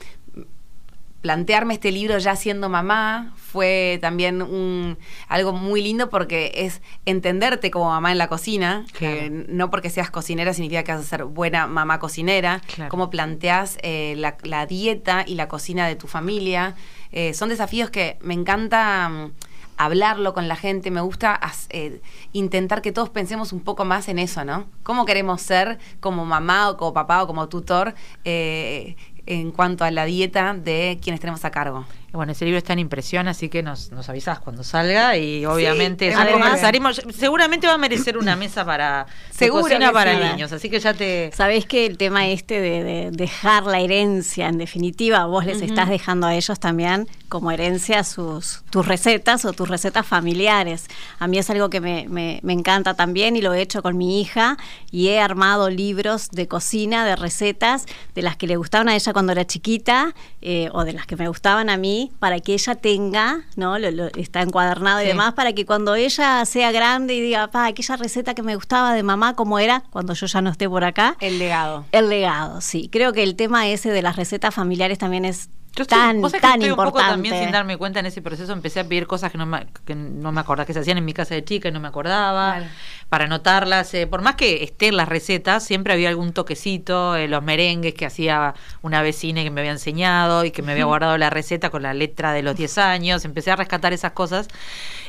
plantearme 1.20 1.74
este 1.74 1.90
libro 1.90 2.16
ya 2.18 2.36
siendo 2.36 2.68
mamá 2.68 3.34
fue 3.36 3.98
también 4.00 4.40
un, 4.40 4.96
algo 5.26 5.52
muy 5.52 5.82
lindo 5.82 6.08
porque 6.10 6.52
es 6.54 6.80
entenderte 7.06 7.72
como 7.72 7.86
mamá 7.86 8.12
en 8.12 8.18
la 8.18 8.28
cocina, 8.28 8.86
que 8.96 9.28
no 9.48 9.68
porque 9.68 9.90
seas 9.90 10.10
cocinera 10.10 10.54
significa 10.54 10.84
que 10.84 10.92
vas 10.92 11.00
a 11.00 11.04
ser 11.04 11.24
buena 11.24 11.66
mamá 11.66 11.98
cocinera, 11.98 12.62
Claro. 12.72 12.88
cómo 12.88 13.10
planteas 13.10 13.78
eh, 13.82 14.14
la, 14.16 14.36
la 14.44 14.64
dieta 14.66 15.24
y 15.26 15.34
la 15.34 15.48
cocina 15.48 15.88
de 15.88 15.96
tu 15.96 16.06
familia. 16.06 16.76
Eh, 17.12 17.34
son 17.34 17.48
desafíos 17.48 17.90
que 17.90 18.18
me 18.20 18.34
encanta 18.34 19.08
mm, 19.08 19.32
hablarlo 19.78 20.34
con 20.34 20.48
la 20.48 20.56
gente, 20.56 20.90
me 20.90 21.00
gusta 21.00 21.40
eh, 21.70 22.02
intentar 22.32 22.82
que 22.82 22.92
todos 22.92 23.08
pensemos 23.08 23.52
un 23.52 23.60
poco 23.60 23.84
más 23.84 24.08
en 24.08 24.18
eso, 24.18 24.44
¿no? 24.44 24.66
¿Cómo 24.82 25.04
queremos 25.06 25.40
ser 25.40 25.78
como 26.00 26.26
mamá 26.26 26.68
o 26.68 26.76
como 26.76 26.92
papá 26.92 27.22
o 27.22 27.26
como 27.26 27.48
tutor 27.48 27.94
eh, 28.24 28.96
en 29.26 29.52
cuanto 29.52 29.84
a 29.84 29.90
la 29.90 30.04
dieta 30.04 30.52
de 30.54 30.98
quienes 31.00 31.20
tenemos 31.20 31.44
a 31.44 31.50
cargo? 31.50 31.86
Bueno, 32.10 32.32
ese 32.32 32.46
libro 32.46 32.56
está 32.58 32.72
en 32.72 32.78
impresión, 32.78 33.28
así 33.28 33.48
que 33.50 33.62
nos, 33.62 33.92
nos 33.92 34.08
avisás 34.08 34.38
cuando 34.38 34.64
salga 34.64 35.16
y 35.18 35.44
obviamente 35.44 36.08
ya 36.10 36.22
además- 36.22 36.42
conversaremos. 36.42 37.02
Seguramente 37.14 37.66
va 37.66 37.74
a 37.74 37.78
merecer 37.78 38.16
una 38.16 38.34
mesa 38.34 38.64
para 38.64 39.06
Seguro 39.30 39.66
que 39.78 39.90
para 39.92 40.14
sí. 40.16 40.24
niños, 40.32 40.50
así 40.52 40.70
que 40.70 40.80
ya 40.80 40.94
te 40.94 41.30
Sabés 41.34 41.66
que 41.66 41.84
el 41.86 41.98
tema 41.98 42.26
este 42.28 42.60
de, 42.60 42.82
de 42.82 43.10
dejar 43.10 43.64
la 43.64 43.80
herencia, 43.80 44.48
en 44.48 44.56
definitiva, 44.58 45.26
vos 45.26 45.44
les 45.44 45.60
estás 45.60 45.88
dejando 45.90 46.26
a 46.26 46.34
ellos 46.34 46.58
también 46.58 47.06
como 47.28 47.50
herencia 47.50 48.02
sus 48.04 48.62
tus 48.70 48.86
recetas 48.88 49.44
o 49.44 49.52
tus 49.52 49.68
recetas 49.68 50.06
familiares. 50.06 50.86
A 51.18 51.26
mí 51.26 51.36
es 51.38 51.50
algo 51.50 51.68
que 51.68 51.80
me, 51.82 52.06
me- 52.08 52.40
me 52.42 52.54
encanta 52.54 52.94
también 52.94 53.36
y 53.36 53.42
lo 53.42 53.52
he 53.52 53.60
hecho 53.60 53.82
con 53.82 53.98
mi 53.98 54.20
hija 54.20 54.56
y 54.90 55.08
he 55.08 55.20
armado 55.20 55.68
libros 55.68 56.30
de 56.30 56.48
cocina, 56.48 57.04
de 57.04 57.16
recetas, 57.16 57.84
de 58.14 58.22
las 58.22 58.36
que 58.38 58.46
le 58.46 58.56
gustaban 58.56 58.88
a 58.88 58.94
ella 58.94 59.12
cuando 59.12 59.32
era 59.32 59.46
chiquita 59.46 60.14
eh, 60.40 60.70
o 60.72 60.84
de 60.84 60.94
las 60.94 61.06
que 61.06 61.16
me 61.16 61.28
gustaban 61.28 61.68
a 61.68 61.76
mí, 61.76 61.97
para 62.18 62.40
que 62.40 62.54
ella 62.54 62.74
tenga, 62.74 63.44
¿no? 63.56 63.78
Lo- 63.78 63.90
lo- 63.90 64.06
está 64.16 64.42
encuadernado 64.42 65.02
y 65.02 65.06
demás, 65.06 65.34
para 65.34 65.52
que 65.52 65.64
cuando 65.66 65.94
ella 65.94 66.44
sea 66.44 66.72
grande 66.72 67.14
y 67.14 67.20
diga, 67.20 67.50
pa, 67.50 67.66
aquella 67.66 67.96
receta 67.96 68.34
que 68.34 68.42
me 68.42 68.54
gustaba 68.54 68.92
de 68.94 69.02
mamá, 69.02 69.34
como 69.34 69.58
era 69.58 69.82
cuando 69.90 70.14
yo 70.14 70.26
ya 70.26 70.40
no 70.40 70.50
esté 70.50 70.68
por 70.68 70.84
acá. 70.84 71.16
El 71.20 71.38
legado. 71.38 71.84
El 71.92 72.08
legado, 72.08 72.60
sí. 72.60 72.88
Creo 72.90 73.12
que 73.12 73.22
el 73.22 73.36
tema 73.36 73.68
ese 73.68 73.90
de 73.90 74.02
las 74.02 74.16
recetas 74.16 74.54
familiares 74.54 74.98
también 74.98 75.24
es 75.24 75.50
Yo 75.78 75.82
estoy- 75.82 75.98
tan, 75.98 76.20
vos 76.20 76.30
sabés 76.32 76.42
que 76.42 76.48
estoy 76.54 76.70
un 76.70 76.76
poco 76.76 76.88
importante. 76.88 77.12
también 77.14 77.38
sin 77.42 77.52
darme 77.52 77.76
cuenta 77.76 78.00
en 78.00 78.06
ese 78.06 78.20
proceso 78.22 78.52
empecé 78.52 78.80
a 78.80 78.84
pedir 78.84 79.06
cosas 79.06 79.32
que 79.32 79.38
no 79.38 79.46
me, 79.46 79.66
que 79.86 79.94
no 79.94 80.32
me 80.32 80.40
acordaba, 80.40 80.66
que 80.66 80.72
se 80.74 80.80
hacían 80.80 80.98
en 80.98 81.04
mi 81.04 81.12
casa 81.14 81.34
de 81.34 81.44
chica 81.44 81.68
y 81.68 81.72
no 81.72 81.80
me 81.80 81.88
acordaba, 81.88 82.56
Claro. 82.56 82.66
para 83.08 83.24
anotarlas. 83.24 83.94
eh, 83.94 84.06
por 84.06 84.20
más 84.22 84.34
que 84.34 84.62
estén 84.64 84.96
las 84.96 85.08
recetas, 85.08 85.64
siempre 85.64 85.92
había 85.94 86.08
algún 86.10 86.32
toquecito, 86.32 87.16
eh, 87.16 87.28
los 87.28 87.42
merengues 87.42 87.94
que 87.94 88.04
hacía 88.06 88.54
una 88.82 89.00
vecina 89.02 89.42
que 89.42 89.50
me 89.50 89.60
había 89.60 89.72
enseñado 89.72 90.44
y 90.44 90.50
que 90.50 90.62
me 90.62 90.72
había 90.72 90.84
guardado 90.84 91.16
la 91.16 91.30
receta 91.30 91.70
con 91.70 91.82
la 91.82 91.94
letra 91.94 92.32
de 92.32 92.42
los 92.42 92.56
10 92.56 92.76
años. 92.78 93.24
Empecé 93.24 93.50
a 93.50 93.56
rescatar 93.56 93.92
esas 93.92 94.12
cosas. 94.12 94.48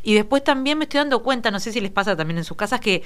Y 0.03 0.13
después 0.13 0.43
también 0.43 0.77
me 0.77 0.85
estoy 0.85 0.99
dando 0.99 1.21
cuenta, 1.23 1.51
no 1.51 1.59
sé 1.59 1.73
si 1.73 1.81
les 1.81 1.91
pasa 1.91 2.15
también 2.15 2.37
en 2.37 2.43
sus 2.45 2.55
casas, 2.55 2.79
que 2.79 3.03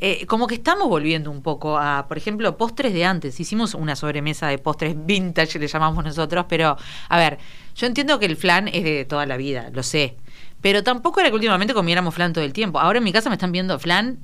eh, 0.00 0.26
como 0.26 0.48
que 0.48 0.56
estamos 0.56 0.88
volviendo 0.88 1.30
un 1.30 1.40
poco 1.40 1.78
a, 1.78 2.06
por 2.08 2.18
ejemplo, 2.18 2.56
postres 2.58 2.92
de 2.92 3.04
antes. 3.04 3.38
Hicimos 3.38 3.74
una 3.74 3.94
sobremesa 3.96 4.48
de 4.48 4.58
postres 4.58 4.94
vintage, 5.06 5.58
le 5.58 5.68
llamamos 5.68 6.04
nosotros, 6.04 6.46
pero 6.48 6.76
a 7.08 7.18
ver, 7.18 7.38
yo 7.76 7.86
entiendo 7.86 8.18
que 8.18 8.26
el 8.26 8.36
flan 8.36 8.68
es 8.68 8.84
de 8.84 9.04
toda 9.04 9.26
la 9.26 9.36
vida, 9.36 9.70
lo 9.72 9.82
sé. 9.82 10.16
Pero 10.60 10.82
tampoco 10.82 11.20
era 11.20 11.28
que 11.28 11.34
últimamente 11.34 11.74
comiéramos 11.74 12.14
flan 12.14 12.32
todo 12.32 12.44
el 12.44 12.52
tiempo. 12.52 12.78
Ahora 12.80 12.98
en 12.98 13.04
mi 13.04 13.12
casa 13.12 13.28
me 13.28 13.34
están 13.34 13.52
viendo 13.52 13.78
flan 13.78 14.18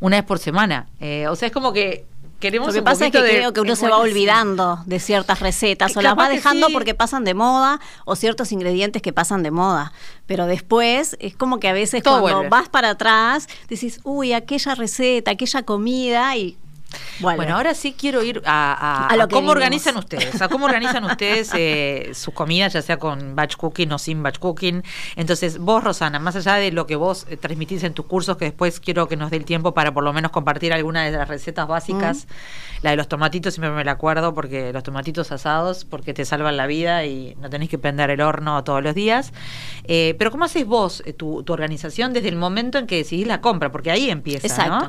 una 0.00 0.16
vez 0.16 0.24
por 0.26 0.38
semana. 0.38 0.88
Eh, 1.00 1.26
o 1.28 1.36
sea, 1.36 1.46
es 1.46 1.52
como 1.54 1.72
que 1.72 2.04
queremos 2.38 2.66
Lo 2.66 2.72
que 2.74 2.78
un 2.80 2.84
pasa 2.84 3.06
es 3.06 3.12
que 3.12 3.22
de- 3.22 3.30
creo 3.30 3.52
que 3.54 3.62
uno 3.62 3.74
se 3.76 3.88
va 3.88 3.96
olvidando 3.96 4.80
de 4.84 5.00
ciertas 5.00 5.40
recetas 5.40 5.94
Que 5.94 6.00
o 6.00 6.02
las 6.02 6.18
va 6.18 6.28
dejando 6.28 6.66
sí. 6.66 6.72
porque 6.74 6.92
pasan 6.94 7.24
de 7.24 7.32
moda 7.32 7.80
o 8.04 8.14
ciertos 8.14 8.52
ingredientes 8.52 9.00
que 9.00 9.14
pasan 9.14 9.42
de 9.42 9.50
moda. 9.50 9.92
Pero 10.26 10.44
después 10.46 11.16
es 11.18 11.34
como 11.34 11.60
que 11.60 11.68
a 11.68 11.72
veces 11.72 12.02
Todo 12.02 12.20
cuando 12.20 12.40
vuelve. 12.40 12.50
vas 12.50 12.68
para 12.68 12.90
atrás 12.90 13.48
decís, 13.70 14.00
uy, 14.04 14.34
aquella 14.34 14.74
receta, 14.74 15.30
aquella 15.30 15.62
comida 15.62 16.36
y 16.36 16.58
Bueno, 17.20 17.56
ahora 17.56 17.74
sí 17.74 17.94
quiero 17.98 18.22
ir 18.22 18.42
a, 18.44 18.72
a- 18.72 19.06
A 19.08 19.16
lo 19.16 19.24
a 19.24 19.28
que 19.28 19.34
cómo 19.34 19.50
organizan 19.50 19.96
ustedes, 19.96 20.40
a 20.42 20.48
cómo 20.48 20.66
organizan 20.66 21.04
ustedes 21.04 21.50
eh, 21.54 22.10
sus 22.14 22.34
comidas, 22.34 22.72
ya 22.72 22.82
sea 22.82 22.98
con 22.98 23.34
batch 23.34 23.56
cooking 23.56 23.90
o 23.92 23.98
sin 23.98 24.22
batch 24.22 24.38
cooking. 24.38 24.82
Entonces, 25.16 25.58
vos, 25.58 25.82
Rosana, 25.82 26.18
más 26.18 26.36
allá 26.36 26.54
de 26.54 26.72
lo 26.72 26.86
que 26.86 26.96
vos 26.96 27.26
eh, 27.30 27.36
transmitís 27.36 27.82
en 27.84 27.94
tus 27.94 28.06
cursos, 28.06 28.36
que 28.36 28.46
después 28.46 28.80
quiero 28.80 29.08
que 29.08 29.16
nos 29.16 29.30
dé 29.30 29.36
el 29.38 29.44
tiempo 29.44 29.72
para 29.74 29.92
por 29.94 30.04
lo 30.04 30.12
menos 30.12 30.30
compartir 30.30 30.72
alguna 30.72 31.04
de 31.04 31.10
las 31.12 31.28
recetas 31.28 31.66
básicas, 31.66 32.26
la 32.82 32.90
de 32.90 32.96
los 32.96 33.08
tomatitos 33.08 33.54
siempre 33.54 33.70
me 33.70 33.84
la 33.84 33.92
acuerdo, 33.92 34.34
porque 34.34 34.72
los 34.72 34.82
tomatitos 34.82 35.32
asados, 35.32 35.84
porque 35.84 36.12
te 36.14 36.24
salvan 36.24 36.56
la 36.56 36.66
vida 36.66 37.04
y 37.04 37.34
no 37.40 37.48
tenés 37.48 37.68
que 37.68 37.78
prender 37.78 38.10
el 38.10 38.20
horno 38.20 38.62
todos 38.64 38.82
los 38.82 38.94
días. 38.94 39.32
Eh, 39.84 40.14
pero 40.18 40.30
¿cómo 40.30 40.44
haces 40.44 40.66
vos 40.66 41.02
eh, 41.06 41.12
tu, 41.12 41.42
tu 41.42 41.52
organización 41.52 42.12
desde 42.12 42.28
el 42.28 42.36
momento 42.36 42.78
en 42.78 42.86
que 42.86 42.96
decidís 42.96 43.26
la 43.26 43.40
compra? 43.40 43.72
Porque 43.72 43.90
ahí 43.90 44.10
empieza, 44.10 44.46
Exacto. 44.46 44.88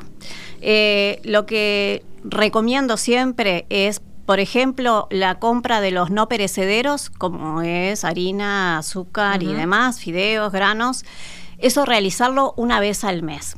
Eh, 0.60 1.20
lo 1.24 1.46
que 1.46 2.04
recomiendo 2.24 2.96
siempre 2.96 3.66
es, 3.68 4.00
por 4.26 4.40
ejemplo, 4.40 5.06
la 5.10 5.38
compra 5.38 5.80
de 5.80 5.90
los 5.90 6.10
no 6.10 6.28
perecederos, 6.28 7.10
como 7.10 7.62
es 7.62 8.04
harina, 8.04 8.78
azúcar 8.78 9.42
y 9.42 9.52
demás, 9.52 10.00
fideos, 10.00 10.52
granos. 10.52 11.04
Eso 11.58 11.84
realizarlo 11.84 12.54
una 12.56 12.80
vez 12.80 13.04
al 13.04 13.22
mes. 13.22 13.56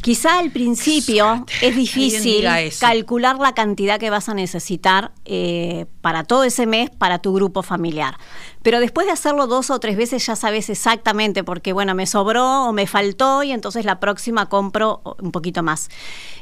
Quizá 0.00 0.38
al 0.38 0.50
principio 0.50 1.44
es 1.60 1.76
difícil 1.76 2.46
calcular 2.80 3.38
la 3.38 3.52
cantidad 3.52 3.98
que 3.98 4.10
vas 4.10 4.28
a 4.28 4.34
necesitar 4.34 5.12
eh, 5.24 5.86
para 6.00 6.24
todo 6.24 6.44
ese 6.44 6.66
mes 6.66 6.90
para 6.90 7.18
tu 7.18 7.34
grupo 7.34 7.62
familiar. 7.62 8.16
Pero 8.62 8.80
después 8.80 9.06
de 9.06 9.12
hacerlo 9.12 9.46
dos 9.46 9.70
o 9.70 9.80
tres 9.80 9.96
veces 9.96 10.24
ya 10.24 10.36
sabes 10.36 10.70
exactamente, 10.70 11.42
porque 11.42 11.72
bueno, 11.72 11.94
me 11.94 12.06
sobró 12.06 12.64
o 12.64 12.72
me 12.72 12.86
faltó 12.86 13.42
y 13.42 13.50
entonces 13.50 13.84
la 13.84 13.98
próxima 13.98 14.48
compro 14.48 15.02
un 15.20 15.32
poquito 15.32 15.62
más. 15.62 15.88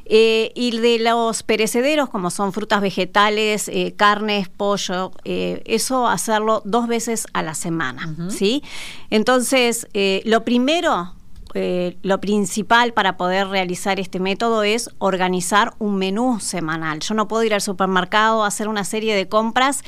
Eh, 0.05 0.53
y 0.55 0.77
de 0.79 0.99
los 0.99 1.43
perecederos, 1.43 2.09
como 2.11 2.31
son 2.31 2.53
frutas 2.53 2.81
vegetales, 2.81 3.69
eh, 3.69 3.95
carnes, 3.97 4.49
pollo, 4.49 5.13
eso 5.25 6.07
hacerlo 6.07 6.63
dos 6.65 6.87
veces 6.87 7.27
a 7.33 7.43
la 7.43 7.55
semana, 7.55 8.15
¿sí? 8.29 8.63
Entonces, 9.11 9.89
lo 10.25 10.45
primero 10.45 11.16
eh, 11.57 11.97
lo 12.03 12.21
principal 12.21 12.93
para 12.93 13.17
poder 13.17 13.49
realizar 13.49 13.99
este 13.99 14.21
método 14.21 14.63
es 14.63 14.91
organizar 14.99 15.75
un 15.79 15.97
menú 15.97 16.39
semanal. 16.41 17.01
Yo 17.01 17.15
no 17.15 17.29
puedo 17.29 17.43
ir 17.43 17.55
al 17.55 17.61
supermercado 17.61 18.45
a 18.45 18.49
hacer 18.49 18.69
una 18.69 18.85
serie 18.85 19.15
de 19.15 19.29
compras 19.29 19.83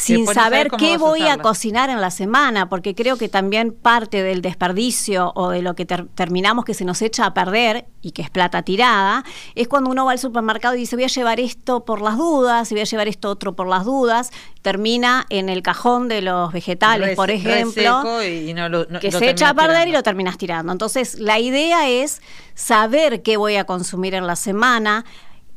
sin 0.00 0.26
saber 0.42 0.70
qué 0.78 0.94
a 0.94 0.98
voy 0.98 1.20
a 1.22 1.36
cocinar 1.42 1.90
en 1.90 2.00
la 2.00 2.10
semana, 2.10 2.68
porque 2.68 2.94
creo 2.94 3.16
que 3.18 3.28
también 3.28 3.72
parte 3.72 4.22
del 4.22 4.40
desperdicio 4.42 5.32
o 5.34 5.50
de 5.50 5.62
lo 5.62 5.74
que 5.74 5.84
ter- 5.86 6.06
terminamos 6.14 6.64
que 6.64 6.74
se 6.74 6.84
nos 6.84 7.02
echa 7.02 7.26
a 7.26 7.34
perder 7.34 7.86
y 8.02 8.12
que 8.12 8.22
es 8.22 8.30
plata 8.30 8.62
tirada, 8.62 9.24
es 9.54 9.68
cuando 9.68 9.90
uno 9.90 10.06
va 10.06 10.12
al 10.12 10.18
supermercado 10.18 10.74
y 10.74 10.78
dice 10.78 10.96
voy 10.96 11.04
a 11.04 11.08
llevar 11.08 11.38
esto 11.40 11.84
por 11.84 12.00
las 12.00 12.16
dudas 12.16 12.70
y 12.70 12.74
voy 12.74 12.80
a 12.82 12.84
llevar 12.84 13.08
esto 13.08 13.28
otro 13.30 13.54
por 13.54 13.68
las 13.68 13.84
dudas, 13.84 14.30
termina 14.62 15.26
en 15.28 15.48
el 15.48 15.62
cajón 15.62 16.08
de 16.08 16.22
los 16.22 16.52
vegetales, 16.52 17.14
por 17.16 17.30
ejemplo 17.30 17.72
seco 18.02 18.22
y 18.22 18.54
no 18.54 18.68
lo- 18.68 18.86
no- 18.88 19.00
que 19.00 19.10
lo 19.10 19.18
se 19.18 19.30
echa 19.30 19.50
a 19.50 19.54
perder 19.54 19.88
y 19.88 19.92
lo 19.92 20.02
terminas 20.02 20.38
tirando. 20.38 20.72
Entonces, 20.72 21.18
la 21.18 21.38
idea 21.38 21.88
es 21.88 22.22
saber 22.54 23.22
qué 23.22 23.36
voy 23.36 23.56
a 23.56 23.64
consumir 23.64 24.14
en 24.14 24.26
la 24.26 24.36
semana, 24.36 25.04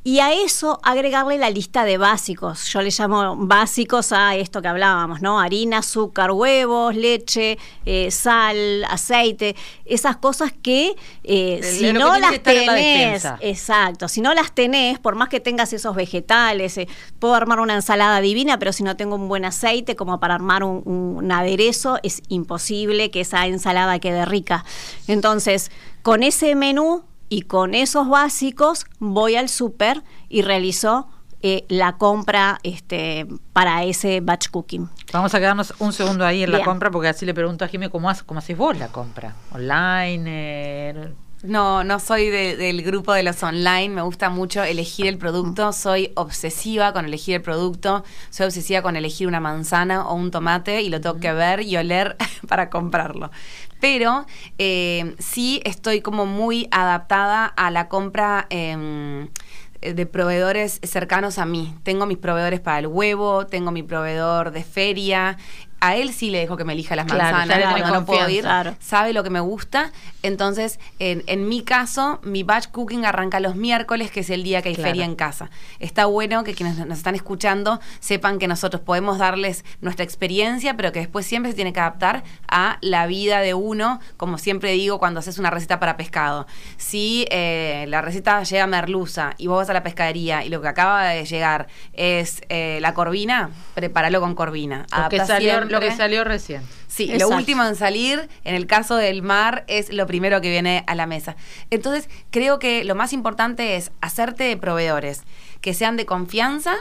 y 0.05 0.19
a 0.19 0.33
eso 0.33 0.79
agregarle 0.83 1.37
la 1.37 1.49
lista 1.49 1.85
de 1.85 1.97
básicos. 1.97 2.65
Yo 2.65 2.81
le 2.81 2.89
llamo 2.89 3.37
básicos 3.37 4.11
a 4.11 4.35
esto 4.35 4.61
que 4.61 4.67
hablábamos, 4.67 5.21
¿no? 5.21 5.39
Harina, 5.39 5.77
azúcar, 5.77 6.31
huevos, 6.31 6.93
leche, 6.95 7.57
eh, 7.85 8.11
sal, 8.11 8.83
aceite, 8.89 9.55
esas 9.85 10.17
cosas 10.17 10.51
que 10.51 10.95
eh, 11.23 11.61
si 11.63 11.93
no 11.93 12.17
las 12.19 12.43
tenés, 12.43 13.25
exacto, 13.39 14.09
si 14.09 14.19
no 14.19 14.33
las 14.33 14.53
tenés, 14.53 14.99
por 14.99 15.15
más 15.15 15.29
que 15.29 15.39
tengas 15.39 15.71
esos 15.71 15.95
vegetales, 15.95 16.77
eh, 16.77 16.87
puedo 17.19 17.35
armar 17.35 17.61
una 17.61 17.75
ensalada 17.75 18.19
divina, 18.19 18.59
pero 18.59 18.73
si 18.73 18.83
no 18.83 18.97
tengo 18.97 19.15
un 19.15 19.29
buen 19.29 19.45
aceite 19.45 19.95
como 19.95 20.19
para 20.19 20.35
armar 20.35 20.65
un, 20.65 20.83
un 20.85 21.31
aderezo, 21.31 21.99
es 22.03 22.21
imposible 22.27 23.09
que 23.09 23.21
esa 23.21 23.47
ensalada 23.47 23.99
quede 23.99 24.25
rica. 24.25 24.65
Entonces, 25.07 25.71
con 26.01 26.23
ese 26.23 26.55
menú 26.55 27.05
y 27.33 27.41
con 27.41 27.73
esos 27.73 28.07
básicos 28.09 28.85
voy 28.99 29.37
al 29.37 29.49
súper 29.49 30.03
y 30.29 30.43
realizo 30.43 31.07
eh, 31.41 31.65
la 31.67 31.97
compra 31.97 32.59
este, 32.61 33.25
para 33.53 33.83
ese 33.85 34.21
batch 34.21 34.49
cooking. 34.51 34.87
Vamos 35.11 35.33
a 35.33 35.39
quedarnos 35.39 35.73
un 35.79 35.93
segundo 35.93 36.27
ahí 36.27 36.43
en 36.43 36.51
la 36.51 36.63
compra 36.63 36.91
porque 36.91 37.07
así 37.07 37.25
le 37.25 37.33
pregunto 37.33 37.65
a 37.65 37.67
Jimmy 37.67 37.89
cómo, 37.89 38.07
haces, 38.07 38.21
cómo 38.21 38.37
haces 38.37 38.55
vos 38.55 38.77
la 38.77 38.89
compra. 38.89 39.33
¿Online? 39.51 40.23
Eh, 40.27 41.13
no, 41.43 41.83
no 41.83 41.99
soy 41.99 42.29
del 42.29 42.83
grupo 42.83 43.11
de 43.11 43.23
los 43.23 43.41
online, 43.43 43.89
me 43.89 44.01
gusta 44.01 44.29
mucho 44.29 44.63
elegir 44.63 45.07
el 45.07 45.17
producto, 45.17 45.73
soy 45.73 46.13
obsesiva 46.15 46.93
con 46.93 47.03
elegir 47.03 47.35
el 47.35 47.41
producto, 47.41 48.05
soy 48.29 48.45
obsesiva 48.45 48.81
con 48.81 48.95
elegir 48.95 49.27
una 49.27 49.41
manzana 49.41 50.07
o 50.07 50.13
un 50.13 50.31
tomate 50.31 50.83
y 50.83 50.89
lo 50.89 51.01
tengo 51.01 51.19
que 51.19 51.33
ver 51.33 51.61
y 51.61 51.75
oler 51.75 52.15
para 52.47 52.69
comprarlo. 52.69 53.29
Pero 53.83 54.25
eh, 54.59 55.13
sí 55.19 55.59
estoy 55.65 55.99
como 55.99 56.25
muy 56.25 56.69
adaptada 56.71 57.45
a 57.45 57.69
la 57.69 57.89
compra... 57.89 58.47
Em, 58.49 59.27
de 59.81 60.05
proveedores 60.05 60.79
cercanos 60.81 61.37
a 61.37 61.45
mí. 61.45 61.75
Tengo 61.83 62.05
mis 62.05 62.17
proveedores 62.17 62.61
para 62.61 62.79
el 62.79 62.87
huevo, 62.87 63.45
tengo 63.47 63.71
mi 63.71 63.83
proveedor 63.83 64.51
de 64.51 64.63
feria, 64.63 65.37
a 65.83 65.97
él 65.97 66.13
sí 66.13 66.29
le 66.29 66.39
dejo 66.39 66.55
que 66.55 66.63
me 66.63 66.71
elija 66.71 66.95
las 66.95 67.05
manzanas 67.05 67.59
cuando 67.71 67.91
no 67.91 68.05
puedo 68.05 68.29
ir, 68.29 68.47
sabe 68.79 69.11
lo 69.11 69.21
que 69.21 69.29
me 69.29 69.41
gusta. 69.41 69.91
Entonces, 70.21 70.79
en, 70.97 71.49
mi 71.49 71.61
caso, 71.61 72.21
mi 72.23 72.43
batch 72.43 72.69
cooking 72.69 73.05
arranca 73.05 73.41
los 73.41 73.57
miércoles, 73.57 74.09
que 74.09 74.21
es 74.21 74.29
el 74.29 74.43
día 74.43 74.61
que 74.61 74.69
hay 74.69 74.75
feria 74.75 75.03
en 75.03 75.15
casa. 75.15 75.49
Está 75.79 76.05
bueno 76.05 76.45
que 76.45 76.53
quienes 76.53 76.77
nos 76.77 76.97
están 76.97 77.15
escuchando 77.15 77.81
sepan 77.99 78.39
que 78.39 78.47
nosotros 78.47 78.81
podemos 78.81 79.17
darles 79.17 79.65
nuestra 79.81 80.05
experiencia, 80.05 80.77
pero 80.77 80.93
que 80.93 80.99
después 80.99 81.25
siempre 81.25 81.51
se 81.51 81.55
tiene 81.57 81.73
que 81.73 81.81
adaptar 81.81 82.23
a 82.47 82.77
la 82.79 83.05
vida 83.05 83.41
de 83.41 83.53
uno, 83.53 83.99
como 84.15 84.37
siempre 84.37 84.71
digo 84.71 84.99
cuando 84.99 85.19
haces 85.19 85.37
una 85.37 85.49
receta 85.49 85.81
para 85.81 85.97
pescado. 85.97 86.47
Si 86.77 87.25
eh, 87.29 87.87
la 87.89 88.01
receta 88.01 88.41
llega 88.43 88.63
a 88.63 88.67
merluza 88.67 89.33
y 89.37 89.47
vos 89.47 89.57
vas 89.57 89.69
a 89.69 89.73
la 89.73 89.83
pescadería 89.83 90.45
y 90.45 90.49
lo 90.49 90.61
que 90.61 90.69
acaba 90.69 91.09
de 91.09 91.25
llegar 91.25 91.67
es 91.91 92.41
eh, 92.47 92.79
la 92.79 92.93
corvina, 92.93 93.49
prepáralo 93.73 94.21
con 94.21 94.33
corvina. 94.33 94.85
Adaptación 94.89 95.72
lo 95.73 95.79
que 95.79 95.95
salió 95.95 96.23
recién. 96.23 96.61
Sí, 96.87 97.11
lo 97.17 97.29
último 97.29 97.63
en 97.65 97.75
salir, 97.75 98.29
en 98.43 98.55
el 98.55 98.67
caso 98.67 98.95
del 98.95 99.21
mar, 99.21 99.63
es 99.67 99.91
lo 99.91 100.05
primero 100.07 100.41
que 100.41 100.49
viene 100.49 100.83
a 100.87 100.95
la 100.95 101.05
mesa. 101.05 101.35
Entonces, 101.69 102.09
creo 102.29 102.59
que 102.59 102.83
lo 102.83 102.95
más 102.95 103.13
importante 103.13 103.75
es 103.75 103.91
hacerte 104.01 104.43
de 104.43 104.57
proveedores 104.57 105.23
que 105.61 105.73
sean 105.73 105.97
de 105.97 106.05
confianza 106.05 106.75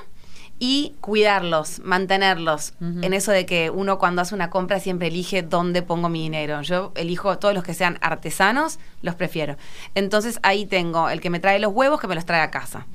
y 0.59 0.95
cuidarlos, 1.01 1.81
mantenerlos. 1.81 2.75
En 2.81 3.15
eso 3.15 3.33
de 3.33 3.47
que 3.47 3.71
uno 3.71 3.99
cuando 3.99 4.23
hace 4.23 4.33
una 4.33 4.49
compra 4.49 4.79
siempre 4.79 5.09
elige 5.09 5.43
dónde 5.43 5.83
pongo 5.83 6.09
mi 6.09 6.23
dinero. 6.23 6.63
Yo 6.63 6.93
elijo 6.95 7.37
todos 7.39 7.53
los 7.53 7.65
que 7.65 7.75
sean 7.75 7.99
artesanos, 8.01 8.79
los 9.01 9.17
prefiero. 9.17 9.57
Entonces 9.97 10.39
ahí 10.45 10.65
tengo 10.65 11.09
el 11.09 11.21
que 11.21 11.31
me 11.31 11.41
trae 11.41 11.59
los 11.59 11.73
huevos, 11.73 12.01
que 12.01 12.07
me 12.07 12.15
los 12.15 12.27
trae 12.27 12.43
a 12.43 12.53
casa. 12.53 12.87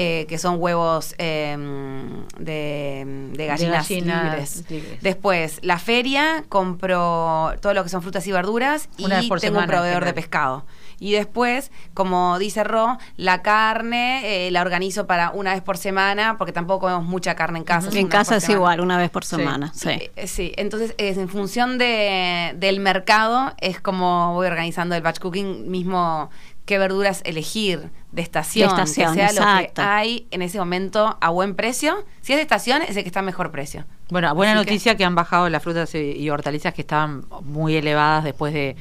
Eh, 0.00 0.26
que 0.28 0.38
son 0.38 0.60
huevos 0.60 1.16
em, 1.18 2.24
de, 2.38 3.34
gallinas, 3.36 3.90
libres. 3.90 4.64
Después, 5.00 5.58
la 5.62 5.80
feria, 5.80 6.44
compro 6.48 7.54
todo 7.60 7.74
lo 7.74 7.82
que 7.82 7.88
son 7.88 8.00
frutas 8.00 8.24
y 8.28 8.30
verduras 8.30 8.88
y 8.96 9.08
tengo 9.40 9.58
un 9.58 9.66
proveedor 9.66 10.04
de 10.04 10.12
pescado. 10.12 10.64
Y 11.00 11.12
después, 11.12 11.72
como 11.94 12.38
dice 12.38 12.62
Ro, 12.62 12.98
la 13.16 13.42
carne 13.42 14.46
eh, 14.46 14.52
la 14.52 14.62
organizo 14.62 15.08
para 15.08 15.30
una 15.30 15.54
vez 15.54 15.62
por 15.62 15.76
semana, 15.76 16.38
porque 16.38 16.52
tampoco 16.52 16.80
comemos 16.80 17.04
mucha 17.04 17.34
carne 17.34 17.58
en 17.58 17.64
casa. 17.64 17.90
En 17.92 18.06
casa 18.06 18.36
es 18.36 18.48
igual, 18.48 18.80
una 18.80 18.98
vez 18.98 19.10
por 19.10 19.24
semana. 19.24 19.72
Sí, 19.74 19.98
sí. 20.26 20.42
Eh, 20.42 20.54
entonces 20.58 20.94
es 20.98 21.18
en 21.18 21.28
función 21.28 21.76
de, 21.76 22.54
del 22.56 22.78
mercado, 22.78 23.52
es 23.60 23.80
como 23.80 24.34
voy 24.34 24.46
organizando 24.46 24.94
el 24.94 25.02
batch 25.02 25.18
cooking 25.18 25.68
mismo 25.68 26.30
qué 26.68 26.78
verduras 26.78 27.22
elegir 27.24 27.90
de 28.12 28.20
estación, 28.20 28.76
que 28.76 28.86
sea 28.86 29.32
lo 29.32 29.72
que 29.72 29.80
hay 29.80 30.28
en 30.30 30.42
ese 30.42 30.58
momento 30.58 31.16
a 31.18 31.30
buen 31.30 31.54
precio. 31.54 32.04
Si 32.20 32.34
es 32.34 32.36
de 32.36 32.42
estación, 32.42 32.82
es 32.82 32.94
el 32.94 33.04
que 33.04 33.08
está 33.08 33.20
a 33.20 33.22
mejor 33.22 33.50
precio. 33.50 33.86
Bueno, 34.10 34.34
buena 34.34 34.54
noticia 34.54 34.92
que... 34.92 34.98
que 34.98 35.04
han 35.06 35.14
bajado 35.14 35.48
las 35.48 35.62
frutas 35.62 35.94
y 35.94 36.28
hortalizas 36.28 36.74
que 36.74 36.82
estaban 36.82 37.24
muy 37.42 37.74
elevadas 37.74 38.22
después 38.22 38.52
de 38.52 38.76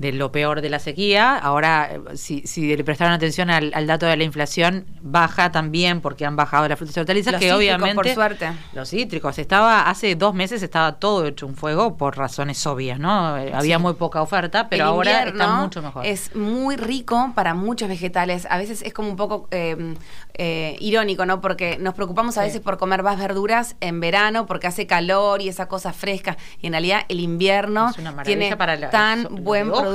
de 0.00 0.12
lo 0.12 0.32
peor 0.32 0.62
de 0.62 0.70
la 0.70 0.78
sequía. 0.78 1.36
Ahora, 1.36 1.90
si, 2.14 2.40
si 2.46 2.74
le 2.74 2.82
prestaron 2.84 3.12
atención 3.12 3.50
al, 3.50 3.86
dato 3.86 4.06
de 4.06 4.16
la 4.16 4.24
inflación, 4.24 4.86
baja 5.02 5.52
también 5.52 6.00
porque 6.00 6.24
han 6.24 6.36
bajado 6.36 6.66
las 6.66 6.78
frutas 6.78 6.96
y 6.96 7.00
hortalizas, 7.00 7.34
que 7.34 7.52
obviamente... 7.52 7.94
por 7.94 8.08
suerte. 8.08 8.50
Los 8.72 8.88
cítricos. 8.88 9.38
Estaba, 9.38 9.90
hace 9.90 10.14
dos 10.14 10.34
meses 10.34 10.62
estaba 10.62 10.98
todo 10.98 11.26
hecho 11.26 11.46
un 11.46 11.54
fuego 11.54 11.98
por 11.98 12.16
razones 12.16 12.66
obvias, 12.66 12.98
¿no? 12.98 13.36
Eh, 13.36 13.52
había 13.52 13.78
muy 13.78 13.92
poca 13.92 14.22
oferta, 14.22 14.70
pero 14.70 14.86
ahora 14.86 15.24
está 15.24 15.60
mucho 15.60 15.82
mejor. 15.82 16.06
Es 16.06 16.34
muy 16.34 16.76
rico 16.76 17.32
para 17.34 17.52
muchos 17.52 17.90
vegetales. 17.90 18.46
A 18.48 18.56
veces 18.56 18.80
es 18.80 18.94
como 18.94 19.10
un 19.10 19.16
poco 19.16 19.48
eh, 19.50 19.96
eh, 20.32 20.78
irónico, 20.80 21.26
¿no? 21.26 21.42
Porque 21.42 21.76
nos 21.78 21.92
preocupamos 21.92 22.38
a 22.38 22.42
veces 22.42 22.62
por 22.62 22.78
comer 22.78 23.02
más 23.02 23.18
verduras 23.18 23.76
en 23.80 24.00
verano 24.00 24.46
porque 24.46 24.66
hace 24.66 24.86
calor 24.86 25.42
y 25.42 25.50
esa 25.50 25.68
cosa 25.68 25.92
fresca. 25.92 26.38
Y 26.62 26.68
en 26.68 26.72
realidad 26.72 27.02
el 27.10 27.20
invierno 27.20 27.92
tiene 28.24 28.56
para 28.56 28.88
tan 28.88 29.28
buen 29.44 29.70
producto 29.70 29.89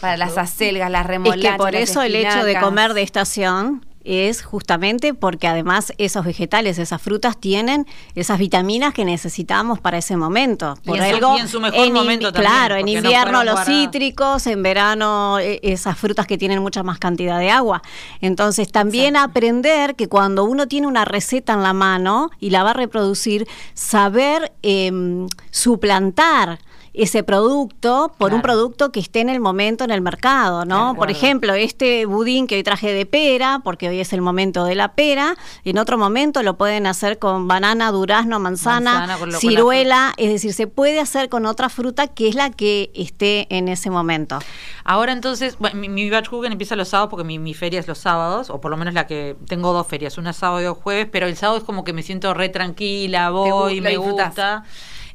para 0.00 0.16
las 0.16 0.38
acelgas, 0.38 0.90
las 0.90 1.06
remolachas. 1.06 1.44
Es 1.44 1.50
que 1.50 1.56
por 1.56 1.74
eso 1.74 2.02
el 2.02 2.14
hecho 2.14 2.44
de 2.44 2.58
comer 2.60 2.94
de 2.94 3.02
estación 3.02 3.82
es 4.06 4.42
justamente 4.42 5.14
porque 5.14 5.48
además 5.48 5.92
esos 5.98 6.24
vegetales, 6.24 6.78
esas 6.78 7.02
frutas 7.02 7.38
tienen 7.38 7.86
esas 8.14 8.38
vitaminas 8.38 8.94
que 8.94 9.04
necesitamos 9.04 9.80
para 9.80 9.98
ese 9.98 10.16
momento. 10.16 10.78
Por 10.84 10.98
y 10.98 11.00
algo, 11.00 11.36
en 11.36 11.48
su 11.48 11.60
mejor 11.60 11.90
momento 11.90 12.32
también, 12.32 12.52
Claro, 12.52 12.76
en 12.76 12.88
invierno 12.88 13.42
los 13.42 13.64
cítricos, 13.64 14.46
en 14.46 14.62
verano 14.62 15.40
e, 15.40 15.58
esas 15.62 15.98
frutas 15.98 16.26
que 16.26 16.38
tienen 16.38 16.62
mucha 16.62 16.84
más 16.84 16.98
cantidad 16.98 17.38
de 17.38 17.50
agua. 17.50 17.82
Entonces 18.20 18.70
también 18.70 19.16
aprender 19.16 19.96
que 19.96 20.08
cuando 20.08 20.44
uno 20.44 20.68
tiene 20.68 20.86
una 20.86 21.04
receta 21.04 21.52
en 21.54 21.62
la 21.64 21.72
mano 21.72 22.30
y 22.38 22.50
la 22.50 22.62
va 22.62 22.70
a 22.70 22.74
reproducir, 22.74 23.48
saber 23.74 24.52
em, 24.62 25.26
suplantar 25.50 26.60
ese 26.96 27.22
producto 27.22 28.14
por 28.16 28.32
un 28.32 28.40
producto 28.40 28.90
que 28.90 29.00
esté 29.00 29.20
en 29.20 29.28
el 29.28 29.38
momento 29.38 29.84
en 29.84 29.90
el 29.90 30.00
mercado, 30.00 30.64
¿no? 30.64 30.94
Por 30.94 31.10
ejemplo, 31.10 31.52
este 31.52 32.06
budín 32.06 32.46
que 32.46 32.56
hoy 32.56 32.62
traje 32.62 32.92
de 32.92 33.04
pera, 33.04 33.60
porque 33.62 33.88
hoy 33.88 34.00
es 34.00 34.14
el 34.14 34.22
momento 34.22 34.64
de 34.64 34.74
la 34.74 34.94
pera, 34.94 35.36
en 35.64 35.76
otro 35.76 35.98
momento 35.98 36.42
lo 36.42 36.56
pueden 36.56 36.86
hacer 36.86 37.18
con 37.18 37.48
banana, 37.48 37.92
durazno, 37.92 38.40
manzana, 38.40 39.18
ciruela, 39.38 40.14
es 40.16 40.30
decir, 40.30 40.54
se 40.54 40.66
puede 40.66 40.98
hacer 40.98 41.28
con 41.28 41.44
otra 41.44 41.68
fruta 41.68 42.06
que 42.06 42.28
es 42.28 42.34
la 42.34 42.48
que 42.50 42.90
esté 42.94 43.46
en 43.54 43.68
ese 43.68 43.90
momento. 43.90 44.38
Ahora 44.82 45.12
entonces, 45.12 45.58
bueno, 45.58 45.78
mi, 45.78 45.90
mi 45.90 46.08
batch 46.08 46.30
cooking 46.30 46.52
empieza 46.52 46.76
los 46.76 46.88
sábados 46.88 47.10
porque 47.10 47.24
mi, 47.24 47.54
feria 47.54 47.78
es 47.78 47.86
los 47.88 47.98
sábados, 47.98 48.48
o 48.48 48.60
por 48.60 48.70
lo 48.70 48.78
menos 48.78 48.94
la 48.94 49.06
que 49.06 49.36
tengo 49.46 49.74
dos 49.74 49.86
ferias, 49.86 50.16
una 50.16 50.32
sábado 50.32 50.62
y 50.62 50.64
dos 50.64 50.78
jueves, 50.78 51.08
pero 51.12 51.26
el 51.26 51.36
sábado 51.36 51.58
es 51.58 51.64
como 51.64 51.84
que 51.84 51.92
me 51.92 52.02
siento 52.02 52.32
re 52.32 52.48
tranquila, 52.48 53.28
voy, 53.28 53.82
me 53.82 53.98
gusta. 53.98 54.64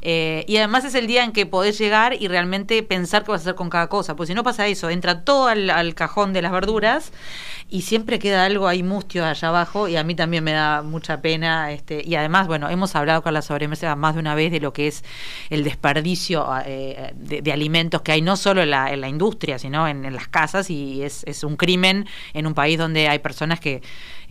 Eh, 0.01 0.45
y 0.47 0.57
además 0.57 0.85
es 0.85 0.95
el 0.95 1.07
día 1.07 1.23
en 1.23 1.31
que 1.31 1.45
podés 1.45 1.77
llegar 1.77 2.15
y 2.19 2.27
realmente 2.27 2.81
pensar 2.83 3.23
qué 3.23 3.31
vas 3.31 3.41
a 3.41 3.43
hacer 3.43 3.55
con 3.55 3.69
cada 3.69 3.87
cosa. 3.87 4.15
Porque 4.15 4.27
si 4.27 4.33
no 4.33 4.43
pasa 4.43 4.67
eso, 4.67 4.89
entra 4.89 5.23
todo 5.23 5.47
al, 5.47 5.93
cajón 5.95 6.33
de 6.33 6.41
las 6.41 6.51
verduras 6.51 7.11
y 7.69 7.83
siempre 7.83 8.19
queda 8.19 8.45
algo 8.45 8.67
ahí 8.67 8.83
mustio 8.83 9.25
allá 9.25 9.49
abajo 9.49 9.87
y 9.87 9.95
a 9.95 10.03
mí 10.03 10.15
también 10.15 10.43
me 10.43 10.53
da 10.53 10.81
mucha 10.81 11.21
pena. 11.21 11.71
Este, 11.71 12.01
y 12.05 12.15
además, 12.15 12.47
bueno, 12.47 12.69
hemos 12.69 12.95
hablado 12.95 13.21
con 13.21 13.33
la 13.33 13.41
sobremesa 13.41 13.95
más 13.95 14.15
de 14.15 14.19
una 14.19 14.35
vez 14.35 14.51
de 14.51 14.59
lo 14.59 14.73
que 14.73 14.87
es 14.87 15.03
el 15.49 15.63
desperdicio 15.63 16.47
eh, 16.65 17.13
de, 17.15 17.51
alimentos 17.51 18.01
que 18.01 18.13
hay 18.13 18.21
no 18.21 18.37
solo 18.37 18.61
en 18.61 18.71
la, 18.71 19.09
industria, 19.09 19.59
sino 19.59 19.87
en, 19.87 20.11
las 20.13 20.27
casas 20.27 20.69
y 20.69 21.03
es, 21.03 21.23
es 21.25 21.43
un 21.43 21.57
crimen 21.57 22.07
en 22.33 22.47
un 22.47 22.53
país 22.53 22.77
donde 22.77 23.07
hay 23.07 23.19
personas 23.19 23.59
que 23.59 23.81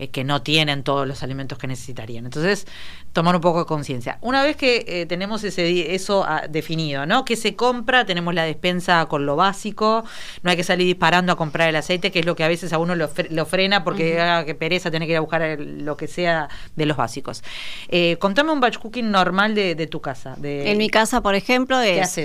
eh, 0.01 0.09
que 0.09 0.23
no 0.23 0.41
tienen 0.41 0.81
todos 0.81 1.07
los 1.07 1.21
alimentos 1.21 1.59
que 1.59 1.67
necesitarían. 1.67 2.25
Entonces, 2.25 2.65
tomar 3.13 3.35
un 3.35 3.41
poco 3.41 3.59
de 3.59 3.65
conciencia. 3.65 4.17
Una 4.21 4.41
vez 4.41 4.55
que 4.55 4.83
eh, 4.87 5.05
tenemos 5.05 5.43
ese, 5.43 5.93
eso 5.93 6.25
ah, 6.27 6.45
definido, 6.49 7.05
¿no? 7.05 7.23
¿Qué 7.23 7.35
se 7.35 7.55
compra? 7.55 8.03
Tenemos 8.03 8.33
la 8.33 8.43
despensa 8.43 9.05
con 9.05 9.27
lo 9.27 9.35
básico, 9.35 10.03
no 10.41 10.49
hay 10.49 10.57
que 10.57 10.63
salir 10.63 10.87
disparando 10.87 11.31
a 11.33 11.35
comprar 11.35 11.69
el 11.69 11.75
aceite, 11.75 12.11
que 12.11 12.21
es 12.21 12.25
lo 12.25 12.35
que 12.35 12.43
a 12.43 12.47
veces 12.47 12.73
a 12.73 12.79
uno 12.79 12.95
lo, 12.95 13.45
frena 13.45 13.83
porque 13.83 14.17
uh 14.17 14.43
que 14.43 14.55
pereza 14.55 14.89
tener 14.89 15.07
que 15.07 15.11
ir 15.11 15.17
a 15.17 15.21
buscar 15.21 15.59
lo 15.59 15.95
que 15.97 16.07
sea 16.07 16.49
de 16.75 16.87
los 16.87 16.97
básicos. 16.97 17.43
Eh, 17.89 18.17
contame 18.17 18.51
un 18.51 18.59
batch 18.59 18.79
cooking 18.79 19.11
normal 19.11 19.53
de, 19.53 19.87
tu 19.87 20.01
casa. 20.01 20.35
en 20.41 20.77
mi 20.79 20.89
casa, 20.89 21.21
por 21.21 21.35
ejemplo, 21.35 21.79
es... 21.79 22.19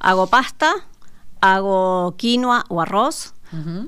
Hago 0.00 0.28
pasta, 0.28 0.72
hago 1.42 2.14
quinoa 2.16 2.64
o 2.68 2.80
arroz, 2.80 3.34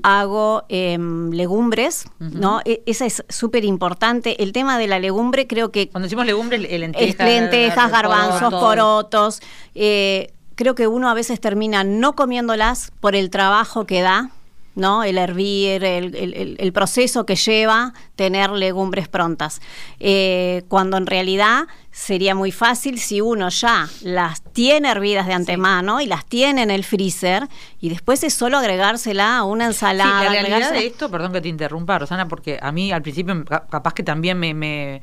hago 0.03 0.63
em, 0.69 1.29
legumbres, 1.31 2.05
¿no? 2.19 2.61
E- 2.65 2.81
esa 2.85 3.05
es 3.05 3.23
súper 3.29 3.63
importante. 3.65 4.41
El 4.43 4.51
tema 4.53 4.77
de 4.77 4.87
la 4.87 4.99
legumbre 4.99 5.47
creo 5.47 5.71
que 5.71 5.89
Cuando 5.89 6.05
decimos 6.05 6.25
legumbres, 6.25 6.61
lentejas, 6.61 7.25
lentejas, 7.27 7.91
garbanzos, 7.91 8.39
porotos. 8.39 8.59
porotos. 8.61 9.41
eh, 9.75 10.33
creo 10.55 10.75
que 10.75 10.87
uno 10.87 11.09
a 11.09 11.13
veces 11.13 11.39
termina 11.39 11.83
no 11.83 12.13
comiéndolas 12.13 12.91
por 12.99 13.15
el 13.15 13.29
trabajo 13.29 13.85
que 13.85 14.01
da, 14.01 14.29
¿no? 14.75 15.03
El 15.03 15.17
hervir, 15.17 15.83
el, 15.83 16.15
el- 16.59 16.73
proceso 16.73 17.25
que 17.25 17.35
lleva 17.35 17.93
tener 18.15 18.49
legumbres 18.51 19.07
prontas. 19.09 19.61
Eh, 19.99 20.63
cuando 20.69 20.95
en 20.97 21.05
realidad 21.05 21.63
sería 21.91 22.33
muy 22.35 22.51
fácil 22.53 22.97
si 22.99 23.19
uno 23.19 23.49
ya 23.49 23.89
las 24.01 24.41
tiene 24.53 24.89
hervidas 24.89 25.27
de 25.27 25.33
antemano 25.33 25.99
y 25.99 26.05
las 26.05 26.25
tiene 26.25 26.61
en 26.63 26.71
el 26.71 26.85
freezer 26.85 27.47
y 27.81 27.89
después 27.89 28.23
es 28.23 28.33
solo 28.33 28.57
agregársela 28.57 29.37
a 29.39 29.43
una 29.43 29.65
Sí, 29.65 29.71
ensalada. 29.71 30.23
la 30.23 30.29
realidad 30.31 30.59
agregársela- 30.61 30.79
de 30.79 30.87
esto, 30.87 31.11
perdón 31.11 31.33
que 31.33 31.41
te 31.41 31.49
interrumpa, 31.49 31.99
Rosana, 31.99 32.27
porque 32.29 32.57
a 32.61 32.71
mí 32.71 32.91
al 32.93 33.01
principio 33.01 33.43
ca- 33.43 33.65
capaz 33.69 33.93
que 33.93 34.03
también 34.03 34.39
me, 34.39 34.53
me, 34.53 35.01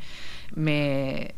me, 0.55 1.35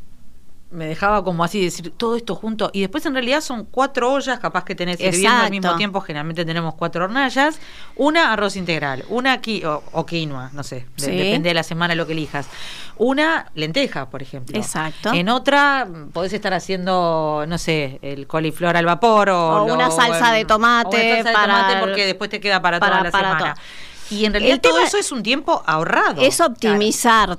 me 0.70 0.86
dejaba 0.86 1.24
como 1.24 1.42
así 1.42 1.60
decir 1.62 1.92
todo 1.96 2.14
esto 2.16 2.36
junto 2.36 2.70
y 2.72 2.80
después 2.80 3.04
en 3.04 3.14
realidad 3.14 3.40
son 3.40 3.64
cuatro 3.64 4.12
ollas 4.12 4.38
capaz 4.38 4.64
que 4.64 4.74
tenés 4.76 5.00
hirviendo 5.00 5.28
al 5.30 5.34
Exacto. 5.36 5.50
mismo 5.50 5.76
tiempo 5.76 6.00
generalmente 6.00 6.44
tenemos 6.44 6.74
cuatro 6.74 7.04
hornallas 7.04 7.58
una 7.96 8.32
arroz 8.32 8.54
integral 8.54 9.04
una 9.08 9.40
qui 9.40 9.64
o, 9.64 9.82
o 9.92 10.06
quinoa 10.06 10.50
no 10.52 10.62
sé 10.62 10.86
de- 10.96 11.10
depende 11.10 11.48
de 11.48 11.54
la 11.54 11.64
semana 11.64 11.94
lo 11.96 12.06
que 12.06 12.12
elijas 12.12 12.46
una 12.98 13.50
lenteja 13.54 14.08
por 14.10 14.22
ejemplo 14.22 14.56
Exacto. 14.56 15.12
en 15.12 15.28
otra 15.28 15.88
podés 16.12 16.32
estar 16.32 16.54
haciendo 16.54 17.44
no 17.48 17.58
sé 17.58 17.98
el 18.02 18.26
coliflor 18.28 18.76
al 18.76 18.86
vapor 18.86 19.30
o, 19.30 19.62
O 19.64 19.66
lo- 19.66 19.74
una 19.74 19.90
salsa 19.90 20.28
el- 20.30 20.42
de 20.42 20.44
tomate 20.44 20.86
o 20.96 21.00
una 21.00 21.00
salsa 21.16 21.28
de 21.30 21.34
para 21.34 21.46
tomate 21.54 21.72
el- 21.74 21.80
porque 21.80 22.06
después 22.06 22.30
te 22.30 22.38
queda 22.40 22.62
para, 22.62 22.78
para- 22.78 22.92
toda 22.92 23.04
la 23.04 23.10
para 23.10 23.28
semana 23.38 23.54
todo. 23.54 24.16
y 24.18 24.24
en 24.24 24.32
realidad 24.32 24.54
El 24.54 24.60
todo 24.60 24.78
eso 24.80 24.98
es 24.98 25.10
un 25.10 25.22
tiempo 25.24 25.62
ahorrado 25.66 26.22
Es 26.22 26.40
optimizar 26.40 27.38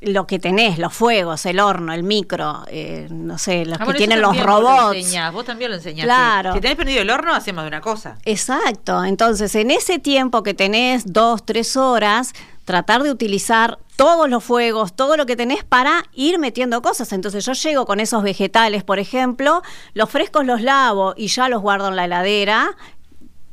lo 0.00 0.26
que 0.26 0.38
tenés, 0.38 0.78
los 0.78 0.92
fuegos, 0.92 1.46
el 1.46 1.60
horno, 1.60 1.92
el 1.92 2.02
micro, 2.02 2.62
eh, 2.68 3.06
no 3.10 3.38
sé, 3.38 3.64
los 3.64 3.78
Ah, 3.80 3.86
que 3.86 3.94
tienen 3.94 4.20
los 4.20 4.36
lo 4.36 4.42
robots. 4.42 5.14
vos 5.32 5.44
también 5.44 5.70
lo 5.70 5.76
enseñás. 5.76 6.04
Claro. 6.04 6.52
Si 6.54 6.60
tenés 6.60 6.76
prendido 6.76 7.02
el 7.02 7.10
horno, 7.10 7.34
hacemos 7.34 7.64
de 7.64 7.68
una 7.68 7.80
cosa. 7.80 8.18
Exacto, 8.24 9.04
entonces 9.04 9.54
en 9.54 9.70
ese 9.70 9.98
tiempo 9.98 10.42
que 10.42 10.54
tenés 10.54 11.04
dos, 11.12 11.44
tres 11.44 11.76
horas, 11.76 12.32
tratar 12.64 13.02
de 13.04 13.10
utilizar 13.12 13.78
todos 13.94 14.28
los 14.28 14.42
fuegos, 14.42 14.94
todo 14.94 15.16
lo 15.16 15.24
que 15.24 15.36
tenés 15.36 15.62
para 15.64 16.02
ir 16.12 16.38
metiendo 16.38 16.82
cosas. 16.82 17.12
Entonces 17.12 17.44
yo 17.46 17.52
llego 17.52 17.86
con 17.86 18.00
esos 18.00 18.22
vegetales, 18.22 18.82
por 18.84 18.98
ejemplo, 18.98 19.62
los 19.94 20.10
frescos 20.10 20.44
los 20.44 20.60
lavo 20.60 21.14
y 21.16 21.28
ya 21.28 21.48
los 21.48 21.62
guardo 21.62 21.88
en 21.88 21.96
la 21.96 22.04
heladera 22.06 22.76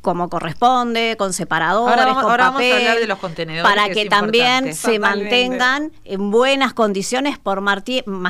como 0.04 0.30
corresponde, 0.30 1.16
con 1.18 1.34
separadores, 1.34 1.91
Ahora 1.97 2.06
vamos- 2.06 2.22
con 2.24 2.32
ahora 2.32 2.43
vamos 2.51 2.60
a 2.62 2.64
papel, 2.64 2.78
hablar 2.78 2.99
de 2.99 3.08
los 3.08 3.18
contenedores, 3.20 3.64
para 3.74 3.89
que 3.91 4.06
también 4.06 4.68
importante. 4.68 4.74
se 4.74 4.95
Totalmente. 4.99 5.47
mantengan 5.49 5.91
en 6.04 6.30
buenas 6.30 6.74
condiciones 6.74 7.39
por 7.39 7.62
más 7.62 7.84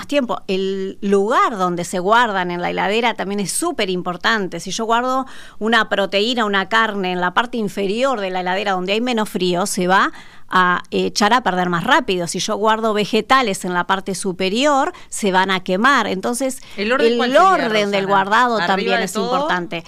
tiempo. 0.08 0.42
El 0.48 0.98
lugar 1.02 1.58
donde 1.58 1.84
se 1.84 1.98
guardan 2.00 2.52
en 2.52 2.62
la 2.62 2.70
heladera 2.70 3.16
también 3.16 3.40
es 3.40 3.52
súper 3.52 3.90
importante. 3.90 4.60
Si 4.62 4.70
yo 4.72 4.86
guardo 4.86 5.26
una 5.60 5.90
proteína, 5.90 6.46
una 6.46 6.70
carne 6.70 7.12
en 7.12 7.20
la 7.20 7.34
parte 7.34 7.58
inferior 7.58 8.20
de 8.22 8.30
la 8.30 8.42
heladera 8.42 8.74
donde 8.74 8.94
hay 8.94 9.02
menos 9.02 9.28
frío, 9.30 9.66
se 9.66 9.88
va 9.88 10.12
a 10.56 10.84
echar 10.92 11.34
a 11.34 11.42
perder 11.42 11.70
más 11.70 11.84
rápido. 11.84 12.28
Si 12.28 12.38
yo 12.38 12.56
guardo 12.58 12.94
vegetales 12.94 13.66
en 13.66 13.74
la 13.74 13.86
parte 13.88 14.14
superior, 14.14 14.94
se 15.10 15.32
van 15.32 15.50
a 15.50 15.62
quemar. 15.64 16.06
Entonces, 16.06 16.62
¿El 16.78 16.92
orden 16.92 17.18
sería, 17.20 17.88
del 17.88 18.06
guardado 18.06 18.58
¿Arriba 18.58 18.68
también 18.68 19.02
es 19.02 19.14
todo? 19.14 19.34
importante. 19.34 19.84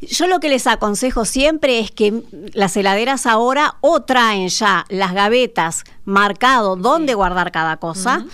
Yo 0.00 0.26
lo 0.26 0.40
que 0.40 0.48
les 0.50 0.66
aconsejo 0.66 1.24
siempre 1.24 1.78
es 1.78 1.90
que 1.90 2.22
las 2.52 2.76
heladeras 2.76 3.24
ahora 3.24 3.76
o 3.80 4.02
traen 4.02 4.48
ya 4.48 4.84
las 4.88 5.14
gavetas 5.14 5.84
marcado 6.04 6.76
dónde 6.76 7.14
guardar 7.14 7.50
cada 7.50 7.78
cosa. 7.78 8.26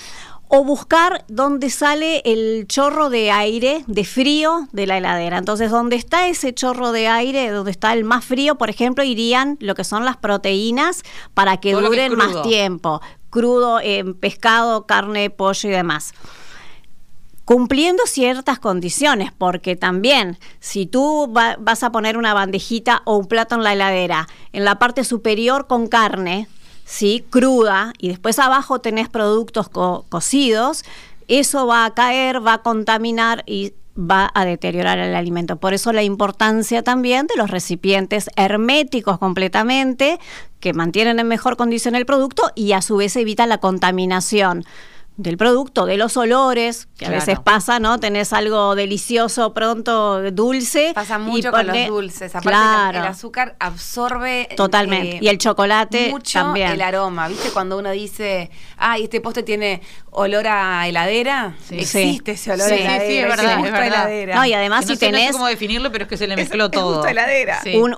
O 0.54 0.64
buscar 0.64 1.24
dónde 1.28 1.70
sale 1.70 2.20
el 2.26 2.66
chorro 2.66 3.08
de 3.08 3.30
aire, 3.30 3.84
de 3.86 4.04
frío 4.04 4.68
de 4.72 4.86
la 4.86 4.98
heladera. 4.98 5.38
Entonces, 5.38 5.70
donde 5.70 5.96
está 5.96 6.28
ese 6.28 6.52
chorro 6.52 6.92
de 6.92 7.08
aire, 7.08 7.48
donde 7.48 7.70
está 7.70 7.94
el 7.94 8.04
más 8.04 8.22
frío, 8.22 8.56
por 8.58 8.68
ejemplo, 8.68 9.02
irían 9.02 9.56
lo 9.60 9.74
que 9.74 9.84
son 9.84 10.04
las 10.04 10.18
proteínas 10.18 11.04
para 11.32 11.56
que 11.56 11.72
Todo 11.72 11.88
duren 11.88 12.16
más 12.16 12.42
tiempo. 12.42 13.00
Crudo, 13.30 13.80
eh, 13.80 14.04
pescado, 14.20 14.84
carne, 14.86 15.30
pollo 15.30 15.70
y 15.70 15.72
demás 15.72 16.12
cumpliendo 17.44 18.04
ciertas 18.06 18.58
condiciones, 18.58 19.32
porque 19.36 19.76
también 19.76 20.38
si 20.60 20.86
tú 20.86 21.32
va- 21.36 21.56
vas 21.58 21.82
a 21.82 21.90
poner 21.90 22.16
una 22.16 22.34
bandejita 22.34 23.02
o 23.04 23.16
un 23.16 23.26
plato 23.26 23.54
en 23.56 23.64
la 23.64 23.72
heladera, 23.72 24.28
en 24.52 24.64
la 24.64 24.78
parte 24.78 25.04
superior 25.04 25.66
con 25.66 25.88
carne, 25.88 26.46
¿sí? 26.84 27.24
cruda, 27.30 27.92
y 27.98 28.08
después 28.08 28.38
abajo 28.38 28.80
tenés 28.80 29.08
productos 29.08 29.68
co- 29.68 30.04
cocidos, 30.08 30.84
eso 31.28 31.66
va 31.66 31.84
a 31.84 31.94
caer, 31.94 32.44
va 32.46 32.54
a 32.54 32.62
contaminar 32.62 33.42
y 33.46 33.72
va 33.98 34.30
a 34.34 34.44
deteriorar 34.46 34.98
el 34.98 35.14
alimento. 35.14 35.56
Por 35.56 35.74
eso 35.74 35.92
la 35.92 36.02
importancia 36.02 36.82
también 36.82 37.26
de 37.26 37.36
los 37.36 37.50
recipientes 37.50 38.30
herméticos 38.36 39.18
completamente, 39.18 40.18
que 40.60 40.72
mantienen 40.72 41.18
en 41.18 41.28
mejor 41.28 41.56
condición 41.56 41.94
el 41.94 42.06
producto 42.06 42.50
y 42.54 42.72
a 42.72 42.80
su 42.82 42.96
vez 42.96 43.16
evita 43.16 43.46
la 43.46 43.58
contaminación 43.58 44.64
del 45.22 45.36
producto, 45.36 45.86
de 45.86 45.96
los 45.96 46.16
olores, 46.16 46.86
que 46.98 47.04
Claro. 47.06 47.14
a 47.14 47.18
veces 47.20 47.40
pasa, 47.40 47.78
¿no? 47.80 47.98
Tenés 48.00 48.32
algo 48.32 48.74
delicioso 48.74 49.54
pronto, 49.54 50.30
dulce. 50.32 50.92
Pasa 50.94 51.16
y 51.16 51.18
mucho 51.20 51.50
con 51.50 51.66
pone- 51.66 51.86
los 51.86 51.96
dulces. 51.96 52.34
Aparte, 52.34 52.48
claro. 52.50 52.98
el 53.00 53.04
azúcar 53.06 53.56
absorbe. 53.60 54.48
Totalmente. 54.56 55.16
eh, 55.16 55.18
Y 55.22 55.28
el 55.28 55.38
chocolate 55.38 56.10
mucho 56.10 56.38
también. 56.40 56.72
el 56.72 56.82
aroma. 56.82 57.28
¿Viste 57.28 57.50
cuando 57.50 57.78
uno 57.78 57.90
dice, 57.90 58.50
ay, 58.76 59.04
este 59.04 59.20
postre 59.20 59.42
tiene 59.42 59.82
olor 60.10 60.46
a 60.46 60.86
heladera? 60.88 61.54
Sí. 61.66 61.78
Existe 61.78 62.32
ese 62.32 62.52
olor 62.52 62.68
Sí, 62.68 62.74
a 62.74 62.76
sí, 62.76 62.82
sí, 62.82 62.88
heladera. 62.88 63.22
es 63.22 63.28
verdad, 63.36 63.52
es 63.52 63.58
gusto 63.58 63.76
a 63.76 63.80
verdad. 63.80 63.98
heladera. 64.10 64.34
No, 64.36 64.44
y 64.46 64.52
además 64.54 64.80
Que 64.80 64.86
si 64.86 64.92
no 64.92 64.98
sé, 64.98 65.06
no 65.06 65.10
sé 65.12 65.20
tenés 65.20 65.32
cómo 65.32 65.46
definirlo, 65.46 65.92
pero 65.92 66.04
es 66.04 66.08
que 66.08 66.16
se 66.16 66.26
le 66.26 66.34
Es- 66.34 66.40
mezcló 66.40 66.64
es 66.66 66.70
todo. 66.70 66.94
justo 66.94 67.08
heladera. 67.08 67.60
Sí. 67.62 67.76
un, 67.76 67.96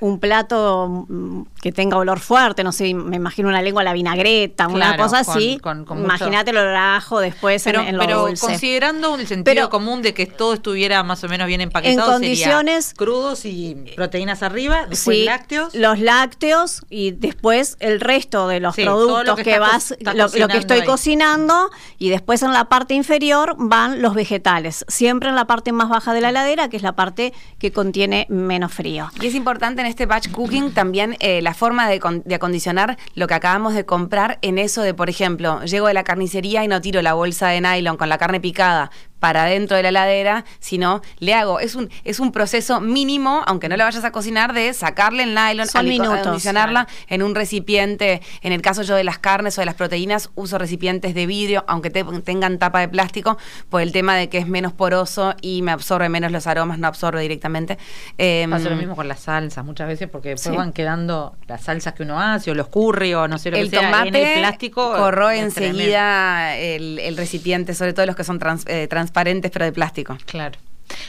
un 0.00 0.20
plato 0.20 1.04
mm, 1.08 1.42
que 1.64 1.72
tenga 1.72 1.96
olor 1.96 2.20
fuerte, 2.20 2.62
no 2.62 2.72
sé, 2.72 2.92
me 2.92 3.16
imagino 3.16 3.48
una 3.48 3.62
lengua 3.62 3.80
a 3.80 3.84
la 3.84 3.94
vinagreta, 3.94 4.68
una 4.68 4.98
cosa 4.98 5.24
con- 5.24 5.34
así. 5.38 5.58
con- 5.62 5.86
con 5.86 5.96
mucho- 6.02 6.04
Imagínate 6.14 6.50
el 6.50 6.58
olor 6.58 6.74
a 6.76 6.96
ajo 6.96 7.20
después 7.20 7.66
en- 7.66 7.72
Pero, 7.72 7.84
en, 7.88 7.96
lo 7.96 8.04
pero 8.04 8.20
dulce. 8.26 8.46
considerando 8.46 9.14
el 9.14 9.26
sentido 9.26 9.54
Pero- 9.54 9.70
común 9.70 10.02
de 10.02 10.12
que 10.12 10.26
todo 10.26 10.52
estuviera 10.52 11.02
más 11.04 11.24
o 11.24 11.28
menos 11.30 11.46
bien 11.46 11.62
empaquetado, 11.62 12.08
En 12.08 12.12
condiciones- 12.16 12.84
sería 12.84 12.96
crudos 12.98 13.46
y 13.46 13.76
proteínas 13.96 14.42
arriba, 14.42 14.84
después 14.90 15.16
Sí, 15.16 15.24
lácteos. 15.24 15.74
Los 15.74 15.98
lácteos 16.00 16.82
y 16.90 17.12
después 17.12 17.78
el 17.80 18.00
resto 18.02 18.46
de 18.46 18.60
los 18.60 18.74
Sí, 18.74 18.82
productos 18.84 19.26
lo 19.26 19.36
que 19.36 19.58
vas, 19.58 19.94
lo, 20.00 20.28
lo 20.28 20.48
que 20.48 20.58
estoy 20.58 20.80
ahí. 20.80 20.86
cocinando 20.86 21.70
y 21.96 22.10
después 22.10 22.42
en 22.42 22.52
la 22.52 22.66
parte 22.66 22.92
inferior 22.92 23.54
van 23.58 24.02
los 24.02 24.12
vegetales, 24.14 24.84
siempre 24.88 25.30
en 25.30 25.34
la 25.34 25.46
parte 25.46 25.72
más 25.72 25.88
baja 25.88 26.12
de 26.12 26.20
la 26.20 26.28
heladera, 26.28 26.68
que 26.68 26.76
es 26.76 26.82
la 26.82 26.92
parte 26.94 27.32
que 27.58 27.72
contiene 27.72 28.26
menos 28.28 28.70
frío. 28.74 29.08
Y 29.22 29.28
es 29.28 29.34
importante 29.34 29.80
en 29.80 29.86
este 29.86 30.04
batch 30.04 30.30
cooking 30.30 30.74
también 30.74 31.16
eh, 31.20 31.40
la 31.40 31.53
forma 31.54 31.88
de, 31.88 32.00
de 32.24 32.34
acondicionar 32.34 32.98
lo 33.14 33.26
que 33.26 33.34
acabamos 33.34 33.74
de 33.74 33.86
comprar 33.86 34.38
en 34.42 34.58
eso 34.58 34.82
de, 34.82 34.92
por 34.92 35.08
ejemplo, 35.08 35.62
llego 35.62 35.86
de 35.86 35.94
la 35.94 36.04
carnicería 36.04 36.64
y 36.64 36.68
no 36.68 36.80
tiro 36.80 37.00
la 37.00 37.14
bolsa 37.14 37.48
de 37.48 37.60
nylon 37.60 37.96
con 37.96 38.08
la 38.08 38.18
carne 38.18 38.40
picada 38.40 38.90
para 39.20 39.44
dentro 39.44 39.76
de 39.76 39.82
la 39.82 39.88
heladera, 39.88 40.44
sino 40.60 41.00
le 41.18 41.32
hago, 41.34 41.58
es 41.60 41.74
un, 41.74 41.88
es 42.04 42.20
un 42.20 42.30
proceso 42.30 42.80
mínimo, 42.80 43.42
aunque 43.46 43.68
no 43.70 43.76
la 43.76 43.84
vayas 43.84 44.04
a 44.04 44.12
cocinar, 44.12 44.52
de 44.52 44.72
sacarle 44.74 45.22
el 45.22 45.34
nylon, 45.34 45.66
Son 45.66 45.88
minutos, 45.88 46.18
acondicionarla 46.18 46.86
en 47.08 47.22
un 47.22 47.34
recipiente, 47.34 48.20
en 48.42 48.52
el 48.52 48.60
caso 48.60 48.82
yo 48.82 48.94
de 48.96 49.04
las 49.04 49.18
carnes 49.18 49.56
o 49.56 49.62
de 49.62 49.66
las 49.66 49.74
proteínas, 49.76 50.30
uso 50.34 50.58
recipientes 50.58 51.14
de 51.14 51.24
vidrio, 51.26 51.64
aunque 51.68 51.88
te- 51.90 52.04
tengan 52.24 52.58
tapa 52.58 52.80
de 52.80 52.88
plástico, 52.88 53.38
por 53.70 53.80
el 53.80 53.92
tema 53.92 54.14
de 54.14 54.28
que 54.28 54.38
es 54.38 54.46
menos 54.46 54.72
poroso 54.74 55.34
y 55.40 55.62
me 55.62 55.72
absorbe 55.72 56.08
menos 56.10 56.30
los 56.30 56.46
aromas, 56.46 56.78
no 56.78 56.86
absorbe 56.88 57.22
directamente. 57.22 57.78
Em, 58.18 58.50
Pasa 58.50 58.68
lo 58.68 58.76
mismo 58.76 58.94
con 58.94 59.08
las 59.08 59.20
salsas 59.20 59.64
muchas 59.64 59.88
veces 59.88 60.08
porque 60.10 60.30
después 60.30 60.52
Sí. 60.52 60.56
van 60.58 60.72
quedando 60.72 61.34
las 61.46 61.62
salsas 61.62 61.94
que 61.94 62.02
uno 62.02 62.20
hace 62.20 62.50
o 62.50 62.54
los 62.54 62.68
curry 62.68 63.14
o 63.14 63.26
no 63.26 63.38
sé 63.38 63.50
lo 63.50 63.56
el 63.56 63.70
que 63.70 63.78
sea 63.78 63.90
tomate 63.90 64.08
en 64.20 64.28
el 64.34 64.38
plástico. 64.40 64.92
corroe 64.92 65.38
enseguida 65.38 66.56
el, 66.56 66.98
el 66.98 67.16
recipiente, 67.16 67.74
sobre 67.74 67.92
todo 67.92 68.06
los 68.06 68.16
que 68.16 68.24
son 68.24 68.38
trans- 68.38 68.64
eh, 68.66 68.86
transparentes 69.14 69.50
pero 69.52 69.64
de 69.64 69.72
plástico. 69.72 70.18
Claro. 70.26 70.58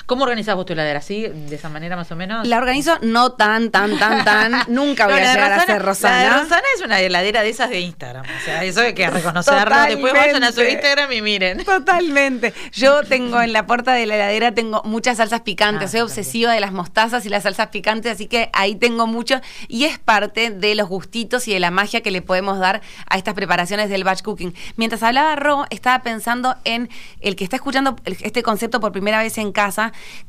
¿Cómo 0.05 0.23
organizás 0.23 0.55
vos 0.55 0.65
tu 0.65 0.73
heladera? 0.73 0.99
¿Así? 0.99 1.21
¿De 1.27 1.55
esa 1.55 1.69
manera 1.69 1.95
más 1.95 2.11
o 2.11 2.15
menos? 2.15 2.47
La 2.47 2.57
organizo 2.57 2.97
no 3.01 3.31
tan, 3.33 3.71
tan, 3.71 3.97
tan, 3.97 4.23
tan. 4.23 4.53
Nunca 4.67 5.05
voy 5.07 5.15
No, 5.15 5.21
a 5.27 5.33
llegar 5.33 5.51
a 5.51 5.55
Rosana- 5.57 5.65
ser 5.65 5.67
La 5.67 5.73
de 5.75 5.79
Rosana. 5.79 6.37
Rosana 6.43 6.63
es 6.77 6.81
una 6.85 6.99
heladera 6.99 7.41
de 7.43 7.49
esas 7.49 7.69
de 7.69 7.79
Instagram. 7.81 8.23
O 8.25 8.45
sea, 8.45 8.63
eso 8.63 8.81
hay 8.81 8.93
que 8.93 9.09
reconocerlo. 9.09 9.75
Después 9.87 10.13
vayan 10.13 10.43
a 10.43 10.51
su. 10.51 10.61
Instagram 10.63 11.11
y 11.11 11.21
miren. 11.21 11.63
Totalmente. 11.63 12.53
Yo 12.73 13.03
tengo 13.03 13.41
en 13.41 13.53
la 13.53 13.65
puerta 13.67 13.93
de 13.93 14.05
la 14.05 14.15
heladera 14.15 14.51
tengo 14.53 14.81
muchas 14.83 15.17
salsas 15.17 15.41
picantes. 15.41 15.89
Ah, 15.89 15.91
Soy 15.91 16.01
obsesiva 16.01 16.51
de 16.53 16.59
las 16.59 16.71
mostazas 16.71 17.25
y 17.25 17.29
las 17.29 17.43
salsas 17.43 17.67
picantes, 17.67 18.11
así 18.13 18.27
que 18.27 18.49
ahí 18.53 18.75
tengo 18.75 19.07
mucho 19.07 19.39
y 19.67 19.85
es 19.85 19.99
parte 19.99 20.49
de 20.51 20.75
los 20.75 20.87
gustitos 20.89 21.47
y 21.47 21.53
de 21.53 21.59
la 21.59 21.71
magia 21.71 22.01
que 22.01 22.11
le 22.11 22.21
podemos 22.21 22.59
dar 22.59 22.81
a 23.09 23.17
estas 23.17 23.33
preparaciones 23.33 23.89
del 23.89 24.03
batch 24.03 24.21
cooking. 24.23 24.53
Mientras 24.77 25.03
hablaba 25.03 25.35
Ro, 25.35 25.65
estaba 25.69 26.01
pensando 26.03 26.55
en 26.63 26.89
el 27.21 27.35
que 27.35 27.43
está 27.43 27.55
escuchando 27.57 27.95
este 28.05 28.43
concepto 28.43 28.79
por 28.79 28.91
primera 28.91 29.19
vez 29.19 29.37
en 29.37 29.51
casa, 29.51 29.74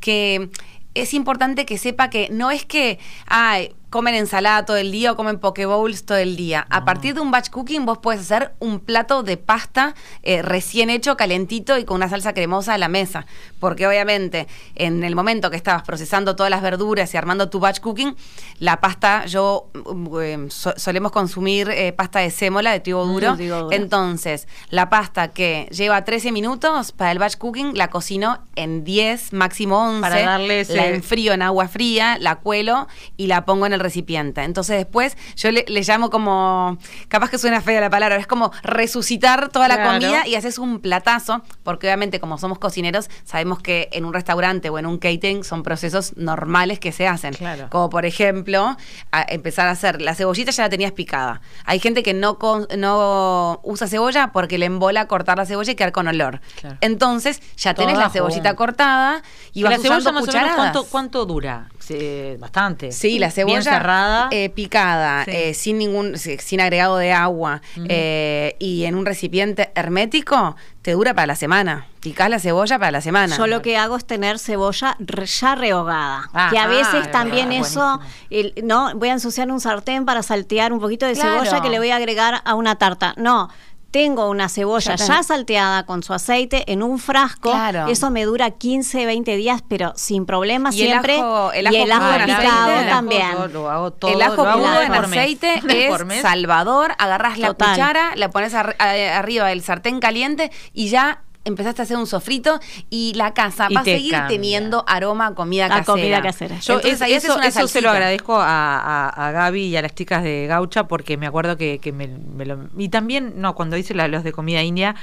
que 0.00 0.50
es 0.94 1.14
importante 1.14 1.66
que 1.66 1.78
sepa 1.78 2.10
que 2.10 2.28
no 2.30 2.50
es 2.50 2.64
que, 2.64 2.98
ay, 3.26 3.74
comen 3.96 4.14
ensalada 4.14 4.66
todo 4.66 4.76
el 4.76 4.92
día 4.92 5.12
o 5.12 5.16
comen 5.16 5.38
poke 5.38 5.64
bowls 5.64 6.04
todo 6.04 6.18
el 6.18 6.36
día. 6.36 6.66
A 6.68 6.84
partir 6.84 7.14
de 7.14 7.20
un 7.22 7.30
batch 7.30 7.48
cooking 7.48 7.86
vos 7.86 7.96
puedes 7.98 8.20
hacer 8.20 8.52
un 8.58 8.78
plato 8.80 9.22
de 9.22 9.38
pasta 9.38 9.94
eh, 10.22 10.42
recién 10.42 10.90
hecho, 10.90 11.16
calentito 11.16 11.78
y 11.78 11.84
con 11.86 11.96
una 11.96 12.08
salsa 12.10 12.34
cremosa 12.34 12.74
a 12.74 12.78
la 12.78 12.88
mesa. 12.88 13.24
Porque 13.58 13.86
obviamente 13.86 14.48
en 14.74 15.02
el 15.02 15.14
momento 15.16 15.48
que 15.50 15.56
estabas 15.56 15.82
procesando 15.82 16.36
todas 16.36 16.50
las 16.50 16.60
verduras 16.60 17.14
y 17.14 17.16
armando 17.16 17.48
tu 17.48 17.58
batch 17.58 17.80
cooking, 17.80 18.14
la 18.58 18.80
pasta, 18.80 19.24
yo 19.24 19.70
mm, 19.72 20.06
eh, 20.20 20.46
so- 20.50 20.74
solemos 20.76 21.10
consumir 21.10 21.70
eh, 21.70 21.92
pasta 21.94 22.18
de 22.20 22.30
sémola, 22.30 22.72
de 22.72 22.80
trigo 22.80 23.06
Mm, 23.06 23.12
duro. 23.14 23.30
de 23.30 23.36
trigo 23.38 23.56
duro. 23.62 23.72
Entonces, 23.72 24.46
la 24.68 24.90
pasta 24.90 25.28
que 25.28 25.68
lleva 25.70 26.04
13 26.04 26.32
minutos 26.32 26.92
para 26.92 27.12
el 27.12 27.18
batch 27.18 27.36
cooking 27.38 27.78
la 27.78 27.88
cocino 27.88 28.40
en 28.56 28.84
10, 28.84 29.32
máximo 29.32 29.78
11. 29.88 30.00
Para 30.02 30.20
darle 30.20 30.60
ese- 30.60 30.76
La 30.76 30.86
enfrío 30.88 31.32
en 31.32 31.40
agua 31.40 31.68
fría, 31.68 32.18
la 32.20 32.36
cuelo 32.36 32.88
y 33.16 33.26
la 33.28 33.44
pongo 33.46 33.64
en 33.66 33.72
el 33.72 33.80
recipiente. 33.86 34.42
Entonces 34.42 34.76
después 34.76 35.16
yo 35.36 35.50
le, 35.50 35.64
le 35.68 35.82
llamo 35.82 36.10
como, 36.10 36.76
capaz 37.08 37.30
que 37.30 37.38
suena 37.38 37.60
fea 37.60 37.80
la 37.80 37.90
palabra, 37.90 38.16
es 38.16 38.26
como 38.26 38.50
resucitar 38.62 39.48
toda 39.48 39.68
la 39.68 39.76
Claro. 39.76 39.92
comida 40.00 40.26
y 40.26 40.34
haces 40.36 40.58
un 40.58 40.80
platazo, 40.80 41.42
porque 41.62 41.86
obviamente 41.86 42.20
como 42.20 42.38
somos 42.38 42.58
cocineros 42.58 43.08
sabemos 43.24 43.60
que 43.60 43.88
en 43.92 44.04
un 44.04 44.12
restaurante 44.14 44.70
o 44.70 44.78
en 44.78 44.86
un 44.86 44.98
catering 44.98 45.44
son 45.44 45.62
procesos 45.62 46.16
normales 46.16 46.78
que 46.78 46.92
se 46.92 47.06
hacen. 47.06 47.34
Claro. 47.34 47.68
Como 47.70 47.90
por 47.90 48.04
ejemplo, 48.06 48.76
a 49.12 49.22
empezar 49.28 49.68
a 49.68 49.72
hacer, 49.72 50.00
la 50.02 50.14
cebollita 50.14 50.50
ya 50.50 50.64
la 50.64 50.68
tenías 50.70 50.92
picada. 50.92 51.40
Hay 51.64 51.78
gente 51.78 52.02
que 52.02 52.14
no, 52.14 52.38
con- 52.38 52.66
no 52.76 53.60
usa 53.64 53.86
cebolla 53.88 54.32
porque 54.32 54.58
le 54.58 54.66
embola 54.66 55.06
cortar 55.06 55.38
la 55.38 55.46
cebolla 55.46 55.72
y 55.72 55.74
quedar 55.74 55.92
con 55.92 56.08
olor. 56.08 56.40
Claro. 56.60 56.76
Entonces 56.80 57.40
ya 57.56 57.74
tenés 57.74 57.94
Toda 57.94 58.06
la 58.06 58.10
cebollita 58.12 58.50
junta. 58.50 58.56
cortada 58.56 59.22
y 59.52 59.60
¿Y 59.60 59.62
vas 59.62 59.72
la 59.72 59.78
cebolla 59.78 59.98
usando 59.98 60.12
más 60.20 60.22
o 60.22 60.26
menos 60.26 60.26
cucharadas. 60.26 60.56
cuánto, 60.56 60.84
cuánto 60.90 61.26
dura? 61.26 61.68
Sí, 61.86 62.34
bastante. 62.38 62.90
Sí, 62.90 63.18
la 63.20 63.30
cebolla 63.30 63.60
Bien 63.60 63.62
cerrada. 63.62 64.28
eh, 64.32 64.50
picada, 64.50 65.24
Sí. 65.24 65.30
eh, 65.32 65.54
sin 65.54 65.78
ningún, 65.78 66.18
si- 66.18 66.38
sin 66.38 66.60
agregado 66.60 66.96
de 66.96 67.12
agua 67.12 67.62
eh, 67.88 68.56
y 68.58 68.84
en 68.86 68.96
un 68.96 69.06
recipiente 69.06 69.70
hermético, 69.76 70.56
te 70.82 70.92
dura 70.92 71.14
para 71.14 71.26
la 71.28 71.36
semana. 71.36 71.86
Picás 72.00 72.28
la 72.28 72.38
cebolla 72.40 72.78
para 72.78 72.90
la 72.90 73.00
semana. 73.00 73.36
Yo 73.36 73.46
lo 73.46 73.62
que 73.62 73.76
hago 73.76 73.96
es 73.96 74.04
tener 74.04 74.38
cebolla 74.38 74.96
re- 74.98 75.26
ya 75.26 75.54
rehogada. 75.54 76.28
Ah, 76.32 76.48
que 76.52 76.58
a 76.58 76.64
ah, 76.64 76.68
veces 76.68 77.04
ah, 77.06 77.10
también 77.12 77.52
eso, 77.52 78.00
el- 78.30 78.52
no, 78.64 78.92
voy 78.96 79.08
a 79.08 79.12
ensuciar 79.12 79.50
un 79.52 79.60
sartén 79.60 80.04
para 80.04 80.22
saltear 80.22 80.72
un 80.72 80.80
poquito 80.80 81.06
de 81.06 81.12
Claro. 81.14 81.44
cebolla 81.44 81.62
que 81.62 81.68
le 81.70 81.78
voy 81.78 81.90
a 81.90 81.96
agregar 81.96 82.42
a 82.44 82.54
una 82.54 82.76
tarta. 82.76 83.14
No. 83.16 83.48
Tengo 83.96 84.28
una 84.28 84.50
cebolla 84.50 84.94
Ya 84.96 85.22
salteada 85.22 85.86
con 85.86 86.02
su 86.02 86.12
aceite 86.12 86.70
en 86.70 86.82
un 86.82 86.98
frasco. 86.98 87.50
Claro. 87.50 87.86
Eso 87.88 88.10
me 88.10 88.24
dura 88.26 88.50
15, 88.50 89.06
20 89.06 89.36
días, 89.36 89.62
pero 89.66 89.94
sin 89.96 90.26
problema 90.26 90.68
Y 90.70 90.82
el 90.82 90.88
siempre. 90.88 91.18
ajo- 91.18 91.50
el 91.52 91.64
y 91.64 91.68
ajo 91.68 91.76
el 91.86 91.92
ajo 91.92 92.02
crudo 92.02 92.14
en 92.16 92.24
picado 92.26 92.42
aceite, 92.44 92.72
el 92.82 92.88
ajo 92.88 92.88
también. 92.96 93.30
todo, 93.32 93.48
lo 93.48 93.70
hago 93.70 93.90
todo, 93.92 94.10
el 94.10 94.20
ajo 94.22 94.34
lo 94.36 94.48
hago 94.50 94.60
crudo 94.60 94.70
una 94.72 94.84
en 94.86 94.92
aceite 95.04 95.62
es 95.66 96.20
salvador, 96.22 96.92
agarras 96.98 97.38
la 97.38 97.54
cuchara, 97.54 98.12
la 98.16 98.28
pones 98.30 98.52
ar- 98.52 98.76
a- 98.78 99.18
arriba 99.18 99.46
del 99.48 99.62
sartén 99.62 99.98
caliente 99.98 100.50
y 100.74 100.88
ya 100.90 101.22
empezaste 101.46 101.82
a 101.82 101.84
hacer 101.84 101.96
un 101.96 102.06
sofrito 102.06 102.60
y 102.90 103.14
la 103.14 103.32
casa 103.32 103.66
Y 103.70 103.74
va 103.74 103.80
a 103.80 103.84
seguir 103.84 104.12
cambia. 104.12 104.28
teniendo 104.28 104.84
aroma 104.86 105.28
a 105.28 105.34
comida 105.34 105.66
A 105.66 105.68
casera. 105.68 105.84
comida 105.86 106.22
casera. 106.22 106.58
Yo 106.60 106.74
Entonces 106.74 106.92
es- 106.94 107.02
ahí 107.02 107.14
haces 107.14 107.30
eso, 107.30 107.40
eso 107.40 107.68
se 107.68 107.80
lo 107.80 107.90
agradezco 107.90 108.36
a, 108.38 108.78
a, 108.78 109.28
a 109.28 109.32
Gaby 109.32 109.62
y 109.68 109.76
a 109.76 109.82
las 109.82 109.94
chicas 109.94 110.22
de 110.22 110.46
Gaucha 110.48 110.88
porque 110.88 111.16
me 111.16 111.26
acuerdo 111.26 111.56
que, 111.56 111.78
que 111.78 111.92
me, 111.92 112.08
me 112.08 112.44
lo... 112.44 112.68
Y 112.76 112.88
también, 112.90 113.34
no, 113.36 113.54
cuando 113.54 113.76
hice 113.76 113.94
la- 113.94 114.08
los 114.08 114.24
de 114.24 114.32
comida 114.32 114.62
india, 114.62 114.94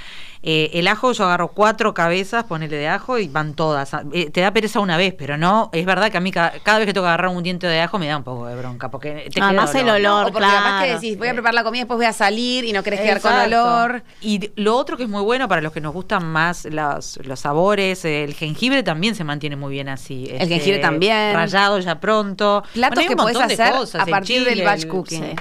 eh, 0.46 0.72
el 0.74 0.88
ajo 0.90 1.14
yo 1.14 1.24
agarro 1.24 1.50
cuatro 1.50 1.94
cabezas, 1.94 2.44
ponele 2.44 2.76
de 2.76 2.88
ajo 2.90 3.18
y 3.18 3.30
van 3.30 3.54
todas. 3.54 3.94
Ah, 3.94 4.04
eh, 4.12 4.30
te 4.30 4.42
da 4.42 4.52
pereza 4.52 4.82
una 4.82 4.98
vez, 4.98 5.14
pero 5.18 5.38
no, 5.38 5.70
es 5.72 5.86
verdad 5.86 6.12
que 6.12 6.18
a 6.18 6.20
mí 6.20 6.32
cada, 6.32 6.52
cada 6.64 6.80
vez 6.80 6.88
que 6.88 6.94
tengo 6.94 7.06
que 7.06 7.10
agarrar 7.10 7.30
un 7.30 7.42
diente 7.44 7.66
de 7.66 7.80
ajo 7.80 7.98
me 7.98 8.08
da 8.08 8.18
un 8.18 8.24
poco 8.26 8.48
de 8.48 8.56
bronca 8.58 8.92
porque 8.92 9.30
te 9.34 9.42
Además 9.42 9.72
queda 9.72 9.82
el 9.82 9.90
olor. 9.90 10.00
olor. 10.00 10.30
o 10.30 10.34
porque 10.34 10.48
capaz 10.48 10.80
que 10.82 10.86
claro. 10.88 11.00
decís, 11.00 11.18
voy 11.18 11.28
a 11.30 11.34
preparar 11.34 11.54
la 11.54 11.64
comida, 11.64 11.82
después 11.84 11.96
voy 11.98 12.06
a 12.08 12.12
salir 12.14 12.66
y 12.66 12.74
no 12.74 12.84
querés 12.84 13.00
quedar 13.00 13.22
con 13.22 13.32
olor. 13.34 14.04
Y 14.20 14.52
lo 14.58 14.76
otro 14.76 14.98
que 14.98 15.04
es 15.04 15.10
muy 15.10 15.22
bueno 15.22 15.48
para 15.48 15.62
los 15.62 15.72
que 15.72 15.80
nos 15.80 15.94
gustan 15.94 16.26
más 16.34 16.66
los, 16.66 17.18
los 17.24 17.40
sabores, 17.40 18.04
el 18.04 18.34
jengibre 18.34 18.84
también 18.84 19.16
se 19.16 19.24
mantiene 19.24 19.56
muy 19.56 19.72
bien 19.72 19.88
así. 19.88 20.26
este, 20.26 20.44
El 20.44 20.50
jengibre 20.50 20.80
también. 20.80 21.34
Rayado 21.34 21.80
ya 21.80 22.00
pronto. 22.00 22.64
Platos 22.74 22.96
Bueno, 23.06 23.10
que 23.10 23.16
de 23.48 23.54
hacer 23.54 23.74
cosas, 23.74 24.02
a 24.02 24.04
el 24.04 24.10
partir 24.10 24.44
del 24.44 24.54
chile, 24.56 24.66
batch 24.66 24.84
el- 24.84 24.88
cooking. 24.90 25.24
sí. 25.24 25.36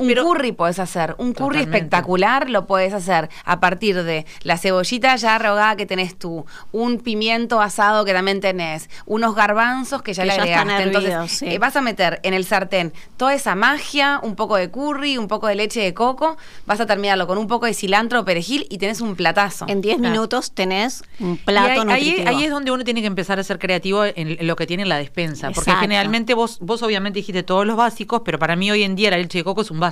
Un 0.00 0.08
Pero- 0.08 0.24
curry 0.24 0.52
podés 0.52 0.78
hacer, 0.78 1.14
un 1.18 1.32
curry 1.32 1.58
Totalmente. 1.58 1.76
espectacular 1.76 2.50
lo 2.50 2.66
podés 2.66 2.92
hacer 2.92 3.28
a 3.44 3.60
partir 3.60 4.02
de 4.02 4.26
la 4.42 4.56
cebollita 4.58 5.14
ya 5.16 5.38
rehogada 5.38 5.76
que 5.76 5.86
tenés 5.86 6.18
tú, 6.18 6.46
un 6.72 6.98
pimiento 6.98 7.60
asado 7.60 8.04
que 8.04 8.12
también 8.12 8.40
tenés, 8.40 8.88
unos 9.06 9.34
garbanzos 9.34 10.02
que 10.02 10.14
ya 10.14 10.22
Que 10.22 10.28
le 10.30 10.36
ya 10.36 10.44
están 10.44 10.70
agregaste. 10.70 10.82
Entonces 10.88 11.10
hervidos, 11.12 11.30
sí. 11.32 11.46
eh, 11.48 11.58
vas 11.58 11.76
a 11.76 11.80
meter 11.82 12.20
en 12.22 12.34
el 12.34 12.44
sartén 12.44 12.92
toda 13.16 13.34
esa 13.34 13.54
magia, 13.54 14.20
un 14.22 14.36
poco 14.36 14.56
de 14.56 14.70
curry, 14.70 15.18
un 15.18 15.28
poco 15.28 15.46
de 15.46 15.54
leche 15.54 15.80
de 15.80 15.92
coco, 15.94 16.36
vas 16.66 16.80
a 16.80 16.86
terminarlo 16.86 17.26
con 17.26 17.36
un 17.38 17.46
poco 17.46 17.66
de 17.66 17.74
cilantro 17.74 18.20
o 18.20 18.24
perejil 18.24 18.66
y 18.70 18.78
tenés 18.78 19.00
un 19.00 19.14
platazo. 19.16 19.66
En 19.68 19.80
10 19.80 19.98
Claro. 19.98 20.10
minutos 20.12 20.52
tenés 20.52 21.02
un 21.18 21.32
Y 21.34 21.36
plato 21.36 21.82
ahí, 21.90 22.24
ahí- 22.26 22.44
es 22.44 22.50
donde 22.50 22.70
uno 22.70 22.84
tiene 22.84 23.00
que 23.02 23.06
empezar 23.06 23.38
a 23.38 23.44
ser 23.44 23.58
creativo 23.58 24.04
en, 24.04 24.14
en 24.16 24.46
lo 24.46 24.56
que 24.56 24.66
tiene 24.66 24.82
en 24.84 24.88
la 24.88 24.96
despensa. 24.96 25.50
Porque 25.50 25.72
generalmente 25.72 26.34
vos, 26.34 26.58
vos 26.60 26.82
obviamente 26.82 27.18
dijiste 27.18 27.42
todos 27.42 27.66
los 27.66 27.76
básicos, 27.76 28.22
pero 28.24 28.38
para 28.38 28.56
mí 28.56 28.70
hoy 28.70 28.82
en 28.82 28.96
día 28.96 29.10
la 29.10 29.18
leche 29.18 29.38
de 29.38 29.44
coco 29.44 29.60
es 29.60 29.70
un 29.70 29.78
básico. 29.78 29.89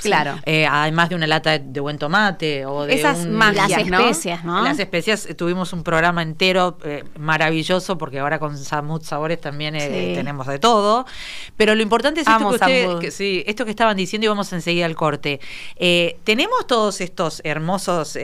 Claro. 0.00 0.38
Eh, 0.44 0.66
además 0.66 1.08
de 1.08 1.14
una 1.14 1.26
lata 1.26 1.58
de 1.58 1.80
buen 1.80 1.98
tomate 1.98 2.66
o 2.66 2.84
de 2.84 2.94
Esas 2.94 3.20
un- 3.20 3.32
magias, 3.32 3.68
Las 3.70 3.78
especias, 4.00 4.44
¿no? 4.44 4.62
Las 4.62 4.78
especias, 4.78 5.26
eh, 5.26 5.34
tuvimos 5.34 5.72
un 5.72 5.82
programa 5.84 6.22
entero 6.22 6.78
eh, 6.84 7.04
maravilloso 7.18 7.98
porque 7.98 8.18
ahora 8.18 8.38
con 8.38 8.56
Samut 8.58 9.02
Sabores 9.04 9.40
también 9.40 9.74
eh, 9.76 9.80
Sí. 10.10 10.14
tenemos 10.14 10.46
de 10.46 10.58
todo. 10.58 11.06
Pero 11.56 11.74
lo 11.74 11.82
importante 11.82 12.20
es 12.22 12.26
esto 12.26 12.98
que, 13.00 13.10
sí, 13.10 13.42
esto 13.46 13.64
que 13.64 13.70
estaban 13.70 13.96
diciendo 13.96 14.24
y 14.26 14.28
vamos 14.28 14.52
enseguida 14.52 14.86
al 14.86 14.94
corte. 14.96 15.40
Tenemos 16.24 16.66
todos 16.66 17.00
estos 17.00 17.40
hermosos 17.44 18.16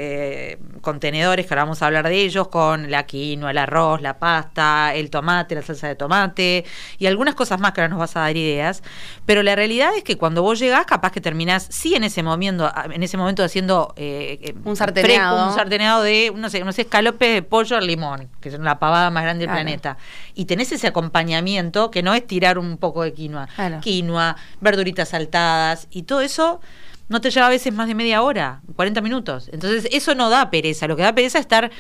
contenedores 0.81 1.47
que 1.47 1.55
ahora 1.55 1.65
vamos 1.65 1.83
a 1.83 1.87
hablar 1.87 2.09
de 2.09 2.21
ellos 2.21 2.49
con 2.49 2.91
la 2.91 3.05
quinoa, 3.07 3.51
el 3.51 3.59
arroz, 3.59 4.01
la 4.01 4.19
pasta, 4.19 4.95
el 4.95 5.11
tomate, 5.11 5.55
la 5.55 5.63
salsa 5.63 5.89
de 5.89 5.95
tomate 5.97 6.65
y 6.99 7.07
algunas 7.07 7.35
cosas 7.35 7.61
más 7.61 7.73
que 7.73 7.81
ahora 7.81 7.89
nos 7.91 7.99
vas 7.99 8.17
a 8.17 8.21
dar 8.21 8.37
ideas. 8.37 8.83
Pero 9.27 9.43
la 9.43 9.55
realidad 9.57 9.91
es 9.97 10.03
que 10.05 10.17
cuando 10.17 10.43
vos 10.43 10.59
llegás, 10.59 10.87
capaz 10.87 10.98
que 11.13 11.21
terminás, 11.21 11.67
sí, 11.71 11.95
en 11.95 12.05
ese 12.05 12.23
momento, 12.23 12.71
en 12.93 13.03
ese 13.03 13.17
momento 13.17 13.43
haciendo 13.43 13.95
eh, 13.97 14.39
eh, 14.43 14.55
Un 14.65 14.77
sarteneado. 14.77 15.37
fresco, 15.37 15.51
un 15.51 15.55
sarteneado 15.57 16.03
de, 16.03 16.33
no 16.35 16.51
sé, 16.51 16.63
unos 16.63 16.79
escalopes 16.79 17.35
de 17.35 17.43
pollo 17.43 17.77
al 17.77 17.87
limón, 17.87 18.29
que 18.41 18.51
son 18.51 18.65
la 18.65 18.79
pavada 18.79 19.11
más 19.11 19.23
grande 19.23 19.47
del 19.47 19.55
planeta. 19.55 19.97
Y 20.35 20.45
tenés 20.45 20.73
ese 20.73 20.87
acompañamiento 20.87 21.91
que 21.91 22.03
no 22.03 22.15
es 22.15 22.27
tirar 22.27 22.59
un 22.59 22.77
poco 22.77 23.03
de 23.03 23.13
quinoa. 23.13 23.49
Claro. 23.55 23.81
Quinoa, 23.81 24.37
verduritas 24.61 25.11
saltadas 25.11 25.87
y 25.91 26.03
todo 26.03 26.21
eso 26.21 26.61
no 27.09 27.21
te 27.21 27.31
lleva 27.31 27.47
a 27.47 27.51
veces 27.51 27.73
más 27.73 27.89
de 27.89 27.95
media 27.95 28.23
hora, 28.23 28.61
40 28.77 29.01
minutos. 29.01 29.49
Entonces, 29.53 29.89
eso 29.93 30.15
no 30.15 30.31
da 30.31 30.51
pereza. 30.51 30.87
Lo 30.87 30.97
que 30.97 31.03
da 31.03 31.15
pereza 31.15 31.39
es 31.39 31.43
estar, 31.45 31.71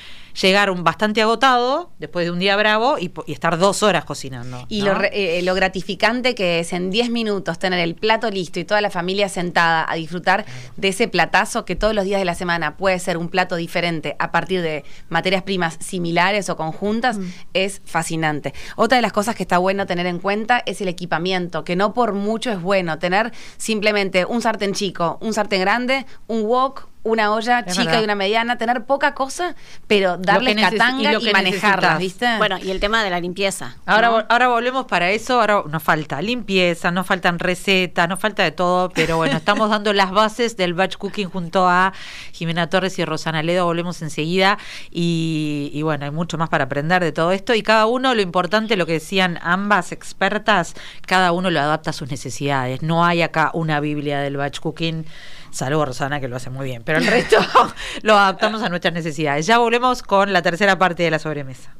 llegar 0.40 0.70
un 0.70 0.84
bastante 0.84 1.20
agotado 1.22 1.90
después 1.98 2.24
de 2.24 2.30
un 2.30 2.38
día 2.38 2.56
bravo 2.56 2.98
y, 2.98 3.12
estar 3.26 3.58
dos 3.58 3.82
horas 3.82 4.04
cocinando. 4.04 4.64
Y 4.68 4.80
¿no? 4.80 4.86
lo, 4.86 4.94
re- 4.94 5.10
eh, 5.38 5.42
lo 5.42 5.54
gratificante 5.54 6.34
que 6.34 6.60
es 6.60 6.72
en 6.72 6.90
10 6.90 7.10
minutos 7.10 7.58
tener 7.58 7.78
el 7.80 7.94
plato 7.94 8.30
listo 8.30 8.58
y 8.60 8.64
toda 8.64 8.80
la 8.80 8.90
familia 8.90 9.28
sentada 9.28 9.84
a 9.88 9.94
disfrutar 9.96 10.46
de 10.76 10.88
ese 10.88 11.08
platazo 11.08 11.64
que 11.64 11.76
todos 11.76 11.94
los 11.94 12.04
días 12.04 12.20
de 12.20 12.24
la 12.24 12.34
semana 12.34 12.76
puede 12.76 12.98
ser 12.98 13.16
un 13.18 13.28
plato 13.28 13.56
diferente 13.56 14.16
a 14.18 14.30
partir 14.32 14.62
de 14.62 14.84
materias 15.08 15.42
primas 15.42 15.76
similares 15.80 16.48
o 16.48 16.56
conjuntas 16.56 17.18
es 17.52 17.82
fascinante. 17.84 18.54
Otra 18.76 18.96
de 18.96 19.02
las 19.02 19.12
cosas 19.12 19.34
que 19.34 19.42
está 19.42 19.58
bueno 19.58 19.86
tener 19.86 20.06
en 20.06 20.18
cuenta 20.20 20.62
es 20.64 20.80
el 20.80 20.88
equipamiento, 20.88 21.64
que 21.64 21.76
no 21.76 21.92
por 21.94 22.14
mucho 22.14 22.50
es 22.50 22.60
bueno 22.62 22.98
tener 22.98 23.32
simplemente 23.56 24.24
un 24.24 24.40
sartén 24.40 24.72
chico, 24.72 25.17
un 25.20 25.32
sartén 25.32 25.60
grande, 25.60 26.06
un 26.26 26.42
wok, 26.42 26.88
una 27.04 27.32
olla 27.32 27.60
Es 27.60 27.72
chica 27.74 27.84
verdad. 27.86 28.00
y 28.00 28.04
una 28.04 28.14
mediana, 28.14 28.58
tener 28.58 28.84
poca 28.84 29.14
cosa, 29.14 29.54
pero 29.86 30.16
darle 30.18 30.50
y 30.50 30.54
catanga 30.56 31.14
y, 31.14 31.24
que 31.24 31.32
manejarla, 31.32 31.94
necesitas. 31.94 31.98
¿viste? 31.98 32.36
Bueno, 32.38 32.58
y 32.58 32.70
el 32.70 32.80
tema 32.80 33.02
de 33.02 33.10
la 33.10 33.20
limpieza. 33.20 33.76
Ahora, 33.86 34.08
¿no? 34.08 34.18
vol- 34.18 34.26
ahora 34.28 34.48
volvemos 34.48 34.86
para 34.86 35.10
eso, 35.10 35.40
ahora 35.40 35.62
nos 35.70 35.82
falta 35.82 36.20
limpieza, 36.20 36.90
nos 36.90 37.06
faltan 37.06 37.38
recetas, 37.38 38.08
nos 38.08 38.18
falta 38.20 38.42
de 38.42 38.50
todo, 38.52 38.90
pero 38.90 39.16
bueno, 39.16 39.36
estamos 39.38 39.70
dando 39.70 39.92
las 39.92 40.10
bases 40.10 40.56
del 40.56 40.74
batch 40.74 40.96
cooking 40.96 41.30
junto 41.30 41.68
a 41.68 41.92
Jimena 42.32 42.68
Torres 42.68 42.98
y 42.98 43.04
Rosana 43.04 43.42
Ledo, 43.42 43.64
volvemos 43.64 44.02
enseguida 44.02 44.58
y, 44.90 45.70
y 45.72 45.82
bueno, 45.82 46.04
hay 46.04 46.10
mucho 46.10 46.36
más 46.36 46.48
para 46.48 46.64
aprender 46.64 47.02
de 47.02 47.12
todo 47.12 47.32
esto 47.32 47.54
y 47.54 47.62
cada 47.62 47.86
uno, 47.86 48.14
lo 48.14 48.20
importante, 48.22 48.76
lo 48.76 48.84
que 48.86 48.94
decían 48.94 49.38
ambas 49.42 49.92
expertas, 49.92 50.74
cada 51.06 51.32
uno 51.32 51.50
lo 51.50 51.60
adapta 51.60 51.90
a 51.90 51.92
sus 51.92 52.10
necesidades, 52.10 52.82
no 52.82 53.04
hay 53.04 53.22
acá 53.22 53.50
una 53.54 53.80
biblia 53.80 54.20
del 54.20 54.36
batch 54.36 54.60
cooking. 54.60 55.06
Salvo 55.50 55.84
Rosana 55.84 56.20
que 56.20 56.28
lo 56.28 56.36
hace 56.36 56.50
muy 56.50 56.66
bien, 56.66 56.82
pero 56.84 56.98
el 56.98 57.06
resto 57.06 57.36
lo 58.02 58.14
adaptamos 58.14 58.62
a 58.62 58.68
nuestras 58.68 58.94
necesidades. 58.94 59.46
Ya 59.46 59.58
volvemos 59.58 60.02
con 60.02 60.32
la 60.32 60.42
tercera 60.42 60.78
parte 60.78 61.02
de 61.02 61.10
la 61.10 61.18
sobremesa. 61.18 61.74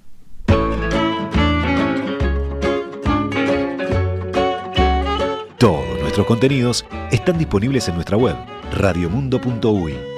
Todos 5.58 6.00
nuestros 6.00 6.26
contenidos 6.26 6.86
están 7.10 7.36
disponibles 7.36 7.88
en 7.88 7.96
nuestra 7.96 8.16
web, 8.16 8.36
radiomundo.uy. 8.72 10.17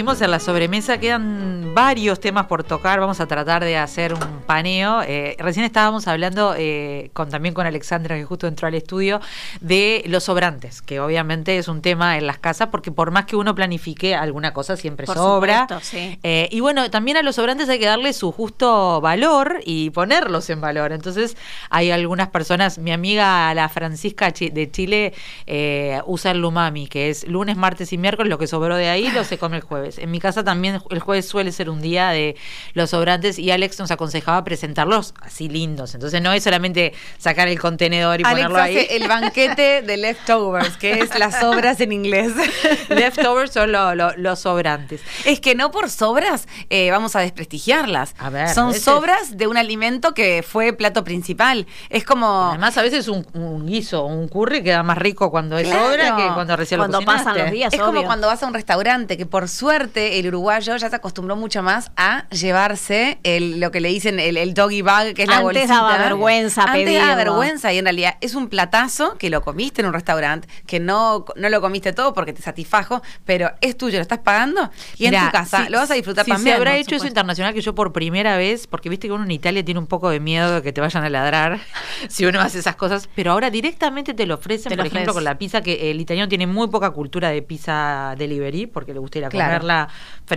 Seguimos 0.00 0.22
en 0.22 0.30
la 0.30 0.40
sobremesa, 0.40 0.98
quedan 0.98 1.59
varios 1.74 2.20
temas 2.20 2.46
por 2.46 2.64
tocar, 2.64 3.00
vamos 3.00 3.20
a 3.20 3.26
tratar 3.26 3.64
de 3.64 3.76
hacer 3.76 4.14
un 4.14 4.42
paneo. 4.46 5.02
Eh, 5.02 5.36
recién 5.38 5.64
estábamos 5.64 6.08
hablando 6.08 6.54
eh, 6.56 7.10
con, 7.12 7.30
también 7.30 7.54
con 7.54 7.66
Alexandra, 7.66 8.16
que 8.16 8.24
justo 8.24 8.46
entró 8.46 8.68
al 8.68 8.74
estudio, 8.74 9.20
de 9.60 10.02
los 10.06 10.24
sobrantes, 10.24 10.82
que 10.82 11.00
obviamente 11.00 11.58
es 11.58 11.68
un 11.68 11.82
tema 11.82 12.18
en 12.18 12.26
las 12.26 12.38
casas, 12.38 12.68
porque 12.70 12.90
por 12.90 13.10
más 13.10 13.26
que 13.26 13.36
uno 13.36 13.54
planifique 13.54 14.14
alguna 14.14 14.52
cosa, 14.52 14.76
siempre 14.76 15.06
Por 15.06 15.16
sobra. 15.16 15.62
supuesto, 15.62 15.84
sí. 15.84 16.18
Eh, 16.22 16.48
y 16.50 16.60
bueno, 16.60 16.90
también 16.90 17.16
a 17.16 17.22
los 17.22 17.36
sobrantes 17.36 17.68
hay 17.68 17.78
que 17.78 17.86
darle 17.86 18.12
su 18.12 18.32
justo 18.32 19.00
valor 19.00 19.60
y 19.64 19.90
ponerlos 19.90 20.50
en 20.50 20.60
valor. 20.60 20.92
Entonces, 20.92 21.36
hay 21.70 21.90
algunas 21.90 22.28
personas, 22.28 22.78
mi 22.78 22.92
amiga 22.92 23.52
la 23.54 23.68
Francisca 23.68 24.30
de 24.30 24.70
Chile 24.70 25.12
eh, 25.46 26.00
usa 26.06 26.32
el 26.32 26.40
lumami, 26.40 26.88
que 26.88 27.10
es 27.10 27.26
lunes, 27.28 27.56
martes 27.56 27.92
y 27.92 27.98
miércoles, 27.98 28.30
lo 28.30 28.38
que 28.38 28.46
sobró 28.46 28.76
de 28.76 28.88
ahí 28.88 29.10
lo 29.10 29.24
se 29.24 29.38
come 29.38 29.56
el 29.56 29.62
jueves. 29.62 29.98
En 29.98 30.10
mi 30.10 30.18
casa 30.18 30.42
también 30.44 30.80
el 30.90 31.00
jueves 31.00 31.28
suele 31.28 31.52
ser 31.52 31.59
un 31.68 31.80
día 31.82 32.10
de 32.10 32.36
los 32.74 32.90
sobrantes 32.90 33.38
y 33.38 33.50
Alex 33.50 33.78
nos 33.78 33.90
aconsejaba 33.90 34.42
presentarlos 34.44 35.14
así 35.20 35.48
lindos. 35.48 35.94
Entonces, 35.94 36.22
no 36.22 36.32
es 36.32 36.42
solamente 36.44 36.92
sacar 37.18 37.48
el 37.48 37.58
contenedor 37.60 38.20
y 38.20 38.24
Alex 38.24 38.30
ponerlo 38.46 38.58
ahí. 38.62 38.76
hace 38.78 38.96
el 38.96 39.08
banquete 39.08 39.82
de 39.82 39.96
leftovers, 39.96 40.76
que 40.76 40.92
es 41.00 41.18
las 41.18 41.38
sobras 41.40 41.80
en 41.80 41.92
inglés. 41.92 42.32
Leftovers 42.88 43.52
son 43.52 43.72
lo- 43.72 43.94
lo- 43.94 44.16
los 44.16 44.38
sobrantes. 44.38 45.00
Es 45.24 45.40
que 45.40 45.54
no 45.54 45.70
por 45.70 45.90
sobras 45.90 46.46
eh, 46.70 46.90
vamos 46.90 47.16
a 47.16 47.20
desprestigiarlas. 47.20 48.14
A 48.18 48.30
ver, 48.30 48.48
Son 48.48 48.68
veces- 48.68 48.84
sobras 48.84 49.36
de 49.36 49.46
un 49.46 49.56
alimento 49.56 50.14
que 50.14 50.42
fue 50.46 50.72
plato 50.72 51.04
principal. 51.04 51.66
Es 51.88 52.04
como. 52.04 52.50
Además, 52.50 52.76
a 52.78 52.82
veces 52.82 53.08
un, 53.08 53.26
un 53.34 53.66
guiso 53.66 54.04
o 54.04 54.06
un 54.06 54.28
curry 54.28 54.62
queda 54.62 54.82
más 54.82 54.98
rico 54.98 55.30
cuando 55.30 55.58
es 55.58 55.66
Claro. 55.68 55.90
sobra 55.90 56.16
que 56.16 56.26
cuando 56.34 56.56
recién 56.56 56.78
Cuando 56.78 57.00
lo 57.00 57.04
cocinaste. 57.04 57.28
pasan 57.30 57.42
los 57.44 57.52
días. 57.52 57.72
es 57.72 57.80
como 57.80 58.02
cuando 58.04 58.26
vas 58.28 58.42
a 58.42 58.46
un 58.46 58.54
restaurante, 58.54 59.16
que 59.16 59.26
por 59.26 59.48
suerte 59.48 60.18
el 60.18 60.26
uruguayo 60.28 60.76
ya 60.76 60.88
se 60.88 60.96
acostumbró 60.96 61.36
mucho 61.36 61.49
más 61.60 61.90
a 61.96 62.28
llevarse 62.30 63.18
el, 63.22 63.60
lo 63.60 63.70
que 63.70 63.80
le 63.80 63.88
dicen 63.88 64.18
el, 64.20 64.36
el 64.36 64.54
doggy 64.54 64.82
bag, 64.82 65.14
que 65.14 65.22
es 65.24 65.28
la 65.28 65.38
Antes 65.38 65.52
bolsita. 65.54 65.74
daba 65.74 65.98
vergüenza 65.98 66.62
Antes 66.64 66.94
daba 66.98 67.14
vergüenza 67.16 67.72
y 67.72 67.78
en 67.78 67.84
realidad 67.84 68.16
es 68.20 68.34
un 68.34 68.48
platazo 68.48 69.16
que 69.18 69.28
lo 69.30 69.42
comiste 69.42 69.82
en 69.82 69.88
un 69.88 69.92
restaurante, 69.92 70.48
que 70.66 70.80
no, 70.80 71.24
no 71.36 71.48
lo 71.48 71.60
comiste 71.60 71.92
todo 71.92 72.14
porque 72.14 72.32
te 72.32 72.40
satisfajo, 72.42 73.02
pero 73.24 73.50
es 73.60 73.76
tuyo, 73.76 73.98
lo 73.98 74.02
estás 74.02 74.20
pagando 74.20 74.70
y 74.96 75.06
en 75.06 75.14
tu 75.14 75.30
casa 75.32 75.64
si- 75.66 75.70
lo 75.72 75.78
vas 75.78 75.90
a 75.90 75.94
disfrutar 75.94 76.24
si 76.24 76.30
también. 76.30 76.54
se 76.54 76.58
habrá 76.58 76.76
hecho 76.76 76.94
eso 76.94 77.06
internacional 77.06 77.52
que 77.52 77.60
yo 77.60 77.74
por 77.74 77.92
primera 77.92 78.36
vez, 78.36 78.66
porque 78.66 78.88
viste 78.88 79.08
que 79.08 79.12
uno 79.12 79.24
en 79.24 79.30
Italia 79.32 79.64
tiene 79.64 79.80
un 79.80 79.86
poco 79.86 80.10
de 80.10 80.20
miedo 80.20 80.54
de 80.54 80.62
que 80.62 80.72
te 80.72 80.80
vayan 80.80 81.04
a 81.04 81.10
ladrar 81.10 81.58
si 82.08 82.24
uno 82.24 82.40
hace 82.40 82.58
esas 82.60 82.76
cosas, 82.76 83.08
pero 83.14 83.32
ahora 83.32 83.50
directamente 83.50 84.14
te 84.14 84.26
lo 84.26 84.36
ofrecen, 84.36 84.70
Te 84.70 84.76
lo 84.76 84.82
por 84.84 84.86
ejemplo, 84.92 85.12
con 85.14 85.24
la 85.24 85.36
pizza, 85.38 85.60
que 85.62 85.90
el 85.90 86.00
italiano 86.00 86.28
tiene 86.28 86.46
muy 86.46 86.68
poca 86.68 86.90
cultura 86.90 87.30
de 87.30 87.42
pizza 87.42 88.14
delivery, 88.18 88.66
porque 88.66 88.92
le 88.92 89.00
gusta 89.00 89.18
ir 89.18 89.24
a 89.24 89.28
Claro. 89.28 89.48
comerla 89.50 89.88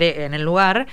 en 0.02 0.34
el 0.34 0.42
lugar. 0.42 0.88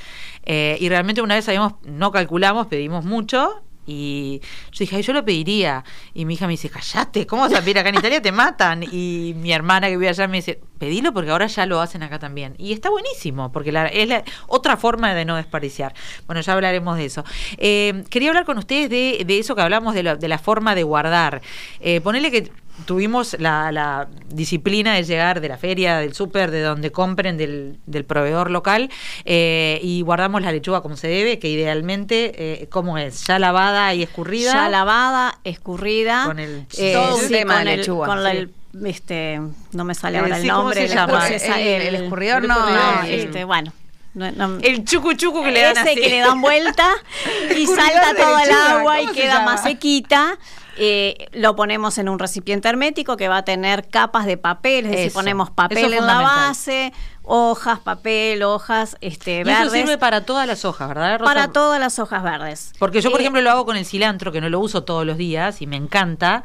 Eh, 0.44 0.76
y 0.80 0.88
realmente 0.88 1.22
una 1.22 1.36
vez 1.36 1.48
habíamos, 1.48 1.74
no 1.84 2.10
calculamos, 2.12 2.66
pedimos 2.66 3.04
mucho. 3.04 3.62
Y 3.86 4.40
yo 4.70 4.78
dije, 4.80 4.96
"Ay, 4.96 5.02
yo 5.02 5.12
lo 5.12 5.24
pediría. 5.24 5.82
Y 6.14 6.24
mi 6.24 6.34
hija 6.34 6.46
me 6.46 6.52
dice, 6.52 6.68
callate, 6.70 7.26
¿cómo 7.26 7.42
vas 7.42 7.54
a 7.54 7.60
pedir 7.60 7.78
acá 7.78 7.88
en 7.88 7.96
Italia? 7.96 8.22
Te 8.22 8.30
matan. 8.30 8.84
Y 8.84 9.32
mi 9.36 9.52
hermana 9.52 9.88
que 9.88 9.96
vive 9.96 10.08
allá 10.08 10.28
me 10.28 10.36
dice, 10.36 10.60
pedilo 10.78 11.12
porque 11.12 11.30
ahora 11.30 11.46
ya 11.46 11.66
lo 11.66 11.80
hacen 11.80 12.02
acá 12.04 12.18
también. 12.20 12.54
Y 12.58 12.72
está 12.72 12.88
buenísimo, 12.90 13.50
porque 13.50 13.70
es 13.92 14.08
la- 14.08 14.22
otra 14.46 14.76
forma 14.76 15.12
de 15.14 15.24
no 15.24 15.34
desperdiciar. 15.34 15.92
Bueno, 16.26 16.40
ya 16.40 16.52
hablaremos 16.52 16.98
de 16.98 17.04
eso. 17.06 17.24
Eh, 17.56 18.04
quería 18.10 18.28
hablar 18.28 18.44
con 18.44 18.58
ustedes 18.58 18.90
de, 18.90 19.24
de 19.26 19.38
eso 19.40 19.56
que 19.56 19.62
hablamos 19.62 19.94
de, 19.94 20.04
lo- 20.04 20.16
de 20.16 20.28
la 20.28 20.38
forma 20.38 20.74
de 20.76 20.84
guardar. 20.84 21.40
Eh, 21.80 22.00
ponele 22.00 22.30
que 22.30 22.52
tuvimos 22.86 23.36
la, 23.38 23.70
la 23.72 24.08
disciplina 24.28 24.94
de 24.94 25.04
llegar 25.04 25.40
de 25.40 25.48
la 25.48 25.56
feria, 25.58 25.98
del 25.98 26.14
súper, 26.14 26.50
de 26.50 26.60
donde 26.62 26.90
compren, 26.92 27.36
del, 27.38 27.78
del 27.86 28.04
proveedor 28.04 28.50
local, 28.50 28.90
eh, 29.24 29.80
y 29.82 30.02
guardamos 30.02 30.42
la 30.42 30.52
lechuga 30.52 30.80
como 30.80 30.96
se 30.96 31.08
debe, 31.08 31.38
que 31.38 31.48
idealmente, 31.48 32.62
eh, 32.62 32.68
¿cómo 32.68 32.98
es? 32.98 33.26
Ya 33.26 33.38
lavada 33.38 33.92
y 33.94 34.02
escurrida. 34.02 34.52
Ya 34.52 34.68
lavada, 34.68 35.38
escurrida. 35.44 36.24
Con 36.26 36.38
el- 36.38 36.66
Todo 36.68 37.16
un 37.16 37.28
tema 37.28 37.54
con 37.56 37.64
de 37.64 37.72
el- 37.74 37.78
lechuga, 37.80 38.06
Con 38.06 38.22
la- 38.24 38.30
sí. 38.32 38.36
el, 38.38 38.50
este, 38.86 39.40
no 39.72 39.84
me 39.84 39.94
sale 39.94 40.18
Eh, 40.18 40.20
ahora 40.20 40.36
sí, 40.36 40.42
el 40.42 40.50
¿cómo 40.50 40.62
nombre. 40.64 40.88
se 40.88 40.94
llama? 40.94 41.28
El- 41.28 41.82
el 41.82 41.94
escurridor, 41.96 42.42
el 42.42 42.48
no, 42.48 42.54
escurridor, 42.54 42.94
no, 42.96 43.02
sí. 43.04 43.12
este, 43.14 43.44
bueno. 43.44 43.72
no- 44.14 44.30
no- 44.32 44.58
El 44.62 44.84
chucu 44.84 45.12
chucu 45.14 45.42
que 45.44 45.52
le 45.52 45.62
dan 45.62 45.76
ese 45.78 45.90
así. 45.92 46.00
que 46.00 46.08
le 46.08 46.18
dan 46.18 46.40
vuelta 46.40 46.88
y 47.56 47.64
salta 47.66 48.12
todo 48.16 48.38
el 48.40 48.50
agua 48.50 49.00
y 49.00 49.04
¿cómo 49.04 49.14
se 49.14 49.20
queda 49.20 49.40
más 49.44 49.62
sequita. 49.62 50.36
Eh, 50.82 51.28
lo 51.32 51.54
ponemos 51.56 51.98
en 51.98 52.08
un 52.08 52.18
recipiente 52.18 52.66
hermético 52.68 53.18
que 53.18 53.28
va 53.28 53.36
a 53.38 53.44
tener 53.44 53.86
capas 53.88 54.24
de 54.24 54.38
papel, 54.38 54.86
es 54.86 54.90
decir, 54.92 55.06
Eso, 55.08 55.14
ponemos 55.18 55.48
eso 55.48 55.54
papel 55.54 55.92
en 55.92 56.06
la 56.06 56.20
base, 56.22 56.92
hojas, 57.22 57.80
papel, 57.80 58.42
hojas 58.42 58.96
este, 59.02 59.38
Y 59.38 59.40
eso 59.42 59.44
verdes. 59.50 59.72
sirve 59.72 59.98
para 59.98 60.24
todas 60.24 60.46
las 60.46 60.64
hojas, 60.64 60.88
¿verdad, 60.88 61.18
Rosa? 61.20 61.24
para 61.34 61.48
todas 61.52 61.78
las 61.80 61.98
hojas 61.98 62.22
verdes. 62.22 62.72
Porque 62.78 63.02
yo, 63.02 63.10
por 63.10 63.20
Eh, 63.20 63.24
ejemplo, 63.24 63.42
lo 63.42 63.50
hago 63.50 63.66
con 63.66 63.76
el 63.76 63.84
cilantro, 63.84 64.32
que 64.32 64.40
no 64.40 64.48
lo 64.48 64.58
uso 64.58 64.82
todos 64.84 65.04
los 65.04 65.18
días 65.18 65.60
y 65.60 65.66
me 65.66 65.76
encanta. 65.76 66.44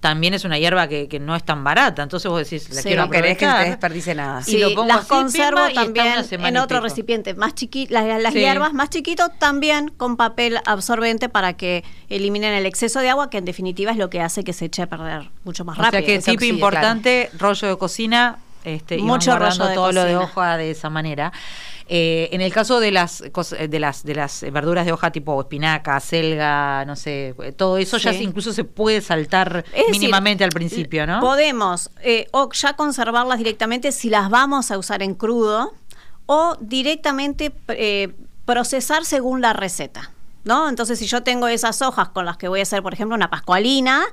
También 0.00 0.34
es 0.34 0.44
una 0.44 0.58
hierba 0.58 0.88
que, 0.88 1.08
que 1.08 1.18
no 1.18 1.34
es 1.34 1.42
tan 1.44 1.64
barata, 1.64 2.02
entonces 2.02 2.30
vos 2.30 2.38
decís, 2.48 2.68
la 2.70 2.82
Sí, 2.82 2.88
quiero 2.88 3.06
no 3.06 3.10
querés 3.10 3.38
que 3.38 3.46
se 3.50 3.64
desperdicie 3.70 4.14
nada. 4.14 4.42
Y 4.46 4.58
lo 4.58 4.74
pongo 4.74 4.86
las 4.88 4.98
así, 4.98 5.08
conservo 5.08 5.66
pimba, 5.66 5.82
también 5.82 6.14
en 6.30 6.56
otro 6.58 6.80
recipiente 6.80 7.34
más 7.34 7.54
chiquito, 7.54 7.92
las, 7.94 8.22
las 8.22 8.32
Sí. 8.32 8.40
hierbas 8.40 8.72
más 8.74 8.90
chiquitos 8.90 9.30
también 9.38 9.88
con 9.96 10.16
papel 10.16 10.58
absorbente 10.66 11.28
para 11.28 11.54
que 11.54 11.82
eliminen 12.08 12.52
el 12.52 12.66
exceso 12.66 13.00
de 13.00 13.08
agua, 13.08 13.30
que 13.30 13.38
en 13.38 13.44
definitiva 13.46 13.90
es 13.90 13.96
lo 13.96 14.10
que 14.10 14.20
hace 14.20 14.44
que 14.44 14.52
se 14.52 14.66
eche 14.66 14.82
a 14.82 14.86
perder 14.86 15.30
mucho 15.44 15.64
más 15.64 15.78
O 15.78 15.82
rápido. 15.82 16.02
sea 16.02 16.06
que 16.06 16.18
tip 16.20 16.42
importante, 16.42 17.30
rollo 17.38 17.68
de 17.68 17.76
cocina, 17.78 18.38
este, 18.64 18.96
y 18.98 19.02
Mucho 19.02 19.38
rollo 19.38 19.64
de 19.66 19.74
todo 19.74 19.92
lo 19.92 20.04
de 20.04 20.16
hoja 20.16 20.56
de 20.56 20.72
esa 20.72 20.90
manera. 20.90 21.32
Eh, 21.88 22.28
en 22.32 22.40
el 22.40 22.52
caso 22.52 22.80
de 22.80 22.90
las 22.90 23.22
cos- 23.32 23.56
de 23.56 23.78
las 23.78 24.02
de 24.02 24.14
las 24.16 24.42
verduras 24.50 24.84
de 24.86 24.92
hoja 24.92 25.12
tipo 25.12 25.40
espinaca, 25.40 26.00
selga, 26.00 26.84
no 26.84 26.96
sé, 26.96 27.34
todo 27.56 27.78
eso 27.78 27.96
ya 27.98 28.12
se- 28.12 28.24
incluso 28.24 28.52
se 28.52 28.64
puede 28.64 29.00
saltar 29.00 29.64
Es 29.68 29.72
decir, 29.72 29.90
mínimamente 29.92 30.42
al 30.42 30.50
principio, 30.50 31.06
¿no? 31.06 31.20
Podemos 31.20 31.90
eh, 32.02 32.26
o 32.32 32.50
ya 32.52 32.74
conservarlas 32.74 33.38
directamente 33.38 33.92
si 33.92 34.10
las 34.10 34.30
vamos 34.30 34.70
a 34.72 34.78
usar 34.78 35.00
en 35.02 35.14
crudo 35.14 35.72
o 36.26 36.56
directamente 36.60 37.52
eh, 37.68 38.12
procesar 38.44 39.04
según 39.04 39.40
la 39.40 39.52
receta. 39.52 40.10
¿No? 40.44 40.68
Entonces, 40.68 41.00
si 41.00 41.06
yo 41.08 41.24
tengo 41.24 41.48
esas 41.48 41.82
hojas 41.82 42.10
con 42.10 42.24
las 42.24 42.36
que 42.36 42.46
voy 42.46 42.60
a 42.60 42.62
hacer, 42.62 42.80
por 42.80 42.92
ejemplo, 42.94 43.16
una 43.16 43.30
pascualina, 43.30 44.04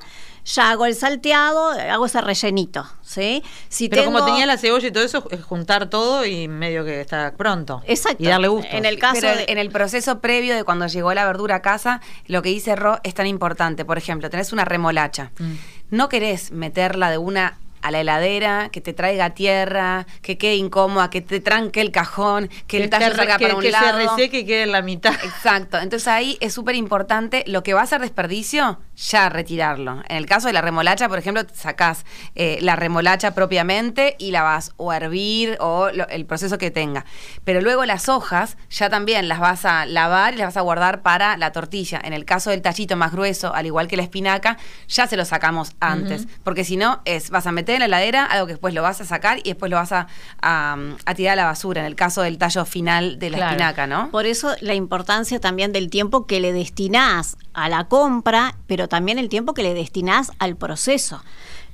ya 0.45 0.71
hago 0.71 0.85
el 0.85 0.95
salteado, 0.95 1.69
hago 1.69 2.05
ese 2.05 2.19
rellenito, 2.21 2.85
¿sí? 3.01 3.43
Si 3.69 3.89
Pero 3.89 4.05
como 4.05 4.25
tenía 4.25 4.45
la 4.45 4.57
cebolla 4.57 4.87
y 4.87 4.91
todo 4.91 5.03
eso, 5.03 5.25
es 5.31 5.43
juntar 5.43 5.89
todo 5.89 6.25
y 6.25 6.47
medio 6.47 6.83
que 6.83 6.99
está 7.01 7.33
pronto. 7.37 7.81
Exacto. 7.87 8.21
Y 8.23 8.27
darle 8.27 8.47
gusto. 8.49 8.69
En 8.75 8.85
el 8.85 8.99
caso 8.99 9.21
Pero 9.21 9.35
de- 9.37 9.45
en 9.47 9.57
el 9.57 9.69
proceso 9.69 10.19
previo 10.19 10.55
de 10.55 10.63
cuando 10.63 10.87
llegó 10.87 11.13
la 11.13 11.25
verdura 11.25 11.55
a 11.55 11.61
casa, 11.61 12.01
lo 12.27 12.41
que 12.41 12.49
dice 12.49 12.75
Ro 12.75 12.99
es 13.03 13.13
tan 13.13 13.27
importante. 13.27 13.85
Por 13.85 13.97
ejemplo, 13.97 14.29
tenés 14.29 14.51
una 14.53 14.65
remolacha. 14.65 15.31
Mm. 15.39 15.53
No 15.91 16.09
querés 16.09 16.51
meterla 16.51 17.09
de 17.11 17.17
una 17.17 17.57
a 17.81 17.91
la 17.91 17.99
heladera, 17.99 18.69
que 18.71 18.79
te 18.79 18.93
traiga 18.93 19.31
tierra, 19.31 20.07
que 20.21 20.37
quede 20.37 20.55
incómoda, 20.55 21.09
que 21.09 21.19
te 21.19 21.41
tranque 21.41 21.81
el 21.81 21.91
cajón, 21.91 22.49
que, 22.65 22.81
el 22.81 22.89
tallo 22.89 23.09
te- 23.11 23.15
salga 23.17 23.37
que- 23.37 23.43
para 23.43 23.55
un 23.57 23.61
que 23.61 23.71
lado. 23.71 23.99
se 23.99 24.07
reseque 24.07 24.39
y 24.39 24.45
quede 24.45 24.63
en 24.63 24.71
la 24.71 24.81
mitad. 24.81 25.13
Exacto, 25.21 25.77
entonces 25.79 26.07
ahí 26.07 26.37
es 26.39 26.53
súper 26.53 26.75
importante 26.75 27.43
lo 27.45 27.61
que 27.61 27.73
va 27.73 27.81
a 27.81 27.85
ser 27.85 27.99
desperdicio, 27.99 28.79
ya 28.95 29.29
retirarlo. 29.29 30.01
En 30.07 30.17
el 30.17 30.25
caso 30.25 30.47
de 30.47 30.53
la 30.53 30.61
remolacha, 30.61 31.09
por 31.09 31.17
ejemplo, 31.19 31.43
sacás 31.53 32.05
eh, 32.35 32.59
la 32.61 32.75
remolacha 32.75 33.33
propiamente 33.33 34.15
y 34.19 34.31
la 34.31 34.43
vas 34.43 34.71
o 34.77 34.91
a 34.91 34.97
hervir 34.97 35.57
o 35.59 35.89
lo- 35.93 36.07
el 36.09 36.25
proceso 36.25 36.57
que 36.57 36.69
tenga. 36.71 37.05
Pero 37.43 37.61
luego 37.61 37.85
las 37.85 38.07
hojas 38.09 38.57
ya 38.69 38.89
también 38.89 39.27
las 39.27 39.39
vas 39.39 39.65
a 39.65 39.85
lavar 39.85 40.33
y 40.33 40.37
las 40.37 40.47
vas 40.49 40.57
a 40.57 40.61
guardar 40.61 41.01
para 41.01 41.37
la 41.37 41.51
tortilla. 41.51 41.99
En 42.03 42.13
el 42.13 42.25
caso 42.25 42.49
del 42.51 42.61
tallito 42.61 42.95
más 42.95 43.11
grueso, 43.11 43.53
al 43.53 43.65
igual 43.65 43.87
que 43.87 43.97
la 43.97 44.03
espinaca, 44.03 44.57
ya 44.87 45.07
se 45.07 45.17
lo 45.17 45.25
sacamos 45.25 45.71
antes. 45.79 46.27
Porque 46.43 46.63
si 46.63 46.77
no, 46.77 47.01
es 47.05 47.29
vas 47.29 47.47
a 47.47 47.51
meter 47.51 47.75
en 47.75 47.79
la 47.81 47.85
heladera 47.87 48.25
algo 48.25 48.45
que 48.45 48.53
después 48.53 48.73
lo 48.73 48.81
vas 48.83 49.01
a 49.01 49.05
sacar 49.05 49.39
y 49.39 49.49
después 49.49 49.69
lo 49.71 49.77
vas 49.77 49.91
a, 49.91 50.07
a- 50.41 50.77
a 51.05 51.15
tirar 51.15 51.33
a 51.33 51.35
la 51.35 51.45
basura. 51.45 51.81
En 51.81 51.87
el 51.87 51.95
caso 51.95 52.21
del 52.21 52.37
tallo 52.37 52.65
final 52.65 53.17
de 53.19 53.29
la 53.31 53.37
Claro. 53.37 53.51
espinaca, 53.53 53.87
¿no? 53.87 54.11
Por 54.11 54.25
eso 54.25 54.53
la 54.61 54.73
importancia 54.75 55.39
también 55.39 55.71
del 55.73 55.89
tiempo 55.89 56.25
que 56.27 56.39
le 56.39 56.53
destinás 56.53 57.37
a 57.53 57.69
la 57.69 57.85
compra, 57.85 58.55
pero 58.67 58.82
también 58.87 59.19
el 59.19 59.29
tiempo 59.29 59.53
que 59.53 59.63
le 59.63 59.73
destinás 59.73 60.31
al 60.39 60.55
proceso. 60.55 61.23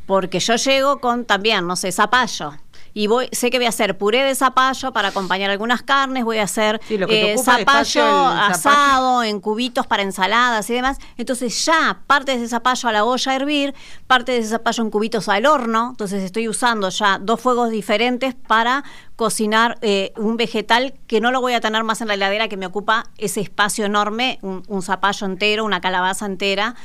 Porque 0.05 0.39
yo 0.39 0.55
llego 0.55 0.99
con 0.99 1.26
también, 1.26 1.68
no 1.68 1.76
sé, 1.76 1.91
zapallo. 1.91 2.53
Y 2.94 3.08
voy, 3.08 3.30
sé 3.32 3.50
que 3.50 3.58
voy 3.58 3.66
a 3.66 3.70
hacer 3.70 3.98
puré 3.98 4.24
de 4.24 4.36
zapallo 4.36 4.92
para 4.92 5.10
acompañar 5.10 5.50
algunas 5.50 5.84
carnes, 5.84 6.24
voy 6.24 6.38
a 6.38 6.44
hacer 6.44 6.80
Sí, 6.88 7.00
eh, 7.08 7.36
zapallo 7.38 8.06
asado 8.06 9.24
en 9.24 9.40
cubitos 9.40 9.88
para 9.88 10.04
ensaladas 10.04 10.70
y 10.70 10.74
demás. 10.74 10.98
Entonces 11.18 11.66
ya 11.66 12.02
parte 12.08 12.32
de 12.32 12.38
ese 12.38 12.50
zapallo 12.50 12.90
a 12.90 12.92
la 12.92 13.06
olla 13.06 13.32
a 13.32 13.36
hervir, 13.36 13.74
parte 14.08 14.32
de 14.32 14.40
ese 14.40 14.50
zapallo 14.50 14.84
en 14.84 14.90
cubitos 14.90 15.30
al 15.30 15.46
horno. 15.46 15.90
Entonces 15.92 16.24
estoy 16.24 16.48
usando 16.48 16.90
ya 16.90 17.20
dos 17.20 17.40
fuegos 17.40 17.70
diferentes 17.70 18.36
para 18.36 18.84
cocinar 19.16 19.78
eh, 19.82 20.14
un 20.16 20.38
vegetal 20.38 20.94
que 21.06 21.20
no 21.20 21.32
lo 21.32 21.42
voy 21.42 21.54
a 21.54 21.60
tener 21.60 21.84
más 21.84 22.00
en 22.00 22.08
la 22.08 22.14
heladera, 22.14 22.48
que 22.48 22.56
me 22.56 22.66
ocupa 22.66 23.06
ese 23.18 23.42
espacio 23.42 23.86
enorme, 23.86 24.40
un, 24.42 24.64
un 24.68 24.82
zapallo 24.82 25.26
entero, 25.26 25.66
una 25.66 25.82
calabaza 25.82 26.26
entera. 26.26 26.76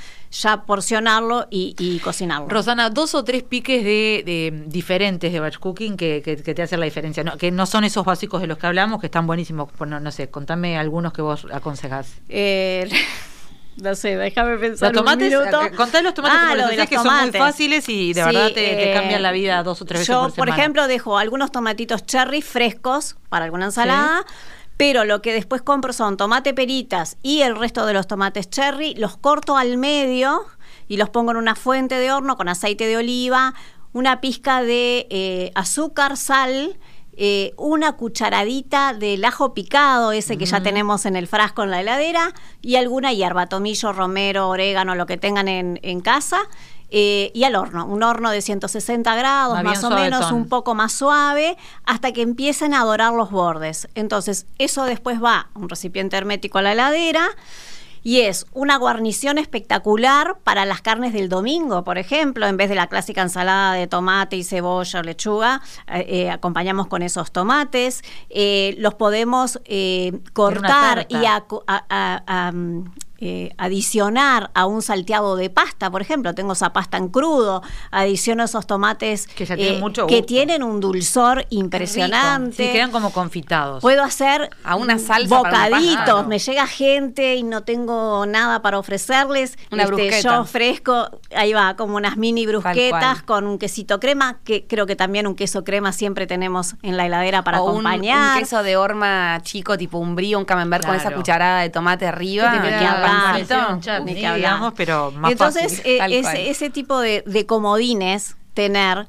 Ya 0.43 0.63
porcionarlo 0.65 1.47
y, 1.51 1.75
y 1.79 1.99
cocinarlo. 2.01 2.49
Rosana, 2.49 2.91
dos 2.91 3.15
o 3.15 3.23
tres 3.25 3.43
piques 3.43 3.83
de, 3.85 4.23
de 4.27 4.65
diferentes 4.67 5.33
de 5.33 5.41
batch 5.41 5.59
cooking 5.59 5.97
que, 5.97 6.23
que- 6.25 6.37
que 6.43 6.55
te 6.55 6.63
hacen 6.63 6.81
la 6.81 6.87
diferencia, 6.87 7.23
no, 7.25 7.37
que 7.37 7.51
no 7.51 7.67
son 7.67 7.85
esos 7.85 8.05
básicos 8.05 8.41
de 8.41 8.47
los 8.49 8.59
que 8.59 8.67
hablamos, 8.67 9.01
que 9.01 9.07
están 9.07 9.27
buenísimos. 9.27 9.71
Pues 9.77 9.89
no, 9.89 10.01
no 10.01 10.11
sé, 10.11 10.29
contame 10.31 10.77
algunos 10.77 11.13
que 11.13 11.23
vos 11.23 11.47
aconsejás. 11.53 12.09
Eh, 12.29 12.89
no 13.77 13.95
sé, 13.95 14.17
déjame 14.17 14.57
pensar 14.59 14.93
Los 14.93 15.03
tomates, 15.03 15.33
un 15.33 15.39
minuto. 15.41 15.63
eh, 15.63 15.71
contá 15.71 16.03
los 16.03 16.15
tomates 16.15 16.37
Ah, 16.39 16.43
como 16.45 16.55
lo 16.57 16.63
los 16.63 16.71
de 16.71 16.77
los 16.79 16.89
que 16.89 16.97
son 16.97 17.21
muy 17.23 17.31
fáciles 17.33 17.89
y 17.89 18.13
de 18.13 18.21
Sí, 18.23 18.27
verdad 18.27 18.49
te, 18.49 18.55
te 18.55 18.91
eh, 18.91 18.95
cambian 18.95 19.23
la 19.23 19.33
vida 19.33 19.63
dos 19.63 19.83
o 19.83 19.85
tres 19.85 20.01
veces 20.01 20.09
Yo, 20.15 20.21
por 20.23 20.27
por, 20.31 20.35
semana. 20.47 20.57
ejemplo, 20.57 20.87
dejo 20.89 21.19
algunos 21.19 21.51
tomatitos 21.53 22.05
cherry 22.07 22.43
frescos 22.43 23.17
para 23.29 23.45
alguna 23.45 23.67
ensalada. 23.67 24.25
Pero 24.77 25.05
lo 25.05 25.23
que 25.23 25.33
después 25.33 25.63
compro 25.63 25.93
son 25.93 26.17
tomate 26.17 26.53
peritas 26.53 27.17
y 27.23 27.43
el 27.43 27.57
resto 27.57 27.87
de 27.87 27.95
los 27.95 28.07
tomates 28.07 28.51
cherry, 28.51 28.95
los 28.95 29.17
corto 29.17 29.57
al 29.57 29.77
medio 29.79 30.45
y 30.89 30.97
los 30.97 31.11
pongo 31.11 31.31
en 31.31 31.37
una 31.37 31.55
fuente 31.55 31.97
de 31.97 32.13
horno 32.13 32.37
con 32.37 32.49
aceite 32.49 32.87
de 32.87 32.97
oliva, 32.97 33.55
una 33.93 34.21
pizca 34.21 34.63
de 34.63 35.07
eh, 35.11 35.53
azúcar, 35.55 36.17
sal, 36.17 36.77
eh, 37.17 37.55
una 37.57 37.93
cucharadita 37.93 38.93
del 38.93 39.25
ajo 39.25 39.55
picado, 39.55 40.11
ese 40.11 40.37
que 40.37 40.47
ya 40.47 40.65
tenemos 40.65 41.07
en 41.07 41.15
el 41.15 41.29
frasco 41.29 41.63
en 41.63 41.71
la 41.71 41.81
heladera, 41.81 42.35
y 42.61 42.75
alguna 42.75 43.13
hierba, 43.13 43.47
tomillo, 43.47 43.93
romero, 43.93 44.49
orégano, 44.49 44.97
lo 44.97 45.07
que 45.07 45.17
tengan 45.17 45.47
en, 45.47 45.79
en 45.83 46.01
casa. 46.01 46.41
Eh, 46.97 47.33
y 47.35 47.43
al 47.43 47.57
horno, 47.57 47.87
un 47.87 48.05
horno 48.05 48.31
de 48.31 48.41
160 48.41 49.17
grados, 49.17 49.55
Más 49.65 49.83
o 49.83 49.91
menos, 50.05 50.21
un 50.37 50.49
poco 50.49 50.75
más 50.77 50.93
suave, 50.93 51.57
hasta 51.85 52.13
que 52.13 52.23
empiecen 52.23 52.73
a 52.73 52.85
dorar 52.85 53.13
los 53.15 53.33
bordes. 53.33 53.89
Entonces, 53.97 54.47
eso 54.59 54.85
después 54.85 55.21
va 55.21 55.49
a 55.55 55.59
un 55.59 55.69
recipiente 55.69 56.17
hermético 56.17 56.59
a 56.59 56.63
la 56.63 56.73
heladera. 56.73 57.27
Y 58.07 58.21
es 58.21 58.45
una 58.53 58.77
guarnición 58.77 59.39
espectacular 59.39 60.37
para 60.45 60.67
las 60.67 60.83
carnes 60.83 61.15
del 61.15 61.31
domingo, 61.31 61.85
por 61.85 61.97
ejemplo, 61.97 62.47
en 62.47 62.59
vez 62.59 62.69
de 62.69 62.75
la 62.75 62.87
clásica 62.87 63.23
ensalada 63.23 63.73
de 63.73 63.87
tomate 63.87 64.37
y 64.37 64.45
cebolla 64.45 65.01
o 65.01 65.03
lechuga, 65.03 65.63
eh, 65.89 66.05
eh, 66.07 66.31
acompañamos 66.31 66.87
con 66.87 67.01
esos 67.01 67.33
tomates. 67.33 68.03
Eh, 68.29 68.75
los 68.77 68.93
podemos 68.95 69.59
cortar 70.35 71.07
y 71.09 71.25
a- 71.25 71.45
a, 72.27 72.53
mm, 72.53 72.85
eh, 73.27 73.55
adicionar 73.57 74.51
a 74.55 74.67
un 74.67 74.83
salteado 74.83 75.37
de 75.37 75.49
pasta, 75.51 75.91
por 75.91 76.03
ejemplo, 76.03 76.35
tengo 76.35 76.53
esa 76.53 76.73
pasta 76.73 76.97
en 76.99 77.09
crudo, 77.09 77.63
adiciono 77.91 78.45
esos 78.45 78.67
tomates 78.67 79.27
Que 79.27 79.47
ya 79.47 79.57
tienen 79.57 79.81
mucho 79.81 80.07
que 80.07 80.17
gusto. 80.17 80.27
tienen 80.27 80.63
un 80.63 80.79
dulzor 80.81 81.47
impresionante. 81.51 82.67
Sí, 82.67 82.73
quedan 82.73 82.91
como 82.91 83.11
confitados. 83.13 83.81
Puedo 83.81 84.03
hacer 84.03 84.51
A 84.65 84.77
una 84.77 84.99
salsa 84.99 85.43
para 85.43 85.69
una 85.69 85.79
bocaditos, 85.79 86.27
me 86.27 86.39
llega 86.39 86.67
gente 86.67 87.35
y 87.37 87.43
no 87.43 87.63
tengo 87.63 88.27
nada 88.27 88.63
para 88.63 88.79
ofrecerles. 88.79 89.57
Una 89.71 89.85
Este, 89.85 89.95
brusqueta. 89.95 90.21
Yo 90.21 90.41
ofrezco, 90.41 91.11
ahí 91.35 91.53
va, 91.53 91.77
como 91.77 91.97
unas 91.97 92.17
mini 92.17 92.47
brusquetas 92.47 93.23
con 93.23 93.47
un 93.47 93.59
quesito 93.59 94.01
crema, 94.01 94.39
que 94.45 94.67
creo 94.67 94.87
que 94.87 94.97
también 94.97 95.27
un 95.27 95.35
queso 95.35 95.65
crema 95.65 95.93
siempre 95.93 96.27
tenemos 96.27 96.75
en 96.83 96.97
la 96.97 97.07
heladera 97.07 97.43
para 97.43 97.63
o 97.63 97.69
acompañar. 97.71 98.35
un 98.37 98.41
queso 98.41 98.63
de 98.63 98.77
horma 98.77 99.39
chico, 99.43 99.77
tipo 99.79 99.99
un 99.99 100.15
brie, 100.15 100.37
un 100.37 100.45
camembert 100.45 100.85
con 100.87 100.95
esa 100.95 101.11
cucharada 101.13 101.61
de 101.61 101.71
tomate 101.71 102.07
arriba. 102.07 102.51
Que 102.53 102.59
Ni 104.05 104.15
que 104.15 104.27
hablar. 104.27 104.37
digamos, 104.37 104.73
pero 104.77 105.11
más 105.13 105.33
Entonces, 105.33 105.77
fácil. 105.79 105.83
eh, 105.87 106.49
ese, 106.51 106.71
tipo 106.71 107.01
de, 107.01 107.23
de 107.27 107.47
comodines 107.47 108.37
tener 108.55 109.07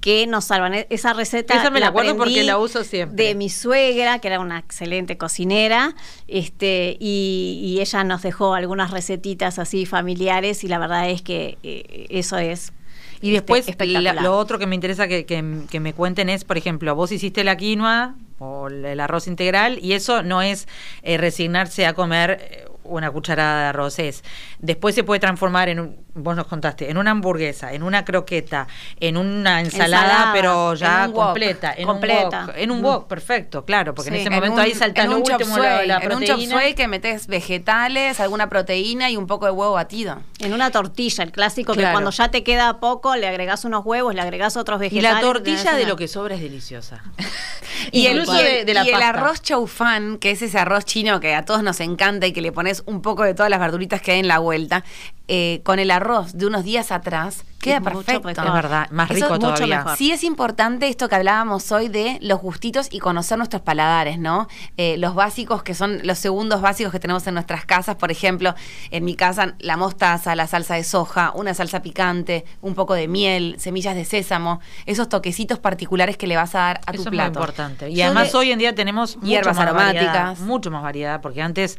que 0.00 0.26
nos 0.26 0.44
salvan. 0.44 0.74
E- 0.74 0.86
Esa 0.90 1.14
receta 1.14 1.54
Esa 1.54 1.70
me 1.70 1.80
la 1.80 1.88
acuerdo 1.88 2.16
porque 2.16 2.42
la 2.44 2.58
uso 2.58 2.84
siempre. 2.84 3.24
De 3.24 3.34
mi 3.34 3.48
suegra, 3.48 4.18
que 4.18 4.28
era 4.28 4.38
una 4.40 4.58
excelente 4.58 5.16
cocinera, 5.16 5.94
este, 6.28 6.96
y, 7.00 7.60
y 7.64 7.80
ella 7.80 8.04
nos 8.04 8.20
dejó 8.22 8.54
algunas 8.54 8.90
recetitas 8.90 9.58
así 9.58 9.86
familiares, 9.86 10.62
y 10.62 10.68
la 10.68 10.78
verdad 10.78 11.08
es 11.08 11.22
que 11.22 11.56
eh, 11.62 12.06
eso 12.10 12.36
es. 12.36 12.72
Y 13.22 13.34
este, 13.34 13.54
después, 13.54 13.92
la- 14.02 14.12
lo 14.14 14.36
otro 14.36 14.58
que 14.58 14.66
me 14.66 14.74
interesa 14.74 15.08
que, 15.08 15.24
que- 15.24 15.62
que 15.70 15.80
me 15.80 15.94
cuenten 15.94 16.28
es, 16.28 16.44
por 16.44 16.58
ejemplo, 16.58 16.94
vos 16.94 17.10
hiciste 17.10 17.42
la 17.42 17.56
quinoa 17.56 18.16
o 18.38 18.66
el 18.68 19.00
arroz 19.00 19.26
integral 19.26 19.78
y 19.80 19.94
eso 19.94 20.22
no 20.22 20.42
es 20.42 20.68
eh, 21.02 21.16
resignarse 21.16 21.86
a 21.86 21.94
comer 21.94 22.38
eh, 22.42 22.64
una 22.84 23.10
cucharada 23.10 23.62
de 23.62 23.66
arroz, 23.68 23.98
es. 23.98 24.22
Después 24.58 24.94
se 24.94 25.04
puede 25.04 25.20
transformar 25.20 25.68
en, 25.68 25.80
un, 25.80 26.03
vos 26.14 26.36
nos 26.36 26.46
contaste, 26.46 26.90
en 26.90 26.96
una 26.98 27.10
hamburguesa, 27.10 27.72
en 27.72 27.82
una 27.82 28.04
croqueta, 28.04 28.66
en 29.00 29.16
una 29.16 29.60
ensalada, 29.60 30.04
Ensalada, 30.04 30.32
pero 30.32 30.74
ya 30.74 31.04
en 31.04 31.10
un 31.10 31.16
wok. 31.16 31.24
completa, 31.26 31.74
en 31.76 31.86
Completa. 31.86 32.40
un 32.40 32.46
wok, 32.46 32.54
en 32.56 32.70
un 32.70 32.82
wok, 32.84 33.06
perfecto, 33.08 33.64
claro, 33.64 33.94
porque 33.94 34.10
en 34.10 34.14
ese 34.16 34.26
En 34.28 34.34
momento 34.34 34.54
un- 34.54 34.60
ahí 34.60 34.74
saltás 34.74 35.04
en 35.06 35.10
lo 35.10 35.16
un 35.18 35.22
chop 35.24 35.40
último, 35.40 35.58
la, 35.58 35.76
suey, 35.76 35.88
la 35.88 35.98
En 35.98 36.14
un 36.14 36.22
chop 36.24 36.40
suey 36.40 36.74
que 36.74 36.86
metes 36.88 37.26
vegetales, 37.26 38.20
alguna 38.20 38.48
proteína 38.48 39.10
y 39.10 39.16
un 39.16 39.26
poco 39.26 39.46
de 39.46 39.52
huevo 39.52 39.72
batido. 39.72 40.20
En 40.38 40.52
una 40.52 40.70
tortilla, 40.70 41.24
el 41.24 41.32
clásico 41.32 41.72
Claro. 41.74 41.88
que 41.88 41.92
cuando 41.92 42.10
ya 42.10 42.30
te 42.30 42.42
queda 42.44 42.78
poco, 42.80 43.16
le 43.16 43.26
agregás 43.28 43.64
unos 43.64 43.84
huevos, 43.84 44.14
le 44.14 44.20
agregás 44.20 44.56
otros 44.56 44.78
y 44.78 44.80
vegetales. 44.82 45.14
la 45.14 45.20
tortilla 45.20 45.72
de 45.74 45.82
una- 45.82 45.88
lo 45.88 45.96
que 45.96 46.08
sobra 46.08 46.34
es 46.36 46.40
deliciosa. 46.40 47.02
Y 47.92 48.06
el, 48.06 48.22
y 48.24 48.36
de, 48.36 48.64
de 48.64 48.72
la 48.74 48.84
y 48.84 48.90
el 48.90 49.02
arroz 49.02 49.42
chow 49.42 49.66
fan, 49.66 50.18
que 50.18 50.30
es 50.30 50.40
ese 50.42 50.58
arroz 50.58 50.84
chino 50.84 51.18
que 51.20 51.34
a 51.34 51.44
todos 51.44 51.62
nos 51.62 51.80
encanta 51.80 52.26
y 52.26 52.32
que 52.32 52.40
le 52.40 52.52
pones 52.52 52.82
un 52.86 53.02
poco 53.02 53.24
de 53.24 53.34
todas 53.34 53.50
las 53.50 53.58
verduritas 53.60 54.00
que 54.00 54.12
hay 54.12 54.20
en 54.20 54.28
la 54.28 54.38
vuelta, 54.38 54.84
eh, 55.28 55.60
con 55.64 55.78
el 55.78 55.90
arroz 55.90 56.03
de 56.34 56.46
unos 56.46 56.64
días 56.64 56.92
atrás, 56.92 57.44
queda 57.60 57.80
mucho 57.80 58.02
perfecto. 58.02 58.28
mejor. 58.28 58.46
Es 58.46 58.52
verdad, 58.52 58.90
más 58.90 59.10
Eso 59.10 59.14
rico 59.14 59.34
es 59.34 59.40
mucho 59.40 59.54
todavía. 59.54 59.78
mejor. 59.78 59.96
Sí 59.96 60.12
es 60.12 60.22
importante 60.22 60.88
esto 60.88 61.08
que 61.08 61.14
hablábamos 61.14 61.72
hoy 61.72 61.88
de 61.88 62.18
los 62.20 62.40
gustitos 62.40 62.88
y 62.90 62.98
conocer 62.98 63.38
nuestros 63.38 63.62
paladares, 63.62 64.18
¿no? 64.18 64.48
Eh, 64.76 64.96
los 64.98 65.14
básicos 65.14 65.62
que 65.62 65.74
son 65.74 66.00
los 66.04 66.18
segundos 66.18 66.60
básicos 66.60 66.92
que 66.92 67.00
tenemos 67.00 67.26
en 67.26 67.34
nuestras 67.34 67.64
casas, 67.64 67.96
por 67.96 68.10
ejemplo, 68.10 68.54
en 68.90 69.04
mi 69.04 69.14
casa 69.16 69.54
la 69.60 69.76
mostaza, 69.78 70.34
la 70.36 70.46
salsa 70.46 70.74
de 70.74 70.84
soja, 70.84 71.32
una 71.34 71.54
salsa 71.54 71.80
picante, 71.80 72.44
un 72.60 72.74
poco 72.74 72.92
de 72.94 73.08
miel, 73.08 73.56
semillas 73.58 73.94
de 73.94 74.04
sésamo, 74.04 74.60
esos 74.84 75.08
toquecitos 75.08 75.58
particulares 75.58 76.16
que 76.18 76.26
le 76.26 76.36
vas 76.36 76.54
a 76.54 76.58
dar 76.58 76.80
a 76.86 76.90
Eso 76.92 76.96
tu 76.96 77.00
es 77.02 77.06
muy 77.06 77.16
plato. 77.16 77.38
importante. 77.40 77.88
Y 77.90 77.96
Yo 77.96 78.04
además 78.04 78.34
hoy 78.34 78.52
en 78.52 78.58
día 78.58 78.74
tenemos 78.74 79.16
mucho 79.16 79.26
Hierbas 79.26 79.56
más 79.56 79.66
aromáticas. 79.66 80.04
variedad, 80.06 80.38
mucho 80.40 80.70
más 80.70 80.82
variedad, 80.82 81.20
porque 81.22 81.40
antes 81.40 81.78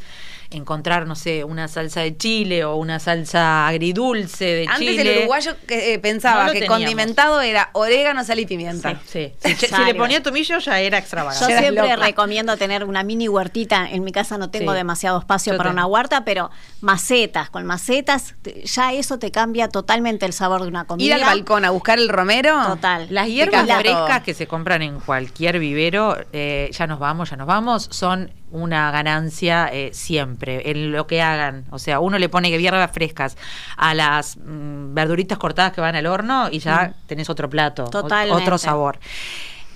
encontrar, 0.56 1.06
no 1.08 1.16
sé, 1.16 1.44
una 1.44 1.68
salsa 1.68 2.02
de 2.02 2.16
chile 2.18 2.64
o 2.66 2.76
una 2.76 3.00
salsa 3.00 3.68
agridulce 3.68 4.46
de 4.46 4.68
Antes 4.68 4.80
chile. 4.80 5.12
el 5.14 5.18
uruguayo 5.20 5.56
que, 5.68 5.94
eh, 5.94 6.00
pensaba 6.00 6.42
No 6.42 6.48
lo 6.48 6.54
que 6.54 6.60
teníamos. 6.60 6.80
condimentado 6.80 7.42
era 7.42 7.70
orégano, 7.74 8.24
sal 8.24 8.40
y 8.40 8.46
pimienta. 8.46 9.00
Sí, 9.06 9.32
sí. 9.44 9.56
Si, 9.56 9.84
le 9.84 9.96
ponía 9.96 10.22
tomillo 10.24 10.58
ya 10.60 10.80
era 10.80 10.98
Yo 10.98 11.02
extravagante. 11.04 11.46
Eras 11.52 11.62
siempre 11.64 11.84
loca. 11.90 11.96
recomiendo 12.06 12.58
tener 12.58 12.84
una 12.84 13.04
mini 13.04 13.28
huertita. 13.30 13.90
En 13.90 14.04
mi 14.04 14.12
casa 14.12 14.38
no 14.38 14.50
tengo 14.50 14.72
Sí. 14.72 14.78
demasiado 14.78 15.20
espacio 15.20 15.54
Yo 15.54 15.58
para 15.58 15.70
tengo. 15.70 15.80
una 15.82 15.86
huerta, 15.88 16.24
pero 16.26 16.50
macetas. 16.82 17.50
Con 17.50 17.66
macetas, 17.66 18.36
ya 18.64 18.94
eso 18.94 19.20
te 19.20 19.32
cambia 19.32 19.68
totalmente 19.70 20.26
el 20.26 20.34
sabor 20.34 20.62
de 20.62 20.68
una 20.68 20.86
comida. 20.86 21.06
Ir 21.08 21.14
al 21.14 21.22
balcón 21.22 21.66
a 21.66 21.72
buscar 21.72 22.00
el 22.00 22.10
romero. 22.10 22.56
Total. 22.68 23.08
Las 23.10 23.28
hierbas 23.28 23.66
frescas 23.66 24.08
todo. 24.08 24.24
que 24.24 24.34
se 24.34 24.48
compran 24.48 24.82
en 24.82 25.00
cualquier 25.00 25.60
vivero, 25.60 26.18
eh, 26.34 26.70
ya 26.72 26.88
nos 26.88 27.00
vamos, 27.00 27.30
ya 27.30 27.38
nos 27.38 27.48
vamos, 27.48 27.88
son 27.92 28.32
una 28.56 28.90
ganancia 28.92 29.70
eh, 29.72 29.92
siempre 29.94 30.70
en 30.72 30.92
lo 30.92 31.06
que 31.08 31.22
hagan. 31.22 31.66
O 31.72 31.80
sea, 31.80 32.00
uno 32.00 32.18
le 32.18 32.30
pone 32.30 32.50
que 32.50 32.60
hierbas 32.62 32.92
frescas 32.92 33.38
a 33.78 33.94
las 33.94 34.38
mm, 34.38 34.94
verduritas 34.94 35.38
cortadas 35.38 35.74
que 35.74 35.82
van 35.82 35.96
al 35.96 36.06
horno 36.08 36.48
y 36.52 36.60
ya 36.60 36.94
tenés 37.08 37.30
otro 37.30 37.50
plato, 37.50 37.86
Totalmente. 37.86 38.42
otro 38.42 38.58
sabor. 38.58 39.00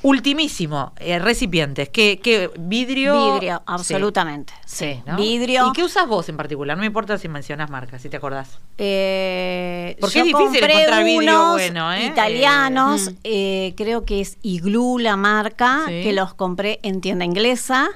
Ultimísimo, 0.02 0.94
eh, 0.98 1.20
recipientes. 1.20 1.90
¿Qué, 1.90 2.22
qué 2.24 2.50
vidrio? 2.58 3.34
Vidrio, 3.34 3.62
absolutamente. 3.66 4.54
Sí, 4.66 4.94
Sí, 4.94 5.02
¿no? 5.06 5.18
Vidrio. 5.18 5.68
¿Y 5.68 5.74
qué 5.74 5.84
usas 5.84 6.08
vos 6.08 6.30
en 6.30 6.38
particular? 6.38 6.78
No 6.78 6.82
me 6.82 6.88
importa 6.88 7.18
si 7.18 7.28
mencionas 7.28 7.70
marcas, 7.70 8.02
si 8.02 8.08
te 8.08 8.16
acordás. 8.16 8.60
Eh, 8.78 9.98
Porque 10.00 10.20
es 10.20 10.24
difícil 10.26 10.46
compré 10.62 10.72
encontrar 10.74 11.04
vidrio 11.04 11.50
bueno, 11.52 11.92
¿eh? 11.94 12.06
Italianos, 12.06 13.12
Mm. 13.12 13.16
eh, 13.26 13.74
creo 13.76 14.06
que 14.06 14.22
es 14.22 14.38
Igloo 14.42 15.00
la 15.00 15.18
marca, 15.18 15.82
Sí. 15.88 16.02
que 16.02 16.14
los 16.14 16.34
compré 16.34 16.80
en 16.84 17.02
tienda 17.02 17.26
inglesa. 17.26 17.90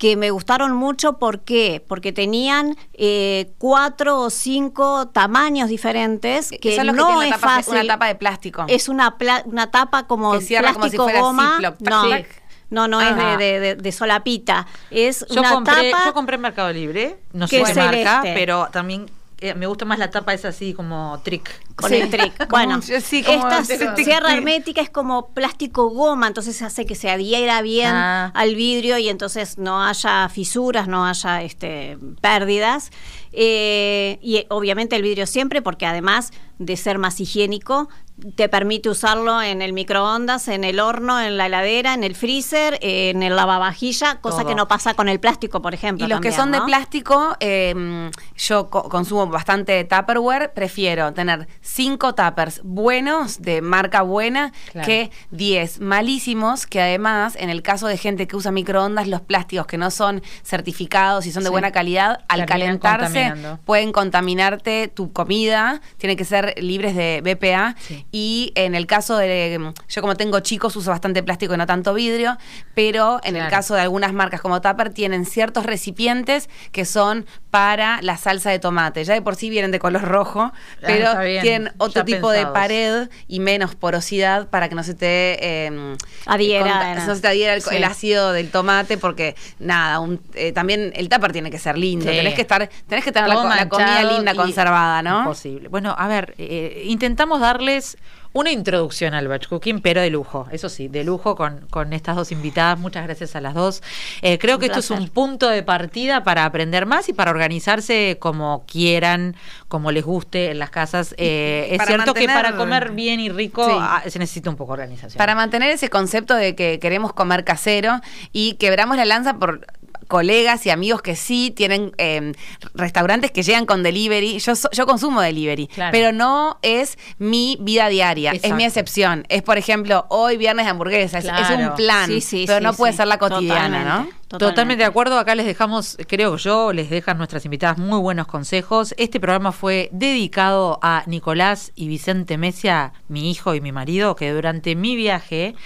Que 0.00 0.16
me 0.16 0.30
gustaron 0.30 0.72
mucho, 0.72 1.18
¿por 1.18 1.40
qué? 1.40 1.84
Porque 1.86 2.10
tenían 2.10 2.74
eh, 2.94 3.52
cuatro 3.58 4.18
o 4.18 4.30
cinco 4.30 5.08
tamaños 5.08 5.68
diferentes, 5.68 6.50
que 6.58 6.74
son 6.74 6.86
los 6.86 6.96
que 6.96 7.02
no 7.02 7.06
tienen 7.08 7.22
es 7.24 7.28
una 7.28 7.36
tapa, 7.40 7.54
fácil. 7.56 7.74
una 7.74 7.86
tapa 7.86 8.06
de 8.06 8.14
plástico. 8.14 8.64
Es 8.66 8.88
una, 8.88 9.18
pla- 9.18 9.42
una 9.44 9.70
tapa 9.70 10.06
como 10.06 10.32
Que 10.32 10.38
como 10.38 10.46
si 10.48 10.56
plástico 10.56 11.02
fuera 11.04 11.20
goma. 11.20 11.52
Ziploc, 11.56 11.78
tac, 11.78 11.90
no, 11.92 12.08
tac. 12.08 12.26
no, 12.70 12.88
no 12.88 13.00
es 13.02 13.14
de, 13.14 13.36
de- 13.36 13.60
de- 13.60 13.74
de 13.76 13.92
solapita. 13.92 14.66
Es 14.90 15.26
Yo 15.28 15.40
una 15.42 15.52
compré, 15.52 15.90
tapa. 15.90 16.04
yo 16.06 16.14
compré 16.14 16.36
en 16.36 16.40
Mercado 16.40 16.72
Libre, 16.72 17.18
no 17.34 17.46
que 17.46 17.56
sé 17.58 17.62
es 17.62 17.68
qué 17.68 17.74
marca, 17.80 18.20
celeste. 18.22 18.32
pero 18.40 18.68
también 18.72 19.04
eh, 19.42 19.54
me 19.54 19.66
gusta 19.66 19.84
más 19.84 19.98
la 19.98 20.10
tapa 20.10 20.32
esa 20.32 20.48
así 20.48 20.72
como 20.72 21.20
trick. 21.22 21.50
Con 21.80 21.90
Sí. 21.90 21.96
el 21.96 22.10
trick. 22.10 22.32
Bueno, 22.50 22.80
sí, 22.82 22.94
esta 22.94 23.64
sierra 23.64 23.94
tic. 23.94 24.08
hermética 24.36 24.80
es 24.80 24.90
como 24.90 25.28
plástico 25.34 25.88
goma, 25.90 26.26
entonces 26.28 26.60
hace 26.62 26.86
que 26.86 26.94
se 26.94 27.10
adhiera 27.10 27.62
bien 27.62 27.92
Ah. 27.94 28.32
al 28.34 28.54
vidrio 28.54 28.98
y 28.98 29.08
entonces 29.08 29.58
no 29.58 29.82
haya 29.84 30.28
fisuras, 30.28 30.88
no 30.88 31.04
haya 31.06 31.42
este, 31.42 31.98
pérdidas. 32.20 32.90
Eh, 33.32 34.18
y 34.22 34.44
obviamente 34.48 34.96
el 34.96 35.02
vidrio 35.02 35.26
siempre, 35.26 35.62
porque 35.62 35.86
además 35.86 36.32
de 36.58 36.76
ser 36.76 36.98
más 36.98 37.20
higiénico, 37.20 37.88
te 38.36 38.50
permite 38.50 38.90
usarlo 38.90 39.40
en 39.40 39.62
el 39.62 39.72
microondas, 39.72 40.48
en 40.48 40.62
el 40.64 40.78
horno, 40.78 41.18
en 41.20 41.38
la 41.38 41.46
heladera, 41.46 41.94
en 41.94 42.04
el 42.04 42.14
freezer, 42.14 42.78
en 42.82 43.22
el 43.22 43.34
lavavajilla, 43.34 44.20
cosa 44.20 44.38
Todo. 44.40 44.48
que 44.48 44.54
no 44.54 44.68
pasa 44.68 44.92
con 44.92 45.08
el 45.08 45.20
plástico, 45.20 45.62
por 45.62 45.72
ejemplo. 45.72 46.04
Y 46.04 46.08
los 46.10 46.20
que 46.20 46.30
son 46.32 46.52
de 46.52 46.60
plástico, 46.60 47.34
eh, 47.40 48.10
yo 48.36 48.68
co- 48.68 48.90
consumo 48.90 49.26
bastante 49.28 49.84
Tupperware. 49.84 50.52
Prefiero 50.52 51.14
tener 51.14 51.48
cinco 51.72 52.14
tuppers 52.14 52.60
buenos, 52.64 53.42
de 53.42 53.62
marca 53.62 54.02
buena, 54.02 54.52
Claro. 54.72 54.86
que 54.86 55.10
10 55.30 55.80
malísimos, 55.80 56.66
que 56.66 56.80
además, 56.80 57.36
en 57.38 57.48
el 57.50 57.62
caso 57.62 57.86
de 57.86 57.96
gente 57.96 58.26
que 58.26 58.34
usa 58.36 58.50
microondas, 58.50 59.06
los 59.06 59.20
plásticos 59.20 59.66
que 59.66 59.78
no 59.78 59.90
son 59.90 60.22
certificados 60.42 61.26
y 61.26 61.32
son 61.32 61.42
de 61.44 61.48
Sí. 61.48 61.52
buena 61.52 61.70
calidad, 61.72 62.24
al 62.28 62.46
Terminan 62.46 62.78
calentarse 62.78 63.32
pueden 63.64 63.92
contaminarte 63.92 64.88
tu 64.88 65.12
comida. 65.12 65.80
Tienen 65.96 66.16
que 66.16 66.24
ser 66.24 66.54
libres 66.62 66.94
de 66.96 67.20
BPA. 67.22 67.76
Sí. 67.78 68.04
Y 68.10 68.52
en 68.56 68.74
el 68.74 68.86
caso 68.86 69.16
de. 69.16 69.72
Yo, 69.88 70.00
como 70.00 70.16
tengo 70.16 70.40
chicos, 70.40 70.74
uso 70.76 70.90
bastante 70.90 71.22
plástico 71.22 71.54
y 71.54 71.56
no 71.56 71.66
tanto 71.66 71.94
vidrio. 71.94 72.36
Pero 72.74 73.20
en 73.24 73.36
el 73.36 73.48
caso 73.48 73.74
de 73.74 73.80
algunas 73.82 74.12
marcas 74.12 74.40
como 74.40 74.60
Tupper, 74.60 74.90
tienen 74.92 75.24
ciertos 75.24 75.64
recipientes 75.66 76.48
que 76.72 76.84
son 76.84 77.26
para 77.50 78.00
la 78.02 78.16
salsa 78.16 78.50
de 78.50 78.58
tomate. 78.58 79.04
Ya 79.04 79.14
de 79.14 79.22
por 79.22 79.36
sí 79.36 79.50
vienen 79.50 79.70
de 79.70 79.78
color 79.78 80.02
rojo, 80.02 80.52
pero 80.80 81.08
Ah, 81.08 81.26
está 81.26 81.42
otro 81.78 82.04
tipo 82.04 82.30
de 82.30 82.46
pared 82.46 83.08
y 83.28 83.40
menos 83.40 83.74
porosidad 83.74 84.48
para 84.48 84.68
que 84.68 84.74
no 84.74 84.82
se 84.82 84.94
te. 84.94 85.66
eh, 85.66 85.96
Adhiera, 86.26 86.94
no 87.06 87.14
se 87.14 87.20
te 87.20 87.28
adhiera 87.28 87.54
el, 87.54 87.62
Sí. 87.62 87.76
el 87.76 87.84
ácido 87.84 88.32
del 88.32 88.50
tomate, 88.50 88.98
porque 88.98 89.34
nada, 89.58 90.00
un- 90.00 90.20
eh, 90.34 90.52
también 90.52 90.92
el 90.94 91.08
Tupper 91.08 91.32
tiene 91.32 91.50
que 91.50 91.58
ser 91.58 91.76
lindo. 91.78 92.04
Sí. 92.10 92.16
Tenés 92.16 92.34
que 92.34 92.42
estar, 92.42 92.68
tenés 92.88 93.04
que 93.04 93.12
tener 93.12 93.28
la, 93.28 93.68
comida 93.68 94.02
linda, 94.04 94.34
conservada, 94.34 95.02
¿no? 95.02 95.20
Imposible. 95.20 95.68
Bueno, 95.68 95.94
a 95.96 96.08
ver, 96.08 96.34
eh, 96.38 96.82
intentamos 96.86 97.40
darles 97.40 97.96
una 98.32 98.52
introducción 98.52 99.14
al 99.14 99.26
batch 99.28 99.48
cooking, 99.48 99.80
pero 99.80 100.00
de 100.00 100.10
lujo, 100.10 100.46
eso 100.52 100.68
sí, 100.68 100.88
de 100.88 101.02
lujo 101.04 101.34
con, 101.34 101.66
con 101.70 101.92
estas 101.92 102.14
dos 102.16 102.30
invitadas. 102.30 102.78
Muchas 102.78 103.04
gracias 103.04 103.34
a 103.34 103.40
las 103.40 103.54
dos. 103.54 103.82
Eh, 104.22 104.38
creo 104.38 104.56
Un 104.56 104.60
que 104.60 104.66
esto 104.66 104.78
es 104.78 104.90
un 104.90 105.08
punto 105.08 105.48
de 105.48 105.62
partida 105.62 106.22
para 106.22 106.44
aprender 106.44 106.86
más 106.86 107.08
y 107.08 107.12
para 107.12 107.30
organizarse 107.30 108.18
como 108.20 108.64
quieran, 108.66 109.34
como 109.68 109.90
les 109.90 110.04
guste 110.04 110.50
en 110.50 110.58
las 110.58 110.70
casas. 110.70 111.14
Eh, 111.18 111.68
es 111.72 111.84
cierto 111.86 112.14
que 112.14 112.26
para 112.26 112.56
comer 112.56 112.92
bien 112.92 113.18
y 113.20 113.28
rico 113.30 113.64
Sí. 113.64 113.72
ah, 113.78 114.02
se 114.08 114.18
necesita 114.18 114.48
un 114.50 114.56
poco 114.56 114.76
de 114.76 114.82
organización. 114.84 115.18
Para 115.18 115.34
mantener 115.34 115.70
ese 115.70 115.88
concepto 115.88 116.34
de 116.34 116.54
que 116.54 116.78
queremos 116.78 117.12
comer 117.12 117.44
casero 117.44 118.00
y 118.32 118.54
quebramos 118.54 118.96
la 118.96 119.04
lanza 119.04 119.34
por 119.34 119.66
colegas 120.08 120.66
y 120.66 120.70
amigos 120.70 121.02
que 121.02 121.16
sí 121.16 121.52
tienen 121.54 121.92
eh, 121.98 122.32
restaurantes 122.74 123.30
que 123.30 123.42
llegan 123.42 123.66
con 123.66 123.82
delivery. 123.82 124.38
Yo, 124.38 124.56
so- 124.56 124.70
yo 124.72 124.86
consumo 124.86 125.20
delivery, 125.20 125.66
Claro. 125.68 125.92
pero 125.92 126.12
no 126.12 126.58
es 126.62 126.98
mi 127.18 127.56
vida 127.60 127.88
diaria, 127.88 128.32
es 128.32 128.52
mi 128.54 128.64
excepción. 128.64 129.24
Es, 129.28 129.42
por 129.42 129.58
ejemplo, 129.58 130.06
hoy 130.08 130.36
viernes 130.36 130.66
de 130.66 130.70
hamburguesa, 130.70 131.18
es, 131.18 131.24
un 131.50 131.74
plan, 131.74 132.06
Sí, 132.08 132.20
sí, 132.20 132.44
pero 132.46 132.58
sí, 132.58 132.64
no 132.64 132.74
puede 132.74 132.92
sí. 132.92 132.98
ser 132.98 133.06
la 133.08 133.18
cotidiana, 133.18 133.78
Totalmente. 133.82 134.12
¿no? 134.12 134.20
Totalmente. 134.38 134.82
de 134.82 134.84
acuerdo, 134.84 135.18
acá 135.18 135.34
les 135.34 135.44
dejamos, 135.44 135.96
creo 136.06 136.36
yo, 136.36 136.72
les 136.72 136.88
dejan 136.88 137.18
nuestras 137.18 137.44
invitadas 137.44 137.78
muy 137.78 137.98
buenos 137.98 138.28
consejos. 138.28 138.94
Este 138.96 139.18
programa 139.18 139.50
fue 139.50 139.88
dedicado 139.92 140.78
a 140.82 141.02
Nicolás 141.06 141.72
y 141.74 141.88
Vicente 141.88 142.38
Mesia, 142.38 142.92
mi 143.08 143.28
hijo 143.30 143.54
y 143.56 143.60
mi 143.60 143.72
marido, 143.72 144.14
que 144.14 144.30
durante 144.32 144.76
mi 144.76 144.94
viaje 144.94 145.56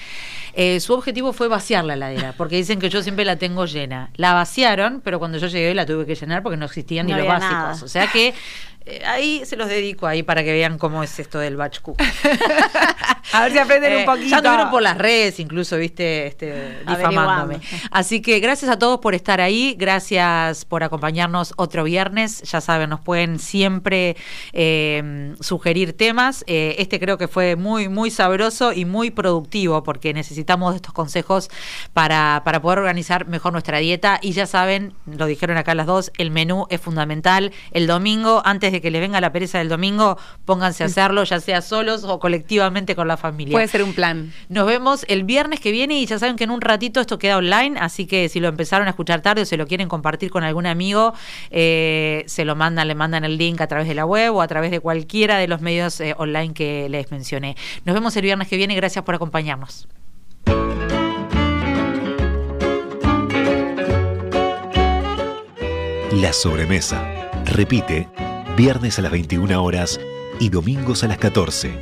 eh, 0.57 0.81
su 0.81 0.93
objetivo 0.95 1.33
fue 1.33 1.49
vaciar 1.49 1.85
la 1.85 1.95
heladera, 1.95 2.35
porque 2.37 2.57
dicen 2.57 2.79
que 2.79 2.89
yo 2.89 3.03
siempre 3.03 3.25
la 3.25 3.37
tengo 3.37 3.67
llena. 3.67 4.11
La 4.17 4.33
vaciaron, 4.35 5.01
pero 5.05 5.19
cuando 5.19 5.39
yo 5.39 5.47
llegué 5.49 5.75
la 5.75 5.87
tuve 5.87 6.07
que 6.07 6.15
llenar 6.15 6.43
porque 6.43 6.57
no 6.57 6.67
existían 6.67 7.07
No 7.07 7.15
ni 7.15 7.19
los 7.21 7.29
básicos. 7.29 7.53
nada. 7.53 7.79
O 7.83 7.89
sea 7.89 8.07
que 8.09 8.35
eh, 8.87 9.03
ahí 9.05 9.43
se 9.45 9.57
los 9.57 9.69
dedico 9.69 10.07
ahí 10.07 10.23
para 10.23 10.45
que 10.45 10.53
vean 10.53 10.79
cómo 10.79 11.03
es 11.03 11.19
esto 11.19 11.39
del 11.39 11.57
batch 11.57 11.81
cook. 11.81 11.99
A 13.33 13.43
ver 13.43 13.53
si 13.53 13.59
aprenden 13.59 13.93
Eh, 13.93 13.97
un 13.99 14.05
poquito. 14.05 14.29
Ya 14.29 14.43
tuvieron 14.43 14.71
por 14.71 14.83
las 14.83 14.97
redes, 14.97 15.41
incluso, 15.41 15.77
viste, 15.77 16.27
este, 16.27 16.79
difamándome. 16.87 17.61
Así 17.91 18.21
que 18.21 18.39
gracias 18.39 18.71
a 18.71 18.79
todos 18.79 19.01
por 19.01 19.15
estar 19.15 19.41
ahí, 19.41 19.75
gracias 19.79 20.65
por 20.65 20.85
acompañarnos 20.85 21.53
otro 21.57 21.85
viernes. 21.85 22.43
Ya 22.43 22.61
saben, 22.61 22.91
nos 22.91 23.01
pueden 23.01 23.39
siempre 23.39 24.17
eh, 24.53 25.35
sugerir 25.41 25.97
temas. 25.97 26.45
Eh, 26.47 26.77
este 26.79 27.01
creo 27.01 27.19
que 27.19 27.27
fue 27.27 27.57
muy, 27.57 27.89
muy 27.89 28.11
sabroso 28.11 28.73
y 28.73 28.85
muy 28.85 29.11
productivo 29.11 29.83
porque 29.83 30.15
necesitamos 30.15 30.77
estos 30.77 30.93
consejos 30.93 31.51
para, 31.93 32.43
para 32.45 32.61
poder 32.63 32.79
organizar 32.81 33.27
mejor 33.27 33.53
nuestra 33.53 33.79
dieta. 33.79 34.19
Y 34.23 34.33
ya 34.33 34.47
saben, 34.47 34.95
lo 35.07 35.27
dijeron 35.27 35.57
acá 35.57 35.75
las 35.75 35.87
dos, 35.87 36.13
el 36.19 36.31
menú 36.31 36.67
es 36.71 36.81
fundamental. 36.81 37.53
El 37.73 37.87
domingo, 37.87 38.43
antes 38.45 38.71
de 38.71 38.74
que 38.81 38.91
les 38.91 39.01
venga 39.01 39.21
la 39.21 39.33
pereza 39.33 39.59
del 39.59 39.69
domingo, 39.69 40.19
pónganse 40.45 40.83
a 40.83 40.87
hacerlo, 40.87 41.25
ya 41.25 41.41
sea 41.41 41.63
solos 41.63 42.05
o 42.05 42.19
colectivamente 42.19 42.95
con 42.95 43.09
la 43.09 43.17
familia. 43.17 43.53
Puede 43.53 43.69
ser 43.69 43.83
un 43.83 43.95
plan. 43.95 44.33
Nos 44.49 44.67
vemos 44.67 45.05
el 45.09 45.25
viernes 45.25 45.61
que 45.61 45.73
viene 45.73 45.99
y 45.99 46.07
ya 46.07 46.19
saben 46.19 46.37
que 46.37 46.45
en 46.45 46.51
un 46.51 46.61
ratito 46.61 47.01
esto 47.01 47.19
queda 47.19 47.37
online, 47.37 47.79
así 47.79 48.07
que 48.07 48.29
si 48.29 48.41
lo 48.41 48.49
empezaron 48.49 48.87
a 48.87 48.91
escuchar 48.91 49.21
tarde 49.21 49.43
o 49.43 49.45
se 49.45 49.57
lo 49.57 49.67
quieren 49.67 49.89
compartir 49.89 50.31
con 50.31 50.45
algún 50.45 50.67
amigo, 50.67 51.15
eh, 51.51 52.25
se 52.27 52.45
lo 52.45 52.57
mandan, 52.57 52.89
le 52.89 52.95
mandan 52.95 53.25
el 53.25 53.39
link 53.39 53.61
a 53.61 53.67
través 53.67 53.89
de 53.89 53.95
la 53.95 54.07
web 54.07 54.35
o 54.35 54.43
a 54.43 54.49
través 54.49 54.71
de 54.71 54.81
cualquiera 54.81 55.39
de 55.39 55.49
los 55.49 55.61
medios 55.61 56.01
eh, 56.01 56.15
online 56.17 56.55
que 56.55 56.89
les 56.89 57.11
mencioné. 57.11 57.57
Nos 57.85 57.95
vemos 57.95 58.17
el 58.17 58.23
viernes 58.23 58.49
que 58.49 58.57
viene, 58.57 58.75
gracias 58.75 59.05
por 59.05 59.15
acompañarnos. 59.15 59.89
La 66.13 66.33
sobremesa. 66.33 67.31
Repite, 67.45 68.09
viernes 68.57 68.99
a 69.01 69.03
las 69.03 69.11
21 69.11 69.63
horas 69.63 70.01
y 70.39 70.49
domingos 70.49 71.03
a 71.03 71.09
las 71.09 71.19
14, 71.19 71.73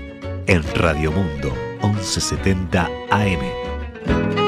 en 0.47 0.62
Radio 0.75 1.12
Mundo 1.12 1.53
1170 1.83 2.89
AM. 3.11 4.41